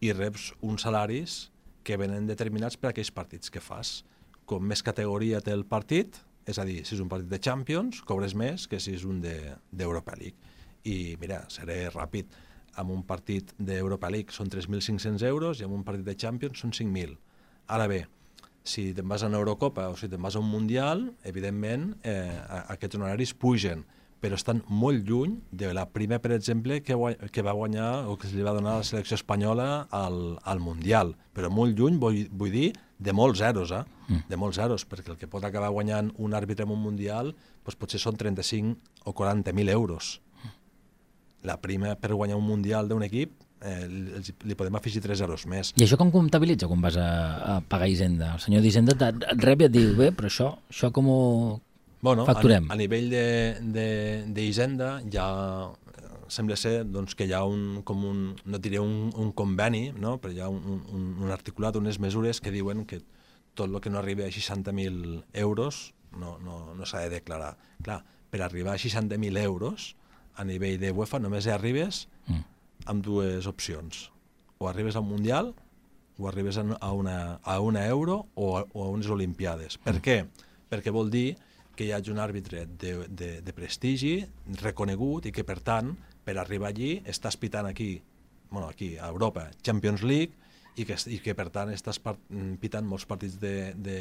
i 0.00 0.12
reps 0.14 0.52
uns 0.64 0.88
salaris 0.88 1.48
que 1.84 1.96
venen 2.00 2.28
determinats 2.28 2.76
per 2.80 2.92
aquells 2.92 3.12
partits 3.12 3.52
que 3.52 3.60
fas. 3.60 4.02
Com 4.48 4.64
més 4.64 4.80
categoria 4.80 5.42
té 5.44 5.52
el 5.52 5.66
partit, 5.68 6.16
és 6.48 6.56
a 6.56 6.64
dir, 6.64 6.80
si 6.88 6.94
és 6.96 7.00
un 7.04 7.10
partit 7.12 7.28
de 7.28 7.40
Champions, 7.44 8.00
cobres 8.08 8.32
més 8.32 8.64
que 8.66 8.80
si 8.80 8.94
és 8.96 9.04
un 9.04 9.20
d'Europa 9.20 10.14
de, 10.16 10.22
League. 10.22 10.54
I 10.88 11.16
mira, 11.20 11.42
seré 11.52 11.82
ràpid, 11.92 12.32
amb 12.80 12.94
un 12.94 13.02
partit 13.04 13.52
d'Europa 13.58 14.08
League 14.08 14.32
són 14.32 14.48
3.500 14.48 15.24
euros 15.28 15.60
i 15.60 15.66
amb 15.66 15.76
un 15.76 15.84
partit 15.84 16.06
de 16.06 16.16
Champions 16.16 16.62
són 16.62 16.72
5.000. 16.72 17.18
Ara 17.76 17.88
bé, 17.90 18.04
si 18.64 18.92
te'n 18.96 19.08
vas 19.08 19.24
a 19.24 19.28
una 19.28 19.40
Eurocopa 19.42 19.88
o 19.92 19.96
si 20.00 20.08
te'n 20.08 20.22
vas 20.22 20.36
a 20.36 20.42
un 20.42 20.48
Mundial, 20.48 21.08
evidentment 21.28 21.90
eh, 22.06 22.38
aquests 22.72 22.96
honoraris 22.96 23.34
pugen, 23.36 23.84
però 24.18 24.38
estan 24.38 24.64
molt 24.66 25.06
lluny 25.06 25.36
de 25.50 25.70
la 25.74 25.86
prima, 25.94 26.18
per 26.18 26.32
exemple, 26.34 26.80
que, 26.82 26.96
que 27.30 27.44
va 27.46 27.54
guanyar 27.54 28.08
o 28.10 28.16
que 28.18 28.28
se 28.28 28.36
li 28.36 28.46
va 28.46 28.56
donar 28.56 28.78
la 28.80 28.86
selecció 28.86 29.14
espanyola 29.18 29.86
al, 29.94 30.38
al 30.42 30.60
Mundial. 30.60 31.14
Però 31.34 31.50
molt 31.54 31.78
lluny, 31.78 31.98
vull, 32.02 32.24
vull 32.34 32.54
dir, 32.54 32.72
de 32.98 33.14
molts 33.14 33.38
zeros, 33.38 33.70
eh? 33.70 33.84
Mm. 34.08 34.24
de 34.30 34.36
molts 34.40 34.56
zeros, 34.56 34.86
perquè 34.88 35.12
el 35.12 35.18
que 35.20 35.28
pot 35.30 35.44
acabar 35.44 35.68
guanyant 35.70 36.10
un 36.16 36.34
àrbitre 36.34 36.64
en 36.66 36.72
un 36.74 36.80
Mundial 36.82 37.34
doncs 37.68 37.76
potser 37.76 38.00
són 38.00 38.16
35 38.16 39.04
o 39.04 39.12
40.000 39.12 39.68
euros. 39.74 40.18
La 41.44 41.58
prima 41.60 41.94
per 41.94 42.14
guanyar 42.16 42.38
un 42.40 42.46
Mundial 42.48 42.88
d'un 42.88 43.04
equip 43.04 43.36
eh, 43.62 43.84
li, 43.86 44.34
li 44.48 44.56
podem 44.58 44.78
afegir 44.78 45.02
3 45.04 45.22
euros 45.26 45.44
més. 45.46 45.72
I 45.76 45.84
això 45.84 45.98
com 46.00 46.10
comptabilitza 46.14 46.68
quan 46.70 46.82
vas 46.82 46.96
a, 46.98 47.08
a 47.52 47.58
pagar 47.60 47.88
Hisenda? 47.90 48.32
El 48.38 48.42
senyor 48.42 48.64
d'Hisenda 48.64 48.96
et 48.96 49.44
rep 49.44 49.62
i 49.62 49.68
et 49.68 49.74
diu, 49.74 49.92
bé, 49.98 50.10
però 50.16 50.30
això, 50.30 50.50
això 50.72 50.90
com 50.94 51.10
ho, 51.12 51.20
Bueno, 52.00 52.24
Facturem. 52.28 52.68
a, 52.70 52.74
a 52.74 52.78
nivell 52.78 53.10
d'Hisenda 54.34 54.98
ja 55.10 55.28
sembla 56.28 56.56
ser 56.60 56.84
doncs, 56.86 57.16
que 57.16 57.26
hi 57.26 57.32
ha 57.34 57.42
un, 57.48 57.82
com 57.88 58.04
un, 58.06 58.24
no 58.44 58.60
diré 58.62 58.80
un, 58.82 59.08
un 59.16 59.32
conveni, 59.32 59.88
no? 59.96 60.18
però 60.22 60.32
hi 60.34 60.42
ha 60.44 60.48
un, 60.52 60.82
un, 60.92 61.06
un 61.24 61.32
articulat, 61.34 61.76
unes 61.80 61.98
mesures 61.98 62.42
que 62.44 62.52
diuen 62.54 62.84
que 62.86 63.00
tot 63.58 63.66
el 63.66 63.80
que 63.82 63.90
no 63.90 63.98
arribi 63.98 64.26
a 64.26 64.30
60.000 64.30 65.24
euros 65.42 65.94
no, 66.12 66.38
no, 66.38 66.74
no 66.74 66.86
s'ha 66.86 67.02
de 67.06 67.16
declarar. 67.18 67.56
Clar, 67.82 68.02
per 68.30 68.42
arribar 68.44 68.76
a 68.76 68.82
60.000 68.82 69.40
euros 69.42 69.94
a 70.38 70.44
nivell 70.46 70.78
de 70.78 70.92
UEFA 70.94 71.18
només 71.18 71.48
hi 71.48 71.54
arribes 71.54 72.06
mm. 72.28 72.44
amb 72.92 73.04
dues 73.04 73.48
opcions. 73.50 74.08
O 74.58 74.68
arribes 74.70 74.96
al 74.96 75.06
Mundial 75.08 75.54
o 76.18 76.28
arribes 76.28 76.58
a 76.58 76.92
una, 76.92 77.18
a 77.42 77.60
una 77.60 77.86
euro 77.86 78.26
o 78.34 78.56
a, 78.58 78.64
o 78.72 78.84
a 78.84 78.88
unes 78.90 79.10
Olimpiades. 79.10 79.78
Per 79.82 79.96
mm. 79.96 80.04
què? 80.04 80.46
Perquè 80.68 80.92
vol 80.94 81.10
dir 81.10 81.36
que 81.78 81.86
hi 81.86 81.94
hagi 81.94 82.10
un 82.10 82.18
àrbitre 82.18 82.64
de, 82.66 82.94
de, 83.06 83.30
de 83.44 83.54
prestigi, 83.54 84.18
reconegut, 84.58 85.28
i 85.30 85.32
que, 85.34 85.44
per 85.46 85.60
tant, 85.62 85.94
per 86.26 86.34
arribar 86.42 86.72
allí, 86.72 86.96
estàs 87.06 87.38
pitant 87.38 87.70
aquí, 87.70 87.92
bueno, 88.50 88.66
aquí, 88.66 88.96
a 88.98 89.12
Europa, 89.12 89.46
Champions 89.62 90.02
League, 90.02 90.34
i 90.78 90.86
que, 90.88 90.96
i 91.10 91.18
que 91.22 91.34
per 91.38 91.48
tant, 91.54 91.70
estàs 91.74 92.00
part, 92.02 92.20
pitant 92.62 92.86
molts 92.86 93.06
partits 93.06 93.38
de, 93.40 93.72
de, 93.78 93.98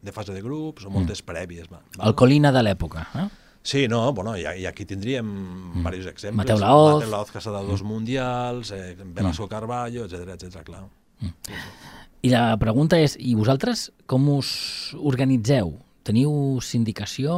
de 0.00 0.14
fase 0.16 0.36
de 0.36 0.44
grups 0.44 0.84
o 0.84 0.92
moltes 0.92 1.22
mm. 1.22 1.28
prèvies. 1.32 1.70
Va, 1.72 1.80
El 2.04 2.16
Colina 2.18 2.52
de 2.52 2.64
l'època, 2.64 3.06
eh? 3.16 3.28
Sí, 3.62 3.84
no, 3.92 4.06
bueno, 4.16 4.32
i, 4.40 4.46
i 4.62 4.64
aquí 4.68 4.86
tindríem 4.88 5.26
mm. 5.26 5.82
diversos 5.82 6.12
exemples. 6.14 6.44
Mateu 6.44 6.60
Laoz. 6.60 6.94
Mateu 7.00 7.12
Laoz, 7.12 7.32
que 7.32 7.40
s'ha 7.44 7.52
dado 7.52 7.68
dos 7.68 7.82
mm. 7.84 7.88
mundials, 7.88 8.72
eh, 8.76 8.96
Velasco 9.00 9.46
mm. 9.46 9.52
Carballo, 9.52 10.06
etc 10.08 10.36
etc 10.36 10.64
clar. 10.64 10.86
Mm. 11.20 11.34
Sí, 11.48 11.56
sí. 11.56 11.96
I 12.20 12.32
la 12.32 12.44
pregunta 12.60 12.98
és, 13.00 13.16
i 13.16 13.32
vosaltres 13.36 13.88
com 14.08 14.26
us 14.34 14.50
organitzeu? 14.96 15.72
Teniu 16.06 16.32
sindicació? 16.64 17.34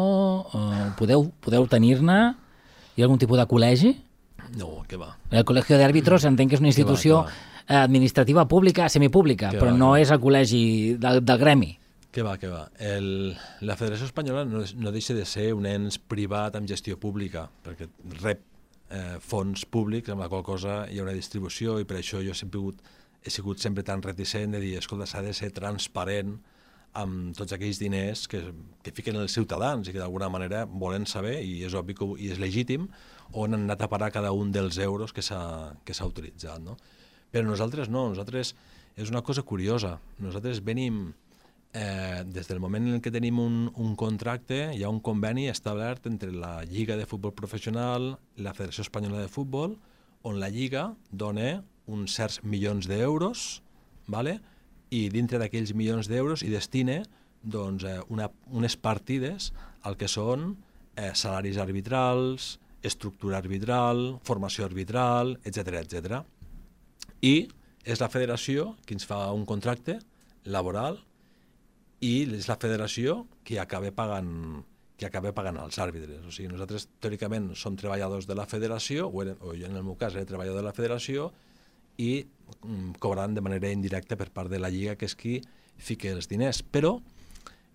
Eh, 0.54 0.86
podeu 0.98 1.26
podeu 1.42 1.66
tenir-ne? 1.70 2.20
Hi 2.94 3.02
ha 3.02 3.08
algun 3.08 3.20
tipus 3.20 3.40
de 3.40 3.46
col·legi? 3.50 3.92
No, 4.58 4.82
què 4.88 4.98
va. 5.00 5.14
El 5.32 5.46
Col·legi 5.48 5.78
d'Àrbitros 5.80 6.26
entenc 6.28 6.52
que 6.52 6.58
és 6.58 6.62
una 6.62 6.70
institució 6.70 7.22
va, 7.22 7.30
va. 7.30 7.82
administrativa 7.86 8.44
pública, 8.48 8.88
semipública, 8.92 9.52
que 9.54 9.62
però 9.62 9.72
va, 9.72 9.78
no 9.80 9.94
és 9.96 10.12
el 10.12 10.20
col·legi 10.20 10.62
del, 11.00 11.22
del 11.24 11.40
gremi. 11.40 11.70
Que 12.12 12.24
va, 12.26 12.36
que 12.36 12.50
va. 12.52 12.66
El, 12.76 13.32
la 13.64 13.76
Federació 13.80 14.10
Espanyola 14.10 14.44
no, 14.44 14.60
no 14.60 14.92
deixa 14.92 15.16
de 15.16 15.24
ser 15.24 15.52
un 15.56 15.64
ens 15.70 15.96
privat 15.96 16.58
amb 16.58 16.68
gestió 16.68 16.98
pública, 17.00 17.46
perquè 17.64 17.88
rep 18.20 18.42
eh, 18.92 19.16
fons 19.24 19.64
públics, 19.64 20.12
amb 20.12 20.20
la 20.20 20.28
qual 20.28 20.44
cosa 20.44 20.82
hi 20.90 21.00
ha 21.00 21.06
una 21.06 21.16
distribució 21.16 21.78
i 21.80 21.88
per 21.88 22.02
això 22.02 22.20
jo 22.20 22.36
sempre 22.36 22.60
he, 22.60 22.68
sigut, 22.68 22.92
he 23.24 23.32
sigut 23.32 23.64
sempre 23.64 23.86
tan 23.88 24.04
reticent 24.04 24.52
de 24.52 24.60
dir, 24.60 24.76
escolta, 24.82 25.08
s'ha 25.08 25.24
de 25.24 25.32
ser 25.32 25.54
transparent 25.56 26.36
amb 26.98 27.32
tots 27.36 27.54
aquells 27.56 27.80
diners 27.80 28.26
que, 28.28 28.42
que 28.84 28.92
fiquen 28.92 29.16
els 29.20 29.32
ciutadans 29.32 29.88
i 29.88 29.94
que 29.94 30.00
d'alguna 30.00 30.28
manera 30.32 30.66
volen 30.68 31.06
saber, 31.08 31.38
i 31.40 31.62
és 31.66 31.76
obvi 31.78 31.96
que, 31.96 32.08
i 32.20 32.32
és 32.34 32.40
legítim, 32.42 32.88
on 33.32 33.56
han 33.56 33.64
anat 33.64 33.86
a 33.86 33.88
parar 33.88 34.10
cada 34.12 34.32
un 34.36 34.52
dels 34.52 34.78
euros 34.78 35.14
que 35.16 35.24
s'ha 35.24 36.08
utilitzat. 36.08 36.60
No? 36.60 36.76
Però 37.32 37.46
nosaltres 37.48 37.88
no, 37.88 38.10
nosaltres 38.12 38.52
és 38.96 39.10
una 39.10 39.22
cosa 39.24 39.42
curiosa. 39.42 39.96
Nosaltres 40.20 40.60
venim, 40.64 41.14
eh, 41.72 42.22
des 42.28 42.48
del 42.48 42.60
moment 42.60 42.90
en 42.92 43.00
què 43.00 43.12
tenim 43.12 43.40
un, 43.40 43.70
un 43.80 43.96
contracte, 43.96 44.60
hi 44.76 44.84
ha 44.84 44.92
un 44.92 45.00
conveni 45.00 45.48
establert 45.48 46.06
entre 46.10 46.32
la 46.32 46.60
Lliga 46.68 46.98
de 47.00 47.08
Futbol 47.08 47.32
Professional 47.32 48.12
i 48.36 48.44
la 48.44 48.52
Federació 48.52 48.84
Espanyola 48.84 49.24
de 49.24 49.32
Futbol, 49.32 49.78
on 50.28 50.38
la 50.38 50.52
Lliga 50.52 50.92
dona 51.10 51.62
uns 51.88 52.14
certs 52.14 52.42
milions 52.44 52.86
d'euros, 52.86 53.62
¿vale? 54.06 54.40
I 54.92 55.06
dintre 55.12 55.40
d'aquells 55.40 55.72
milions 55.76 56.08
d'euros 56.10 56.44
hi 56.44 56.50
destine 56.52 57.02
doncs, 57.42 57.84
eh, 57.88 58.00
una, 58.12 58.28
unes 58.52 58.76
partides 58.76 59.50
al 59.88 59.96
que 59.98 60.08
són 60.10 60.52
eh, 60.94 61.12
salaris 61.18 61.58
arbitrals, 61.58 62.58
estructura 62.82 63.38
arbitral, 63.40 64.18
formació 64.26 64.66
arbitral, 64.66 65.36
etc 65.48 65.80
etc. 65.80 66.20
I 67.22 67.48
és 67.82 68.02
la 68.02 68.10
federació 68.12 68.74
qui 68.86 68.98
ens 68.98 69.06
fa 69.08 69.24
un 69.34 69.46
contracte 69.48 69.98
laboral 70.44 71.00
i 72.02 72.22
és 72.38 72.50
la 72.50 72.58
federació 72.58 73.22
qui 73.46 73.58
acaba 73.62 73.90
pagant 73.94 74.62
que 74.98 75.08
acaba 75.08 75.32
pagant 75.34 75.56
els 75.58 75.78
àrbitres. 75.82 76.20
O 76.28 76.30
sigui, 76.30 76.50
nosaltres 76.52 76.86
teòricament 77.02 77.48
som 77.58 77.74
treballadors 77.78 78.28
de 78.28 78.36
la 78.38 78.44
federació, 78.46 79.08
o, 79.08 79.22
eren, 79.24 79.40
o 79.42 79.56
jo 79.58 79.66
en 79.66 79.78
el 79.80 79.82
meu 79.82 79.96
cas 79.98 80.14
era 80.14 80.28
treballador 80.28 80.60
de 80.60 80.68
la 80.68 80.74
federació, 80.76 81.32
i 81.98 82.24
mm, 82.62 82.98
cobraran 83.02 83.34
de 83.34 83.44
manera 83.44 83.72
indirecta 83.72 84.16
per 84.16 84.30
part 84.30 84.50
de 84.52 84.60
la 84.60 84.70
Lliga, 84.70 84.96
que 84.96 85.08
és 85.08 85.16
qui 85.18 85.40
fica 85.76 86.12
els 86.12 86.28
diners. 86.30 86.62
Però 86.62 86.96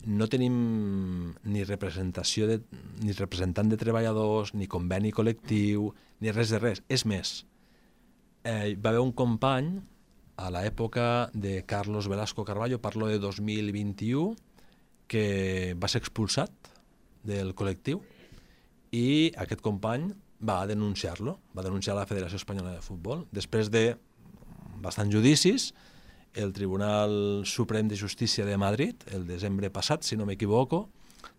no 0.06 0.27
tenim 0.30 1.34
ni 1.49 1.65
representació 1.65 2.47
de, 2.49 2.62
ni 3.03 3.15
representant 3.17 3.69
de 3.69 3.80
treballadors, 3.82 4.53
ni 4.53 4.69
conveni 4.69 5.12
col·lectiu, 5.12 5.91
ni 6.21 6.34
res 6.34 6.53
de 6.53 6.62
res. 6.62 6.84
És 6.89 7.06
més, 7.10 7.39
eh, 8.43 8.75
va 8.77 8.93
haver 8.93 9.03
un 9.03 9.13
company 9.13 9.77
a 10.38 10.51
l'època 10.53 11.30
de 11.34 11.63
Carlos 11.65 12.08
Velasco 12.08 12.45
Carballo, 12.45 12.80
parlo 12.80 13.08
de 13.10 13.17
2021, 13.19 14.36
que 15.08 15.73
va 15.80 15.89
ser 15.89 16.03
expulsat 16.03 16.51
del 17.27 17.56
col·lectiu 17.56 18.03
i 18.95 19.34
aquest 19.39 19.63
company 19.63 20.12
va 20.39 20.62
denunciar-lo, 20.69 21.39
va 21.58 21.65
denunciar 21.65 21.95
la 21.97 22.06
Federació 22.06 22.38
Espanyola 22.38 22.75
de 22.75 22.84
Futbol. 22.86 23.25
Després 23.34 23.71
de 23.73 23.97
bastants 24.82 25.13
judicis, 25.13 25.72
el 26.38 26.54
Tribunal 26.54 27.44
Suprem 27.46 27.88
de 27.88 27.98
Justícia 27.98 28.46
de 28.46 28.58
Madrid, 28.58 28.96
el 29.12 29.26
desembre 29.28 29.72
passat, 29.74 30.04
si 30.06 30.18
no 30.18 30.28
m'equivoco, 30.30 30.86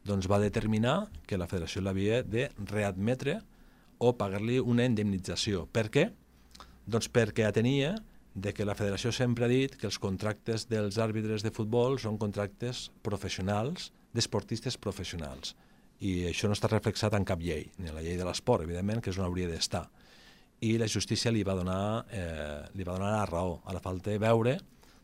doncs 0.04 0.26
va 0.30 0.40
determinar 0.42 1.08
que 1.26 1.38
la 1.38 1.46
federació 1.46 1.82
l'havia 1.84 2.22
de 2.26 2.48
readmetre 2.66 3.38
o 3.98 4.14
pagar-li 4.18 4.58
una 4.58 4.86
indemnització. 4.88 5.66
Per 5.70 5.86
què? 5.94 6.08
Doncs 6.86 7.10
perquè 7.12 7.46
atenia 7.46 7.94
de 8.34 8.52
que 8.54 8.66
la 8.66 8.76
federació 8.78 9.12
sempre 9.12 9.46
ha 9.46 9.50
dit 9.50 9.74
que 9.78 9.86
els 9.88 9.98
contractes 10.02 10.66
dels 10.70 10.98
àrbitres 10.98 11.44
de 11.46 11.54
futbol 11.54 11.98
són 11.98 12.18
contractes 12.18 12.88
professionals, 13.02 13.92
d'esportistes 14.14 14.78
professionals. 14.78 15.54
I 16.00 16.28
això 16.30 16.50
no 16.50 16.54
està 16.54 16.70
reflexat 16.70 17.14
en 17.14 17.26
cap 17.26 17.42
llei, 17.42 17.66
ni 17.78 17.90
en 17.90 17.96
la 17.96 18.02
llei 18.02 18.16
de 18.18 18.26
l'esport, 18.26 18.62
evidentment, 18.66 19.02
que 19.02 19.10
és 19.10 19.18
on 19.18 19.26
hauria 19.26 19.50
d'estar 19.50 19.88
i 20.60 20.74
la 20.78 20.88
justícia 20.90 21.30
li 21.30 21.44
va 21.46 21.54
donar, 21.54 22.04
eh, 22.10 22.66
li 22.74 22.84
va 22.84 22.96
donar 22.96 23.12
la 23.12 23.26
raó. 23.26 23.60
A 23.64 23.72
la 23.72 23.80
falta 23.80 24.16
veure, 24.18 24.58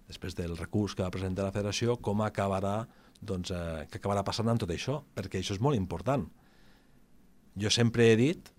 després 0.09 0.35
del 0.35 0.57
recurs 0.57 0.95
que 0.95 1.05
va 1.05 1.12
presentar 1.14 1.45
la 1.45 1.55
federació, 1.55 1.97
com 2.01 2.23
acabarà, 2.23 2.87
doncs, 3.21 3.51
eh, 3.51 3.87
que 3.90 3.98
acabarà 3.98 4.25
passant 4.25 4.48
amb 4.48 4.61
tot 4.61 4.71
això, 4.71 5.02
perquè 5.15 5.38
això 5.38 5.55
és 5.55 5.61
molt 5.61 5.77
important. 5.77 6.27
Jo 7.57 7.71
sempre 7.71 8.11
he 8.11 8.17
dit, 8.17 8.50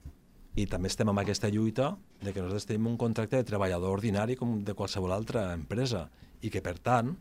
i 0.55 0.65
també 0.67 0.87
estem 0.87 1.09
amb 1.09 1.19
aquesta 1.19 1.49
lluita, 1.49 1.97
de 2.21 2.31
que 2.31 2.39
nosaltres 2.39 2.65
tenim 2.65 2.87
un 2.87 2.97
contracte 2.97 3.35
de 3.35 3.43
treballador 3.43 3.91
ordinari 3.91 4.35
com 4.35 4.63
de 4.63 4.73
qualsevol 4.73 5.11
altra 5.11 5.53
empresa, 5.53 6.09
i 6.41 6.49
que, 6.49 6.61
per 6.61 6.79
tant, 6.79 7.17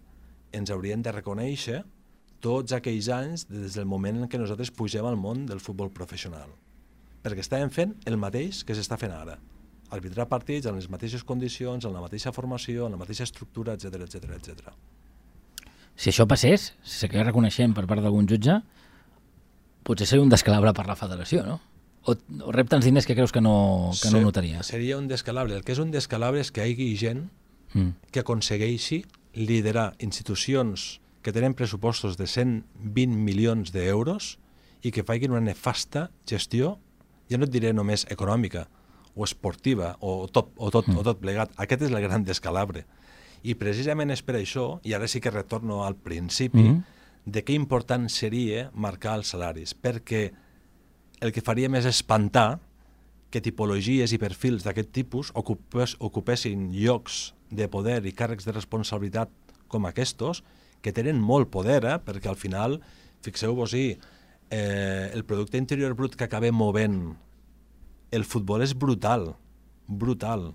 ens 0.52 0.70
haurien 0.70 1.02
de 1.02 1.10
reconèixer 1.10 1.82
tots 2.40 2.72
aquells 2.72 3.08
anys 3.08 3.48
des 3.48 3.74
del 3.74 3.86
moment 3.86 4.22
en 4.22 4.28
què 4.28 4.38
nosaltres 4.38 4.70
pugem 4.70 5.04
al 5.04 5.16
món 5.16 5.46
del 5.46 5.58
futbol 5.58 5.90
professional. 5.90 6.52
Perquè 7.24 7.40
estàvem 7.40 7.70
fent 7.70 7.96
el 8.06 8.16
mateix 8.16 8.62
que 8.62 8.76
s'està 8.76 8.96
fent 9.00 9.10
ara 9.10 9.40
arbitrar 9.94 10.26
partits 10.30 10.66
en 10.70 10.78
les 10.78 10.88
mateixes 10.90 11.24
condicions, 11.24 11.84
en 11.84 11.94
la 11.94 12.02
mateixa 12.02 12.32
formació, 12.34 12.86
en 12.86 12.96
la 12.96 13.00
mateixa 13.00 13.24
estructura, 13.24 13.76
etc 13.78 14.02
etc 14.06 14.34
etc. 14.36 14.74
Si 15.94 16.10
això 16.10 16.26
passés, 16.26 16.72
si 16.82 16.98
s'acabés 16.98 17.28
reconeixent 17.28 17.74
per 17.76 17.86
part 17.86 18.02
d'algun 18.02 18.26
jutge, 18.28 18.58
potser 19.86 20.08
seria 20.10 20.24
un 20.24 20.32
descalabre 20.32 20.74
per 20.74 20.88
la 20.90 20.98
federació, 20.98 21.44
no? 21.46 21.60
O, 22.04 22.12
o 22.44 22.52
rep 22.52 22.68
tants 22.68 22.84
diners 22.84 23.06
que 23.08 23.14
creus 23.16 23.32
que 23.32 23.40
no, 23.40 23.92
que 24.02 24.10
no 24.12 24.20
notaries? 24.20 24.66
Seria 24.68 24.98
un 24.98 25.06
descalabre. 25.08 25.56
El 25.56 25.64
que 25.64 25.72
és 25.72 25.80
un 25.80 25.94
descalabre 25.94 26.42
és 26.42 26.50
que 26.52 26.66
hi 26.66 26.74
hagi 26.74 26.90
gent 27.00 27.24
Mm. 27.74 27.90
que 28.10 28.20
aconsegueixi 28.22 29.04
liderar 29.34 29.94
institucions 29.98 31.00
que 31.22 31.32
tenen 31.32 31.54
pressupostos 31.58 32.16
de 32.16 32.26
120 32.30 33.18
milions 33.18 33.72
d'euros 33.74 34.38
i 34.86 34.92
que 34.94 35.02
facin 35.02 35.34
una 35.34 35.42
nefasta 35.42 36.10
gestió, 36.28 36.78
ja 37.26 37.40
no 37.40 37.48
et 37.48 37.52
diré 37.52 37.72
només 37.74 38.06
econòmica 38.14 38.68
o 39.14 39.24
esportiva 39.24 39.94
o 40.00 40.26
tot, 40.28 40.52
o 40.56 40.70
tot, 40.70 40.88
mm. 40.88 40.98
o 40.98 41.06
tot 41.06 41.20
plegat. 41.22 41.54
Aquest 41.60 41.86
és 41.86 41.94
el 41.94 42.02
gran 42.02 42.24
descalabre. 42.26 42.84
I 43.44 43.54
precisament 43.60 44.10
és 44.10 44.22
per 44.24 44.38
això, 44.38 44.78
i 44.84 44.94
ara 44.96 45.08
sí 45.10 45.20
que 45.20 45.32
retorno 45.32 45.84
al 45.84 45.96
principi, 45.96 46.62
mm 46.62 46.74
-hmm. 46.74 46.82
de 47.24 47.44
què 47.44 47.54
important 47.54 48.08
seria 48.08 48.70
marcar 48.74 49.16
els 49.16 49.28
salaris, 49.28 49.74
perquè 49.74 50.32
el 51.20 51.32
que 51.32 51.40
faríem 51.40 51.74
és 51.74 51.84
espantar 51.84 52.60
que 53.30 53.40
tipologies 53.40 54.12
i 54.12 54.18
perfils 54.18 54.62
d'aquest 54.62 54.92
tipus 54.92 55.30
ocupes, 55.34 55.96
ocupessin 55.98 56.70
llocs 56.72 57.34
de 57.50 57.68
poder 57.68 58.04
i 58.06 58.12
càrrecs 58.12 58.44
de 58.44 58.52
responsabilitat 58.52 59.28
com 59.68 59.86
aquests, 59.86 60.42
que 60.80 60.92
tenen 60.92 61.20
molt 61.20 61.50
poder, 61.50 61.84
eh? 61.84 61.98
perquè 61.98 62.28
al 62.28 62.36
final, 62.36 62.80
fixeu-vos-hi, 63.22 63.98
eh, 64.50 65.10
el 65.12 65.24
producte 65.24 65.58
interior 65.58 65.94
brut 65.94 66.14
que 66.14 66.24
acabem 66.28 66.54
movent 66.54 67.16
el 68.14 68.24
futbol 68.24 68.62
és 68.64 68.74
brutal, 68.78 69.34
brutal. 69.86 70.52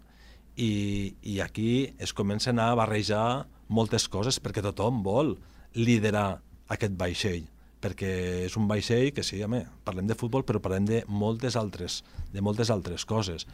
I, 0.60 1.16
I 1.22 1.40
aquí 1.44 1.94
es 2.00 2.14
comencen 2.16 2.60
a 2.60 2.74
barrejar 2.76 3.48
moltes 3.70 4.10
coses 4.12 4.42
perquè 4.44 4.64
tothom 4.66 5.04
vol 5.06 5.38
liderar 5.78 6.42
aquest 6.74 6.98
vaixell 7.00 7.48
perquè 7.80 8.10
és 8.44 8.56
un 8.60 8.68
vaixell 8.68 9.14
que 9.16 9.24
sí, 9.24 9.40
home, 9.44 9.64
parlem 9.88 10.10
de 10.10 10.18
futbol 10.20 10.44
però 10.44 10.60
parlem 10.60 10.88
de 10.88 11.02
moltes 11.08 11.56
altres, 11.56 12.02
de 12.34 12.44
moltes 12.44 12.72
altres 12.74 13.06
coses. 13.08 13.48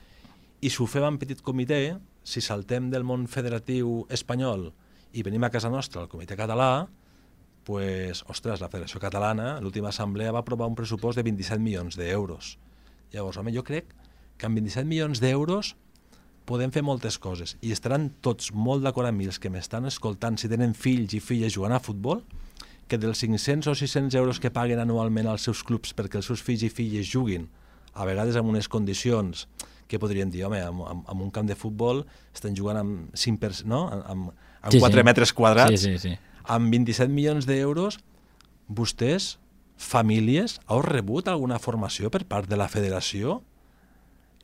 I 0.66 0.72
si 0.74 0.82
ho 0.82 0.88
fem 0.90 1.06
en 1.06 1.20
petit 1.22 1.44
comitè, 1.46 1.98
si 2.26 2.42
saltem 2.42 2.90
del 2.90 3.06
món 3.06 3.28
federatiu 3.30 4.06
espanyol 4.10 4.72
i 5.14 5.24
venim 5.24 5.46
a 5.46 5.52
casa 5.54 5.70
nostra, 5.70 6.02
al 6.02 6.10
comitè 6.10 6.38
català, 6.40 6.88
pues, 7.66 8.24
ostres, 8.30 8.62
la 8.62 8.70
Federació 8.70 9.00
Catalana, 9.02 9.60
l'última 9.62 9.90
assemblea 9.90 10.34
va 10.34 10.42
aprovar 10.44 10.68
un 10.70 10.76
pressupost 10.78 11.18
de 11.18 11.26
27 11.26 11.62
milions 11.62 11.98
d'euros. 11.98 12.56
Llavors, 13.14 13.38
home, 13.38 13.54
jo 13.56 13.64
crec 13.64 13.92
que 14.38 14.48
amb 14.48 14.58
27 14.60 14.88
milions 14.90 15.22
d'euros 15.24 15.76
podem 16.46 16.72
fer 16.72 16.84
moltes 16.86 17.18
coses 17.18 17.56
i 17.66 17.72
estaran 17.74 18.10
tots 18.22 18.52
molt 18.54 18.84
d'acord 18.86 19.10
amb 19.10 19.18
mi 19.18 19.26
els 19.30 19.40
que 19.42 19.50
m'estan 19.50 19.88
escoltant 19.90 20.38
si 20.38 20.50
tenen 20.52 20.76
fills 20.78 21.16
i 21.18 21.22
filles 21.24 21.56
jugant 21.56 21.74
a 21.74 21.80
futbol 21.82 22.22
que 22.88 23.00
dels 23.02 23.18
500 23.24 23.72
o 23.72 23.74
600 23.74 24.14
euros 24.20 24.40
que 24.40 24.52
paguen 24.54 24.78
anualment 24.84 25.26
als 25.32 25.48
seus 25.48 25.64
clubs 25.66 25.96
perquè 25.98 26.20
els 26.22 26.28
seus 26.30 26.44
fills 26.46 26.62
i 26.68 26.70
filles 26.70 27.08
juguin 27.10 27.48
a 27.96 28.06
vegades 28.06 28.36
amb 28.38 28.52
unes 28.52 28.68
condicions 28.70 29.48
que 29.88 29.98
podrien 30.02 30.30
dir, 30.34 30.44
home, 30.46 30.60
amb, 30.62 30.82
amb, 30.86 31.10
amb 31.10 31.22
un 31.22 31.32
camp 31.34 31.48
de 31.50 31.56
futbol 31.58 32.04
estan 32.34 32.56
jugant 32.58 32.78
amb 32.78 33.16
5 33.18 33.42
per, 33.42 33.52
no? 33.66 33.88
amb, 33.90 34.30
amb 34.62 34.74
Sí, 34.74 34.80
4 34.82 35.00
sí. 35.02 35.06
metres 35.06 35.34
quadrats 35.34 35.82
Sí, 35.82 35.96
sí, 35.96 35.98
sí. 36.10 36.14
amb 36.46 36.70
27 36.74 37.10
milions 37.14 37.46
d'euros 37.50 38.00
vostès, 38.70 39.36
famílies, 39.78 40.60
heu 40.70 40.82
rebut 40.86 41.28
alguna 41.28 41.60
formació 41.60 42.12
per 42.12 42.24
part 42.30 42.50
de 42.50 42.58
la 42.60 42.70
federació? 42.72 43.42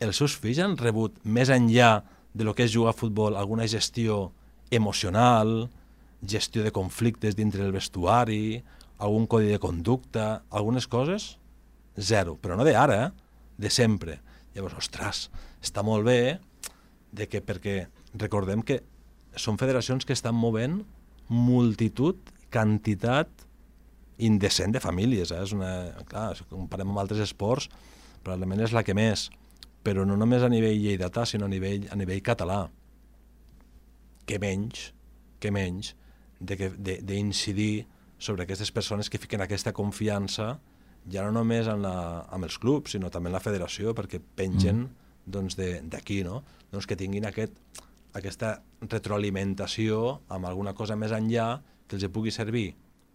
Els 0.01 0.17
seus 0.17 0.35
fills 0.39 0.59
han 0.59 0.77
rebut, 0.79 1.19
més 1.23 1.51
enllà 1.53 2.01
de 2.33 2.47
lo 2.47 2.55
que 2.55 2.65
és 2.65 2.73
jugar 2.73 2.95
a 2.95 2.97
futbol, 2.97 3.35
alguna 3.37 3.67
gestió 3.67 4.31
emocional, 4.71 5.69
gestió 6.25 6.63
de 6.63 6.71
conflictes 6.71 7.35
dintre 7.35 7.63
del 7.63 7.75
vestuari, 7.75 8.61
algun 9.01 9.27
codi 9.27 9.51
de 9.51 9.59
conducta, 9.59 10.43
algunes 10.49 10.87
coses? 10.87 11.35
Zero, 11.97 12.37
però 12.37 12.55
no 12.55 12.65
d'ara, 12.65 12.97
eh? 13.05 13.09
de 13.57 13.69
sempre. 13.69 14.19
Llavors, 14.55 14.77
ostres, 14.79 15.29
està 15.63 15.83
molt 15.83 16.05
bé 16.07 16.39
de 17.11 17.27
que, 17.27 17.41
perquè 17.43 17.85
recordem 18.13 18.63
que 18.63 18.81
són 19.35 19.59
federacions 19.59 20.05
que 20.05 20.15
estan 20.15 20.35
movent 20.35 20.81
multitud, 21.31 22.19
quantitat 22.51 23.29
indecent 24.27 24.73
de 24.75 24.81
famílies. 24.83 25.31
Eh? 25.33 25.41
És 25.43 25.53
una, 25.55 25.71
clar, 26.09 26.31
si 26.37 26.45
comparem 26.49 26.91
amb 26.91 27.01
altres 27.01 27.23
esports, 27.25 27.69
probablement 28.21 28.61
és 28.65 28.75
la 28.75 28.85
que 28.85 28.95
més, 28.97 29.29
però 29.85 30.05
no 30.05 30.17
només 30.19 30.43
a 30.45 30.49
nivell 30.51 30.77
lleidatà, 30.77 31.25
sinó 31.25 31.47
a 31.49 31.51
nivell, 31.51 31.87
a 31.89 31.97
nivell 31.97 32.21
català. 32.25 32.63
Que 34.29 34.37
menys, 34.41 34.91
que 35.41 35.51
menys, 35.51 35.95
d'incidir 36.41 37.87
sobre 38.21 38.45
aquestes 38.45 38.71
persones 38.73 39.09
que 39.09 39.19
fiquen 39.21 39.41
aquesta 39.41 39.73
confiança 39.73 40.55
ja 41.09 41.23
no 41.25 41.33
només 41.33 41.65
en 41.69 41.81
la, 41.81 41.95
amb 42.29 42.45
els 42.45 42.59
clubs, 42.61 42.93
sinó 42.93 43.09
també 43.09 43.31
en 43.31 43.37
la 43.37 43.41
federació, 43.41 43.95
perquè 43.97 44.19
pengen 44.21 44.83
mm. 44.83 45.07
doncs 45.33 45.57
d'aquí, 45.57 46.21
no? 46.25 46.43
doncs 46.71 46.85
que 46.89 46.97
tinguin 46.97 47.25
aquest, 47.25 47.57
aquesta 48.17 48.59
retroalimentació 48.85 50.19
amb 50.29 50.45
alguna 50.49 50.75
cosa 50.77 50.97
més 50.99 51.13
enllà 51.15 51.55
que 51.87 51.97
els 51.97 52.05
pugui 52.13 52.33
servir 52.33 52.71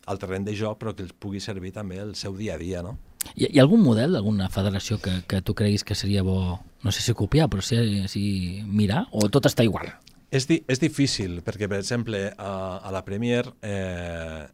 al 0.06 0.18
terreny 0.22 0.46
de 0.46 0.54
joc, 0.56 0.78
però 0.80 0.94
que 0.94 1.04
els 1.04 1.12
pugui 1.12 1.42
servir 1.42 1.72
també 1.74 1.98
el 2.02 2.14
seu 2.14 2.36
dia 2.38 2.54
a 2.54 2.58
dia. 2.62 2.82
No? 2.86 2.96
Hi, 3.34 3.48
hi 3.50 3.58
ha 3.58 3.64
algun 3.64 3.82
model 3.82 4.14
d'alguna 4.14 4.48
federació 4.52 4.98
que, 5.02 5.18
que 5.28 5.42
tu 5.42 5.54
creguis 5.58 5.84
que 5.84 5.98
seria 5.98 6.22
bo, 6.26 6.58
no 6.82 6.94
sé 6.94 7.02
si 7.02 7.14
copiar, 7.18 7.50
però 7.50 7.64
si, 7.64 8.06
si 8.08 8.26
mirar, 8.66 9.06
o 9.12 9.26
tot 9.32 9.50
està 9.50 9.66
igual? 9.66 9.90
És, 10.30 10.46
di 10.50 10.60
és 10.70 10.82
difícil, 10.82 11.40
perquè, 11.46 11.68
per 11.70 11.80
exemple, 11.80 12.22
a, 12.38 12.52
a 12.82 12.94
la 12.94 13.02
Premier, 13.06 13.44
eh, 13.62 14.46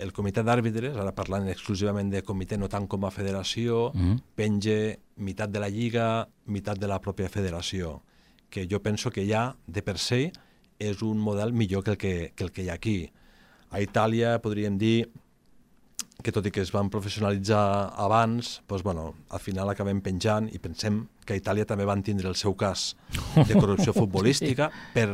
el 0.00 0.12
comitè 0.16 0.42
d'àrbitres, 0.46 0.96
ara 0.96 1.14
parlant 1.14 1.48
exclusivament 1.50 2.10
de 2.12 2.22
comitè, 2.26 2.58
no 2.58 2.70
tant 2.72 2.86
com 2.90 3.04
a 3.04 3.14
federació, 3.14 3.90
mm 3.94 4.00
-hmm. 4.00 4.20
penge 4.34 4.76
meitat 5.16 5.50
de 5.50 5.60
la 5.60 5.68
lliga, 5.68 6.28
meitat 6.46 6.78
de 6.78 6.86
la 6.86 7.00
pròpia 7.00 7.28
federació, 7.28 8.02
que 8.48 8.66
jo 8.70 8.80
penso 8.82 9.10
que 9.10 9.26
ja, 9.26 9.56
de 9.66 9.82
per 9.82 9.98
se, 9.98 10.32
és 10.78 11.02
un 11.02 11.18
model 11.18 11.52
millor 11.52 11.84
que 11.84 11.90
el 11.90 11.98
que, 11.98 12.32
que, 12.34 12.44
el 12.44 12.50
que 12.50 12.62
hi 12.62 12.68
ha 12.70 12.74
aquí. 12.74 13.10
A 13.70 13.80
Itàlia 13.82 14.38
podríem 14.42 14.78
dir 14.78 15.10
que 16.20 16.32
tot 16.34 16.46
i 16.46 16.52
que 16.52 16.60
es 16.60 16.72
van 16.74 16.90
professionalitzar 16.92 17.94
abans, 17.96 18.58
doncs, 18.68 18.82
bueno, 18.84 19.14
al 19.30 19.40
final 19.40 19.70
acabem 19.72 20.02
penjant 20.04 20.50
i 20.52 20.58
pensem 20.60 21.04
que 21.24 21.34
a 21.34 21.40
Itàlia 21.40 21.66
també 21.68 21.86
van 21.88 22.02
tindre 22.04 22.28
el 22.28 22.36
seu 22.36 22.54
cas 22.58 22.94
de 23.36 23.54
corrupció 23.54 23.94
futbolística 23.96 24.70
per, 24.94 25.08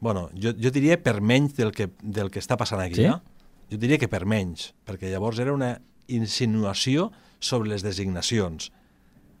bueno, 0.00 0.28
jo, 0.36 0.52
jo 0.52 0.72
diria 0.74 0.98
per 1.00 1.20
menys 1.20 1.56
del 1.56 1.72
que, 1.72 1.88
del 2.02 2.30
que 2.30 2.42
està 2.42 2.58
passant 2.60 2.82
aquí. 2.82 3.04
Sí? 3.04 3.08
Eh? 3.08 3.70
Jo 3.72 3.80
diria 3.80 3.98
que 3.98 4.10
per 4.10 4.24
menys, 4.28 4.72
perquè 4.84 5.08
llavors 5.08 5.40
era 5.40 5.54
una 5.54 5.78
insinuació 6.12 7.08
sobre 7.40 7.70
les 7.70 7.84
designacions. 7.84 8.70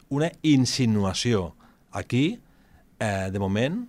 Una 0.08 0.30
insinuació. 0.42 1.52
Aquí, 1.92 2.40
eh, 2.98 3.28
de 3.30 3.42
moment, 3.42 3.82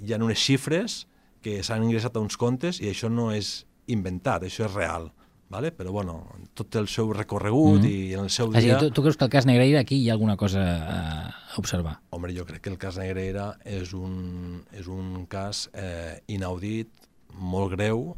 hi 0.00 0.14
ha 0.14 0.22
unes 0.22 0.40
xifres 0.40 1.02
que 1.42 1.60
s'han 1.66 1.84
ingressat 1.84 2.16
a 2.16 2.22
uns 2.22 2.38
comptes 2.40 2.80
i 2.80 2.88
això 2.90 3.10
no 3.12 3.30
és 3.34 3.66
inventat, 3.92 4.48
això 4.48 4.66
és 4.68 4.74
real. 4.74 5.10
Vale? 5.52 5.68
Però 5.76 5.92
bueno, 5.92 6.14
tot 6.56 6.78
el 6.80 6.86
seu 6.88 7.10
recorregut 7.12 7.82
mm 7.82 7.84
-hmm. 7.84 7.90
i 7.90 8.14
en 8.14 8.24
el 8.24 8.30
seu 8.30 8.50
dia... 8.50 8.78
tu, 8.78 8.90
tu 8.90 9.02
creus 9.02 9.18
que 9.18 9.24
el 9.24 9.30
cas 9.30 9.44
Negreira 9.44 9.80
aquí 9.80 9.96
hi 9.96 10.08
ha 10.08 10.14
alguna 10.14 10.36
cosa 10.36 10.60
a, 10.60 11.28
a 11.28 11.58
observar? 11.58 12.00
Home, 12.10 12.32
jo 12.32 12.46
crec 12.46 12.62
que 12.62 12.70
el 12.70 12.78
cas 12.78 12.96
Negreira 12.96 13.58
és 13.64 13.92
un, 13.92 14.64
és 14.72 14.86
un 14.86 15.26
cas 15.26 15.68
eh, 15.74 16.22
inaudit, 16.26 16.88
molt 17.36 17.70
greu, 17.72 18.16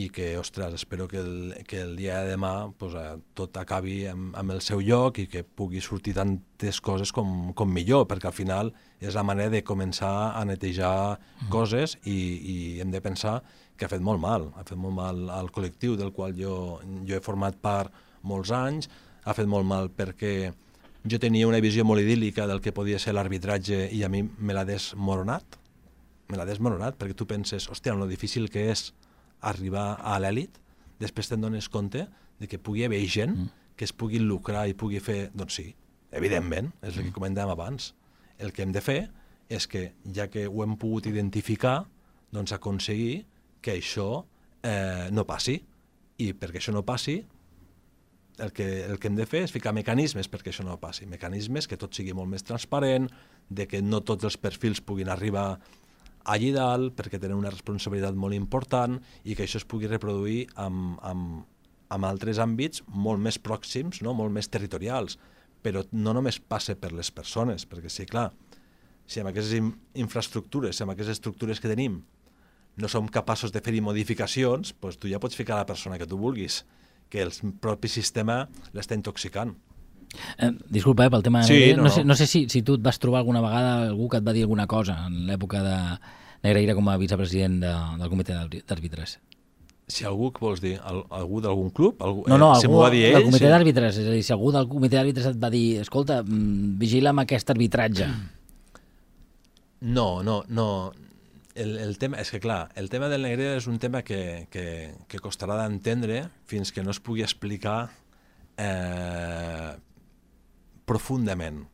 i 0.00 0.08
que, 0.08 0.38
ostres, 0.38 0.74
espero 0.74 1.08
que 1.08 1.18
el, 1.18 1.54
que 1.66 1.80
el 1.80 1.96
dia 1.96 2.20
de 2.22 2.34
demà 2.34 2.72
pues, 2.78 2.94
eh, 2.94 3.18
tot 3.34 3.56
acabi 3.60 4.04
amb, 4.08 4.34
amb 4.38 4.54
el 4.54 4.62
seu 4.64 4.80
lloc 4.80 5.18
i 5.18 5.26
que 5.30 5.42
pugui 5.42 5.82
sortir 5.84 6.14
tantes 6.16 6.80
coses 6.80 7.12
com, 7.12 7.52
com 7.56 7.72
millor, 7.72 8.06
perquè 8.10 8.30
al 8.30 8.36
final 8.36 8.72
és 9.00 9.16
la 9.18 9.24
manera 9.26 9.50
de 9.50 9.64
començar 9.66 10.32
a 10.36 10.44
netejar 10.48 11.18
mm. 11.18 11.50
coses 11.52 11.98
i, 12.04 12.16
i 12.54 12.56
hem 12.80 12.94
de 12.94 13.02
pensar 13.04 13.40
que 13.80 13.88
ha 13.88 13.92
fet 13.92 14.02
molt 14.04 14.20
mal, 14.20 14.50
ha 14.60 14.64
fet 14.68 14.76
molt 14.76 14.92
mal 14.92 15.30
al 15.32 15.48
col·lectiu 15.48 15.94
del 15.96 16.12
qual 16.12 16.34
jo, 16.36 16.80
jo 17.08 17.16
he 17.16 17.24
format 17.24 17.56
part 17.64 17.94
molts 18.28 18.52
anys, 18.52 18.90
ha 19.24 19.32
fet 19.36 19.48
molt 19.48 19.64
mal 19.64 19.88
perquè 19.96 20.50
jo 21.08 21.18
tenia 21.22 21.48
una 21.48 21.62
visió 21.64 21.86
molt 21.88 22.04
idíl·lica 22.04 22.44
del 22.50 22.60
que 22.60 22.74
podia 22.76 23.00
ser 23.00 23.14
l'arbitratge 23.16 23.86
i 23.96 24.02
a 24.04 24.10
mi 24.12 24.20
me 24.20 24.52
l'ha 24.52 24.66
desmoronat, 24.68 25.56
me 26.28 26.36
l'ha 26.36 26.44
desmoronat, 26.44 26.98
perquè 27.00 27.16
tu 27.16 27.24
penses, 27.26 27.70
hòstia, 27.72 27.96
lo 27.96 28.08
difícil 28.10 28.50
que 28.52 28.66
és 28.68 28.90
arribar 29.40 29.94
a 30.04 30.18
l'èlit, 30.20 30.60
després 31.00 31.32
te'n 31.32 31.40
dones 31.40 31.70
compte 31.72 32.04
de 32.40 32.48
que 32.48 32.60
pugui 32.60 32.84
haver 32.84 33.00
gent 33.08 33.32
mm. 33.32 33.48
que 33.80 33.88
es 33.88 33.96
pugui 33.96 34.20
lucrar 34.20 34.66
i 34.68 34.76
pugui 34.76 35.00
fer... 35.00 35.30
Doncs 35.32 35.56
sí, 35.56 35.70
evidentment, 36.12 36.68
és 36.84 36.98
el 36.98 37.08
que 37.08 37.16
comentàvem 37.16 37.56
abans. 37.56 37.94
El 38.36 38.52
que 38.52 38.60
hem 38.66 38.76
de 38.76 38.84
fer 38.84 39.00
és 39.48 39.66
que, 39.66 39.94
ja 40.12 40.28
que 40.28 40.44
ho 40.48 40.62
hem 40.64 40.76
pogut 40.76 41.08
identificar, 41.08 41.86
doncs 42.30 42.52
aconseguir 42.52 43.24
que 43.60 43.76
això 43.78 44.24
eh, 44.62 45.08
no 45.12 45.26
passi. 45.28 45.58
I 46.20 46.32
perquè 46.36 46.60
això 46.60 46.72
no 46.74 46.84
passi, 46.84 47.16
el 48.40 48.52
que, 48.52 48.84
el 48.86 48.98
que 48.98 49.08
hem 49.08 49.16
de 49.16 49.26
fer 49.28 49.44
és 49.46 49.52
ficar 49.52 49.72
mecanismes 49.76 50.28
perquè 50.32 50.52
això 50.52 50.64
no 50.66 50.78
passi. 50.80 51.06
Mecanismes 51.08 51.68
que 51.68 51.78
tot 51.80 51.94
sigui 51.96 52.14
molt 52.16 52.30
més 52.32 52.44
transparent, 52.46 53.08
de 53.48 53.66
que 53.68 53.82
no 53.82 54.02
tots 54.06 54.26
els 54.28 54.38
perfils 54.40 54.82
puguin 54.84 55.10
arribar 55.12 55.54
allí 56.30 56.50
dalt 56.52 56.94
perquè 56.98 57.20
tenen 57.20 57.38
una 57.38 57.52
responsabilitat 57.52 58.16
molt 58.16 58.36
important 58.36 58.98
i 59.24 59.36
que 59.36 59.46
això 59.46 59.60
es 59.60 59.66
pugui 59.68 59.88
reproduir 59.88 60.44
amb, 60.60 60.98
amb, 61.06 61.42
amb 61.90 62.08
altres 62.08 62.40
àmbits 62.42 62.84
molt 62.88 63.22
més 63.22 63.40
pròxims, 63.40 64.02
no? 64.04 64.14
molt 64.14 64.32
més 64.32 64.48
territorials, 64.52 65.18
però 65.64 65.84
no 65.92 66.14
només 66.16 66.40
passa 66.40 66.76
per 66.76 66.92
les 66.96 67.10
persones, 67.12 67.66
perquè 67.68 67.92
sí, 67.92 68.06
clar, 68.08 68.30
si 69.06 69.20
amb 69.20 69.32
aquestes 69.32 69.56
in 69.58 69.72
infraestructures, 70.00 70.76
si 70.76 70.84
amb 70.84 70.94
aquestes 70.94 71.18
estructures 71.18 71.60
que 71.60 71.72
tenim 71.72 72.00
no 72.76 72.88
som 72.88 73.08
capaços 73.08 73.52
de 73.52 73.62
fer-hi 73.64 73.80
modificacions, 73.84 74.74
doncs 74.80 75.00
tu 75.00 75.10
ja 75.10 75.20
pots 75.22 75.36
ficar 75.36 75.58
la 75.58 75.66
persona 75.66 75.98
que 75.98 76.06
tu 76.06 76.18
vulguis, 76.18 76.64
que 77.10 77.22
el 77.24 77.32
propi 77.60 77.90
sistema 77.90 78.44
l'està 78.76 78.94
intoxicant. 78.94 79.56
Eh, 80.38 80.50
disculpa, 80.70 81.06
eh, 81.06 81.10
pel 81.10 81.22
tema... 81.22 81.42
Sí, 81.46 81.74
no, 81.76 81.84
no, 81.84 81.90
sé, 81.90 82.04
no. 82.04 82.16
sé 82.18 82.26
si, 82.26 82.46
si 82.50 82.62
tu 82.66 82.78
et 82.78 82.82
vas 82.82 82.98
trobar 82.98 83.22
alguna 83.22 83.42
vegada 83.44 83.88
algú 83.88 84.08
que 84.10 84.18
et 84.18 84.26
va 84.26 84.34
dir 84.34 84.46
alguna 84.46 84.66
cosa 84.70 84.96
en 85.06 85.26
l'època 85.28 85.62
de 85.66 85.76
Negreira 86.42 86.74
com 86.74 86.88
a 86.88 86.96
vicepresident 86.98 87.60
de, 87.62 87.74
del 88.00 88.10
comitè 88.10 88.38
d'àrbitres. 88.66 89.18
Si 89.90 90.06
algú, 90.06 90.30
què 90.32 90.42
vols 90.44 90.62
dir? 90.62 90.76
Al, 90.86 91.02
algú 91.18 91.40
d'algun 91.42 91.70
club? 91.74 92.00
Algú, 92.06 92.24
No, 92.30 92.38
no, 92.38 92.52
eh, 92.54 92.60
si 92.62 92.68
algú 92.68 92.80
va 92.80 92.90
dir 92.94 93.04
ell, 93.08 93.18
del 93.18 93.26
comitè 93.28 93.44
sí. 93.44 93.52
d'àrbitres, 93.52 94.00
és 94.00 94.08
a 94.08 94.16
dir, 94.16 94.24
si 94.26 94.34
algú 94.34 94.52
del 94.54 94.68
comitè 94.70 94.98
d'àrbitres 94.98 95.30
et 95.32 95.40
va 95.42 95.50
dir 95.52 95.64
escolta, 95.82 96.20
mm, 96.22 96.74
vigila 96.80 97.12
amb 97.14 97.24
aquest 97.24 97.50
arbitratge. 97.54 98.08
No, 99.80 100.08
no, 100.22 100.42
no. 100.48 100.68
El, 101.60 101.76
el 101.78 101.98
tema, 102.00 102.20
és 102.22 102.30
que 102.32 102.40
clar, 102.40 102.70
el 102.80 102.88
tema 102.92 103.10
del 103.12 103.26
Negrera 103.26 103.58
és 103.58 103.66
un 103.68 103.76
tema 103.82 104.00
que, 104.06 104.46
que, 104.52 104.64
que 105.10 105.20
costarà 105.20 105.58
d'entendre 105.60 106.22
fins 106.48 106.72
que 106.72 106.84
no 106.86 106.94
es 106.94 107.00
pugui 107.04 107.24
explicar 107.26 107.90
eh, 108.56 109.74
profundament, 110.88 111.66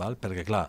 val? 0.00 0.16
perquè 0.20 0.46
clar, 0.48 0.68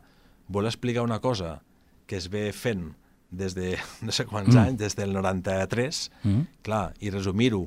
vol 0.51 0.67
explicar 0.67 1.05
una 1.07 1.21
cosa 1.23 1.61
que 2.05 2.19
es 2.19 2.27
ve 2.29 2.49
fent 2.53 2.91
des 3.31 3.55
de 3.55 3.75
no 4.05 4.11
sé 4.15 4.27
quants 4.29 4.53
mm. 4.53 4.61
anys, 4.65 4.79
des 4.83 4.99
del 4.99 5.15
93, 5.15 6.03
Mm. 6.23 6.47
clar, 6.65 6.93
i 6.99 7.11
resumir-ho 7.13 7.65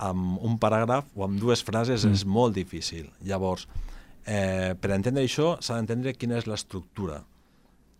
amb 0.00 0.40
un 0.44 0.56
paràgraf 0.58 1.10
o 1.14 1.24
amb 1.26 1.40
dues 1.40 1.62
frases 1.64 2.04
mm. 2.04 2.16
és 2.16 2.24
molt 2.24 2.56
difícil. 2.56 3.10
Llavors, 3.24 3.66
eh, 4.24 4.76
per 4.80 4.94
entendre 4.96 5.24
això 5.24 5.56
s'ha 5.60 5.76
d'entendre 5.76 6.14
quina 6.16 6.38
és 6.40 6.48
l'estructura 6.48 7.24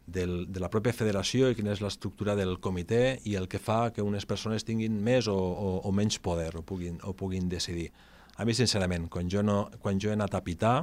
del, 0.06 0.46
de 0.52 0.60
la 0.60 0.70
pròpia 0.70 0.94
federació 0.96 1.50
i 1.50 1.56
quina 1.58 1.74
és 1.74 1.82
l'estructura 1.82 2.34
del 2.38 2.56
comitè 2.62 3.20
i 3.28 3.36
el 3.38 3.48
que 3.48 3.60
fa 3.62 3.90
que 3.94 4.02
unes 4.02 4.26
persones 4.26 4.66
tinguin 4.66 4.96
més 5.04 5.28
o, 5.30 5.36
o, 5.36 5.68
o 5.86 5.92
menys 5.92 6.18
poder 6.22 6.52
o 6.58 6.64
puguin, 6.66 6.98
o 7.04 7.14
puguin 7.14 7.48
decidir. 7.48 7.90
A 8.36 8.46
mi, 8.48 8.54
sincerament, 8.56 9.08
quan 9.12 9.28
jo, 9.30 9.44
no, 9.44 9.68
quan 9.82 10.00
jo 10.00 10.10
he 10.10 10.16
anat 10.16 10.34
a 10.34 10.42
pitar, 10.44 10.74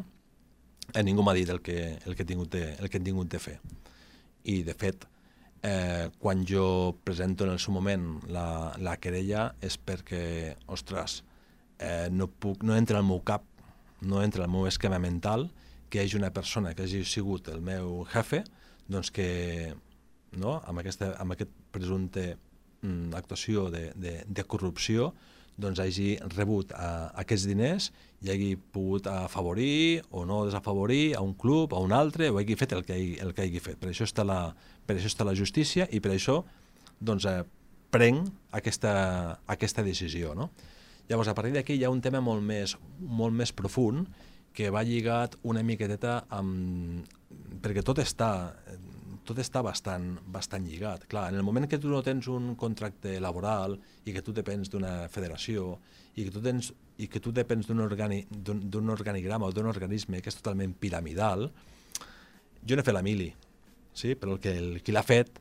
eh, 0.94 1.04
ningú 1.04 1.26
m'ha 1.26 1.36
dit 1.38 1.50
el 1.50 1.62
que, 1.66 1.98
el, 2.06 2.16
que 2.16 2.24
he 2.24 2.30
tingut 2.30 2.54
de, 2.54 2.64
el 2.78 2.90
que 2.90 3.02
he 3.02 3.04
tingut 3.04 3.32
de 3.34 3.42
fer. 3.42 3.58
I, 4.48 4.62
de 4.64 4.76
fet, 4.78 5.08
eh, 5.66 6.10
quan 6.20 6.46
jo 6.48 6.98
presento 7.04 7.46
en 7.46 7.56
el 7.56 7.60
seu 7.60 7.74
moment 7.76 8.06
la, 8.32 8.74
la 8.80 8.96
querella 9.02 9.50
és 9.62 9.78
perquè, 9.78 10.56
ostres, 10.72 11.24
eh, 11.80 12.08
no, 12.12 12.30
puc, 12.30 12.64
no 12.64 12.78
entra 12.78 13.02
al 13.02 13.08
meu 13.08 13.24
cap, 13.26 13.44
no 14.02 14.22
entra 14.24 14.46
al 14.46 14.54
meu 14.54 14.68
esquema 14.70 15.00
mental 15.02 15.50
que 15.90 16.00
hi 16.00 16.06
hagi 16.06 16.18
una 16.20 16.32
persona 16.36 16.74
que 16.76 16.86
hagi 16.86 17.04
sigut 17.08 17.48
el 17.50 17.62
meu 17.66 18.04
jefe 18.12 18.44
doncs 18.88 19.12
que 19.12 19.74
no, 20.38 20.60
amb, 20.60 20.80
aquesta, 20.84 21.14
amb 21.22 21.36
aquest 21.36 21.52
presumpte 21.72 22.30
mm, 22.82 23.16
actuació 23.18 23.70
de, 23.74 23.92
de, 23.96 24.22
de 24.28 24.46
corrupció 24.48 25.14
doncs 25.58 25.82
hagi 25.82 26.12
rebut 26.36 26.72
a, 26.78 27.10
aquests 27.24 27.48
diners 27.50 27.90
i 28.22 28.30
hagi 28.32 28.52
pogut 28.74 29.10
afavorir 29.10 30.04
o 30.14 30.24
no 30.26 30.44
desafavorir 30.46 31.16
a 31.18 31.24
un 31.26 31.34
club, 31.34 31.74
a 31.74 31.82
un 31.82 31.94
altre, 31.94 32.30
o 32.30 32.38
hagi 32.38 32.56
fet 32.58 32.74
el 32.78 32.86
que 32.86 32.94
hagi, 32.94 33.18
el 33.22 33.34
que 33.34 33.46
hagi 33.46 33.62
fet. 33.62 33.80
Per 33.82 33.90
això 33.90 34.06
està 34.06 34.26
la, 34.26 34.54
per 34.86 34.98
això 34.98 35.10
està 35.10 35.26
la 35.26 35.36
justícia 35.38 35.90
i 35.92 36.02
per 36.02 36.14
això 36.14 36.44
doncs, 37.02 37.26
eh, 37.26 37.42
prenc 37.94 38.30
aquesta, 38.58 38.94
aquesta 39.50 39.84
decisió. 39.86 40.36
No? 40.38 40.52
Llavors, 41.10 41.30
a 41.32 41.36
partir 41.38 41.56
d'aquí 41.56 41.78
hi 41.78 41.86
ha 41.86 41.94
un 41.94 42.02
tema 42.06 42.22
molt 42.22 42.44
més, 42.46 42.78
molt 43.00 43.34
més 43.34 43.54
profund 43.56 44.08
que 44.54 44.72
va 44.74 44.86
lligat 44.86 45.38
una 45.44 45.64
miqueteta 45.66 46.24
amb... 46.34 47.06
perquè 47.62 47.84
tot 47.86 48.00
està, 48.04 48.30
tot 49.28 49.40
està 49.44 49.62
bastant, 49.66 50.16
bastant 50.32 50.66
lligat. 50.68 51.08
Clar, 51.12 51.28
en 51.32 51.40
el 51.40 51.46
moment 51.46 51.68
que 51.70 51.80
tu 51.82 51.92
no 51.92 52.04
tens 52.06 52.30
un 52.32 52.54
contracte 52.60 53.18
laboral 53.24 53.78
i 54.06 54.16
que 54.16 54.24
tu 54.24 54.36
depens 54.36 54.72
d'una 54.72 55.08
federació 55.14 55.76
i 56.16 56.26
que 56.26 56.34
tu, 56.34 56.42
tens, 56.42 56.72
i 56.98 57.10
que 57.12 57.22
tu 57.22 57.34
depens 57.36 57.68
d'un 57.68 57.84
organi, 57.84 58.24
d'un 58.32 58.94
organigrama 58.94 59.50
o 59.50 59.54
d'un 59.54 59.68
organisme 59.70 60.22
que 60.22 60.32
és 60.32 60.40
totalment 60.40 60.74
piramidal, 60.80 61.50
jo 62.68 62.76
no 62.76 62.82
he 62.82 62.88
fet 62.88 62.96
la 62.96 63.06
mili, 63.06 63.28
sí? 63.94 64.16
però 64.16 64.38
el 64.38 64.42
que 64.42 64.56
el, 64.58 64.72
qui 64.82 64.96
l'ha 64.96 65.06
fet 65.06 65.38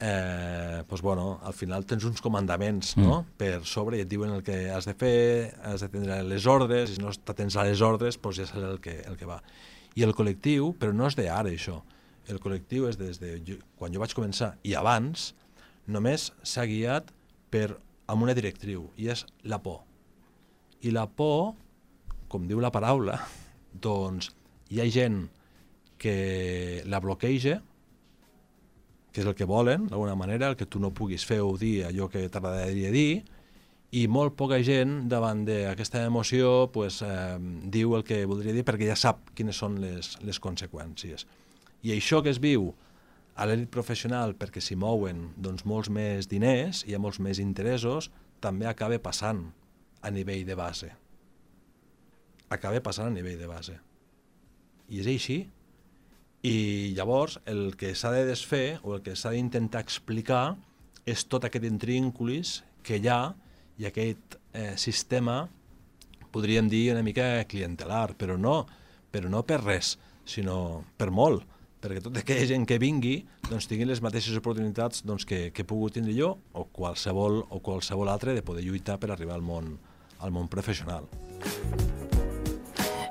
eh, 0.00 0.82
doncs, 0.88 1.02
bueno, 1.02 1.40
al 1.42 1.54
final 1.54 1.84
tens 1.86 2.04
uns 2.04 2.22
comandaments 2.24 2.96
no? 2.96 3.20
Mm. 3.20 3.36
per 3.38 3.64
sobre 3.64 3.98
i 3.98 4.04
et 4.04 4.10
diuen 4.10 4.34
el 4.34 4.44
que 4.46 4.66
has 4.72 4.88
de 4.88 4.96
fer, 4.98 5.54
has 5.64 5.84
de 5.84 5.90
tindre 5.92 6.22
les 6.24 6.46
ordres, 6.46 6.90
i 6.90 6.98
si 6.98 7.04
no 7.04 7.12
t'atens 7.12 7.56
a 7.56 7.66
les 7.68 7.82
ordres, 7.84 8.20
doncs 8.20 8.42
ja 8.42 8.48
saps 8.48 8.68
el 8.72 8.80
que, 8.84 9.00
el 9.06 9.16
que 9.20 9.28
va. 9.28 9.40
I 9.96 10.04
el 10.04 10.12
col·lectiu, 10.16 10.74
però 10.76 10.92
no 10.92 11.08
és 11.08 11.16
d'ara 11.16 11.48
això, 11.52 11.80
el 12.28 12.40
col·lectiu 12.42 12.88
és 12.90 12.98
des 12.98 13.20
de 13.22 13.36
jo, 13.46 13.56
quan 13.78 13.94
jo 13.94 14.02
vaig 14.02 14.14
començar 14.16 14.56
i 14.66 14.74
abans, 14.76 15.30
només 15.86 16.30
s'ha 16.42 16.66
guiat 16.66 17.12
per, 17.52 17.78
amb 18.10 18.26
una 18.26 18.34
directriu, 18.36 18.88
i 18.98 19.08
és 19.12 19.24
la 19.46 19.60
por. 19.62 19.84
I 20.82 20.92
la 20.94 21.06
por, 21.06 21.54
com 22.28 22.48
diu 22.50 22.60
la 22.60 22.72
paraula, 22.74 23.20
doncs 23.86 24.32
hi 24.70 24.82
ha 24.82 24.90
gent 24.90 25.22
que 26.02 26.82
la 26.90 27.00
bloqueja, 27.00 27.60
que 29.12 29.22
és 29.22 29.28
el 29.28 29.36
que 29.38 29.48
volen, 29.48 29.86
d'alguna 29.88 30.18
manera, 30.18 30.50
el 30.50 30.58
que 30.60 30.68
tu 30.68 30.82
no 30.82 30.92
puguis 30.92 31.24
fer 31.24 31.40
o 31.40 31.54
dir 31.56 31.86
allò 31.86 32.10
que 32.12 32.26
t'agradaria 32.28 32.90
dir, 32.92 33.22
i 33.94 34.06
molt 34.10 34.34
poca 34.34 34.58
gent 34.66 35.06
davant 35.10 35.44
d'aquesta 35.46 36.02
emoció 36.08 36.68
pues, 36.74 36.98
eh, 37.06 37.36
diu 37.70 37.94
el 37.96 38.04
que 38.04 38.24
voldria 38.26 38.54
dir 38.56 38.64
perquè 38.66 38.88
ja 38.90 38.96
sap 38.98 39.30
quines 39.38 39.56
són 39.56 39.78
les, 39.82 40.16
les 40.26 40.40
conseqüències. 40.42 41.26
I 41.86 41.94
això 41.94 42.22
que 42.22 42.32
es 42.34 42.40
viu 42.42 42.72
a 43.36 43.46
l'elit 43.46 43.70
professional 43.70 44.34
perquè 44.34 44.62
s'hi 44.64 44.76
mouen 44.80 45.30
doncs, 45.36 45.64
molts 45.68 45.90
més 45.92 46.26
diners, 46.28 46.82
hi 46.88 46.96
ha 46.96 47.02
molts 47.02 47.20
més 47.22 47.38
interessos, 47.38 48.10
també 48.40 48.66
acaba 48.66 48.98
passant 48.98 49.44
a 50.02 50.10
nivell 50.10 50.44
de 50.48 50.56
base. 50.58 50.90
Acaba 52.50 52.80
passant 52.82 53.10
a 53.10 53.14
nivell 53.14 53.38
de 53.38 53.50
base. 53.50 53.76
I 54.90 55.02
és 55.02 55.10
així. 55.10 55.38
I 56.46 56.92
llavors 56.94 57.40
el 57.46 57.74
que 57.78 57.94
s'ha 57.94 58.12
de 58.14 58.26
desfer 58.26 58.78
o 58.82 58.94
el 58.96 59.02
que 59.02 59.16
s'ha 59.18 59.32
d'intentar 59.34 59.82
explicar 59.82 60.56
és 61.06 61.24
tot 61.26 61.46
aquest 61.46 61.64
intrínculis 61.66 62.60
que 62.86 63.00
hi 63.00 63.08
ha 63.10 63.34
i 63.78 63.86
aquest 63.88 64.38
eh, 64.52 64.74
sistema, 64.80 65.44
podríem 66.32 66.68
dir 66.68 66.90
una 66.92 67.04
mica 67.04 67.44
clientelar, 67.48 68.14
però 68.18 68.36
no, 68.40 68.64
però 69.10 69.30
no 69.32 69.42
per 69.46 69.62
res, 69.62 69.96
sinó 70.26 70.84
per 70.96 71.10
molt, 71.14 71.44
perquè 71.80 72.02
tota 72.02 72.22
aquella 72.22 72.46
gent 72.48 72.64
que 72.66 72.80
vingui 72.82 73.20
doncs, 73.46 73.68
tingui 73.70 73.86
les 73.86 74.02
mateixes 74.02 74.36
oportunitats 74.40 75.04
doncs, 75.06 75.26
que, 75.28 75.50
que 75.54 75.62
he 75.62 75.68
pogut 75.68 75.94
tindre 75.96 76.16
jo 76.16 76.32
o 76.52 76.66
qualsevol, 76.74 77.44
o 77.48 77.60
qualsevol 77.62 78.10
altre 78.10 78.34
de 78.34 78.42
poder 78.42 78.64
lluitar 78.66 78.98
per 79.02 79.12
arribar 79.12 79.36
al 79.38 79.44
món, 79.46 79.76
al 80.18 80.34
món 80.34 80.48
professional. 80.52 81.06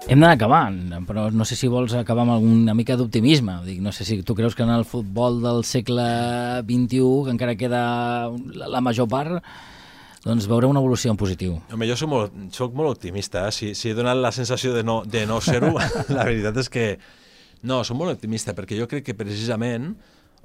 Hem 0.05 0.21
d'anar 0.21 0.35
acabant, 0.35 0.81
però 1.07 1.31
no 1.33 1.45
sé 1.49 1.55
si 1.57 1.65
vols 1.71 1.95
acabar 1.97 2.27
amb 2.27 2.35
alguna 2.35 2.75
mica 2.77 2.93
d'optimisme. 2.93 3.55
Dic, 3.65 3.79
No 3.81 3.89
sé 3.89 4.05
si 4.05 4.19
tu 4.21 4.35
creus 4.37 4.53
que 4.53 4.61
en 4.61 4.69
el 4.69 4.85
futbol 4.85 5.39
del 5.41 5.63
segle 5.65 6.61
XXI, 6.61 7.23
que 7.25 7.33
encara 7.33 7.55
queda 7.57 7.81
la 8.53 8.81
major 8.85 9.09
part, 9.09 9.41
doncs 10.25 10.47
veurem 10.49 10.71
una 10.73 10.81
evolució 10.81 11.13
en 11.13 11.19
positiu. 11.21 11.59
Home, 11.73 11.85
jo 11.89 11.97
soc 11.99 12.09
molt, 12.09 12.39
soc 12.55 12.73
molt 12.77 12.95
optimista. 12.95 13.45
Eh? 13.47 13.53
Si, 13.53 13.71
si 13.77 13.91
he 13.91 13.97
donat 13.97 14.17
la 14.17 14.33
sensació 14.33 14.73
de 14.73 14.81
no, 14.83 15.03
de 15.05 15.25
no 15.29 15.37
ser-ho, 15.43 15.71
la 16.17 16.25
veritat 16.25 16.57
és 16.63 16.71
que 16.73 16.87
no, 17.65 17.83
soc 17.85 17.99
molt 17.99 18.17
optimista, 18.17 18.55
perquè 18.57 18.79
jo 18.79 18.89
crec 18.89 19.05
que 19.05 19.17
precisament 19.17 19.93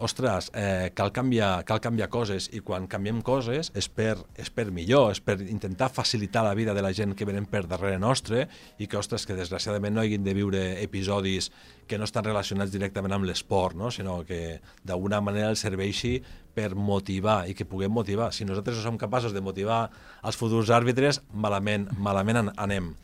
ostres, 0.00 0.50
eh, 0.54 0.90
cal, 0.96 1.12
canviar, 1.12 1.64
cal 1.68 1.80
canviar 1.80 2.08
coses 2.08 2.48
i 2.56 2.62
quan 2.64 2.86
canviem 2.90 3.20
coses 3.22 3.68
és 3.76 3.88
per, 3.92 4.16
és 4.40 4.48
per 4.50 4.70
millor, 4.72 5.10
és 5.12 5.20
per 5.20 5.36
intentar 5.44 5.90
facilitar 5.92 6.42
la 6.46 6.54
vida 6.56 6.74
de 6.74 6.82
la 6.82 6.92
gent 6.96 7.12
que 7.14 7.28
venen 7.28 7.46
per 7.46 7.66
darrere 7.68 7.98
nostre 8.00 8.46
i 8.78 8.88
que, 8.88 8.96
ostres, 8.98 9.26
que 9.28 9.36
desgraciadament 9.36 9.94
no 9.94 10.00
hagin 10.00 10.24
de 10.24 10.34
viure 10.34 10.62
episodis 10.82 11.50
que 11.86 11.98
no 11.98 12.08
estan 12.08 12.24
relacionats 12.24 12.72
directament 12.72 13.12
amb 13.12 13.28
l'esport, 13.28 13.76
no? 13.76 13.90
sinó 13.92 14.22
que 14.24 14.60
d'alguna 14.82 15.20
manera 15.20 15.52
els 15.52 15.60
serveixi 15.66 16.16
per 16.54 16.72
motivar 16.74 17.44
i 17.50 17.54
que 17.54 17.68
puguem 17.68 17.92
motivar. 17.92 18.32
Si 18.32 18.48
nosaltres 18.48 18.80
no 18.80 18.88
som 18.88 18.98
capaços 18.98 19.36
de 19.36 19.44
motivar 19.44 19.84
els 20.24 20.38
futurs 20.40 20.72
àrbitres, 20.72 21.20
malament, 21.32 21.90
malament 21.98 22.44
an 22.44 22.52
anem. 22.56 22.94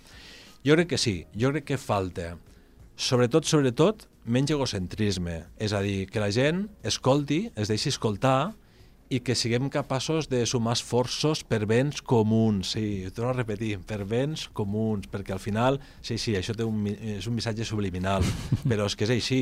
Jo 0.66 0.74
crec 0.74 0.94
que 0.94 0.98
sí, 0.98 1.20
jo 1.36 1.52
crec 1.52 1.68
que 1.74 1.78
falta, 1.78 2.36
sobretot, 2.96 3.46
sobretot, 3.46 4.06
menys 4.26 4.50
egocentrisme, 4.50 5.44
és 5.62 5.72
a 5.76 5.82
dir, 5.84 6.06
que 6.10 6.22
la 6.22 6.32
gent 6.34 6.66
escolti, 6.86 7.46
es 7.54 7.70
deixi 7.70 7.92
escoltar 7.92 8.54
i 9.08 9.20
que 9.22 9.36
siguem 9.38 9.68
capaços 9.70 10.26
de 10.26 10.40
sumar 10.50 10.74
esforços 10.74 11.44
per 11.46 11.62
béns 11.70 12.00
comuns, 12.02 12.72
sí, 12.74 13.04
ho 13.06 13.12
torno 13.14 13.30
a 13.30 13.36
repetir, 13.36 13.76
per 13.86 14.02
béns 14.08 14.48
comuns, 14.56 15.06
perquè 15.12 15.36
al 15.36 15.42
final, 15.42 15.78
sí, 16.02 16.18
sí, 16.18 16.34
això 16.34 16.56
té 16.56 16.66
un, 16.66 16.82
és 16.88 17.28
un 17.30 17.36
missatge 17.36 17.68
subliminal, 17.68 18.26
però 18.70 18.88
és 18.90 18.98
que 18.98 19.06
és 19.06 19.14
així. 19.14 19.40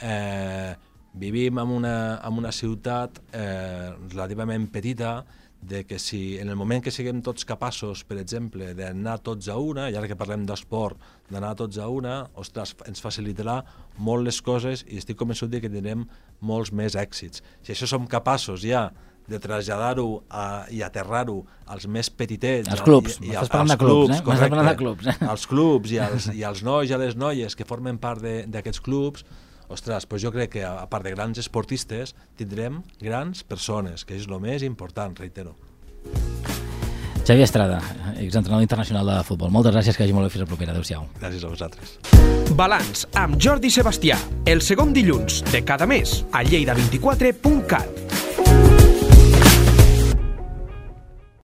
Eh, 0.00 0.72
vivim 1.14 1.60
en 1.62 1.70
una, 1.70 1.96
en 2.26 2.40
una 2.40 2.50
ciutat 2.50 3.20
eh, 3.32 3.92
relativament 4.08 4.66
petita, 4.72 5.20
de 5.64 5.84
que 5.88 5.98
si 5.98 6.36
en 6.38 6.50
el 6.52 6.56
moment 6.60 6.82
que 6.84 6.92
siguem 6.92 7.22
tots 7.24 7.46
capaços, 7.48 8.02
per 8.04 8.18
exemple, 8.20 8.74
d'anar 8.76 9.16
tots 9.24 9.48
a 9.48 9.56
una, 9.56 9.86
i 9.90 9.96
ara 9.96 10.08
que 10.10 10.16
parlem 10.18 10.44
d'esport, 10.48 10.98
d'anar 11.32 11.54
tots 11.56 11.78
a 11.80 11.86
una, 11.88 12.18
ostres, 12.36 12.74
ens 12.86 13.00
facilitarà 13.00 13.62
molt 13.96 14.26
les 14.26 14.42
coses 14.44 14.84
i 14.88 14.98
estic 15.00 15.16
convençut 15.16 15.48
de 15.52 15.62
que 15.64 15.70
tindrem 15.72 16.04
molts 16.44 16.72
més 16.72 16.94
èxits. 17.00 17.40
Si 17.64 17.72
això 17.72 17.88
som 17.88 18.04
capaços 18.06 18.60
ja 18.66 18.90
de 19.24 19.38
traslladar-ho 19.40 20.18
i 20.76 20.82
aterrar-ho 20.84 21.38
als 21.72 21.86
més 21.88 22.10
petitets. 22.12 22.68
Als 22.68 22.82
clubs, 22.84 23.16
i, 23.22 23.30
i 23.30 23.32
m'estàs 23.32 23.56
als 23.62 23.70
de 23.72 23.78
clubs, 23.80 24.18
eh? 24.18 24.22
Correcte. 24.26 24.64
de 24.68 24.76
clubs, 24.82 25.06
eh? 25.08 25.16
Als 25.32 25.46
clubs 25.48 25.94
i 25.96 25.98
als, 26.04 26.26
i 26.34 26.44
als 26.44 26.60
nois 26.62 26.90
i 26.90 26.92
a 26.92 26.98
les 27.00 27.16
noies 27.16 27.56
que 27.56 27.64
formen 27.64 27.96
part 28.02 28.20
de- 28.20 28.42
d'aquests 28.52 28.84
clubs, 28.84 29.24
ostres, 29.68 30.06
doncs 30.08 30.22
jo 30.22 30.32
crec 30.34 30.50
que 30.56 30.64
a 30.64 30.74
a 30.84 30.88
part 30.90 31.04
de 31.04 31.14
grans 31.14 31.38
esportistes 31.38 32.14
tindrem 32.36 32.82
grans 33.00 33.42
persones, 33.42 34.04
que 34.04 34.16
és 34.16 34.26
el 34.28 34.40
més 34.40 34.62
important, 34.62 35.16
reitero. 35.18 35.56
Xavier 37.24 37.44
Estrada, 37.44 37.80
exentrenador 38.20 38.62
internacional 38.62 39.06
de 39.08 39.22
futbol. 39.24 39.50
Moltes 39.50 39.72
gràcies, 39.72 39.96
que 39.96 40.04
hagi 40.04 40.12
molt 40.12 40.28
bé. 40.28 40.32
Fins 40.34 40.44
la 40.44 40.50
propera. 40.50 40.72
Adéu-siau. 40.76 41.06
Gràcies 41.22 41.44
a 41.44 41.48
vosaltres. 41.48 41.98
Balanç 42.52 43.06
amb 43.16 43.40
Jordi 43.40 43.70
Sebastià, 43.72 44.18
el 44.44 44.60
segon 44.60 44.92
dilluns 44.92 45.40
de 45.48 45.64
cada 45.64 45.88
mes 45.88 46.24
a 46.32 46.44
lleida24.cat. 46.44 48.93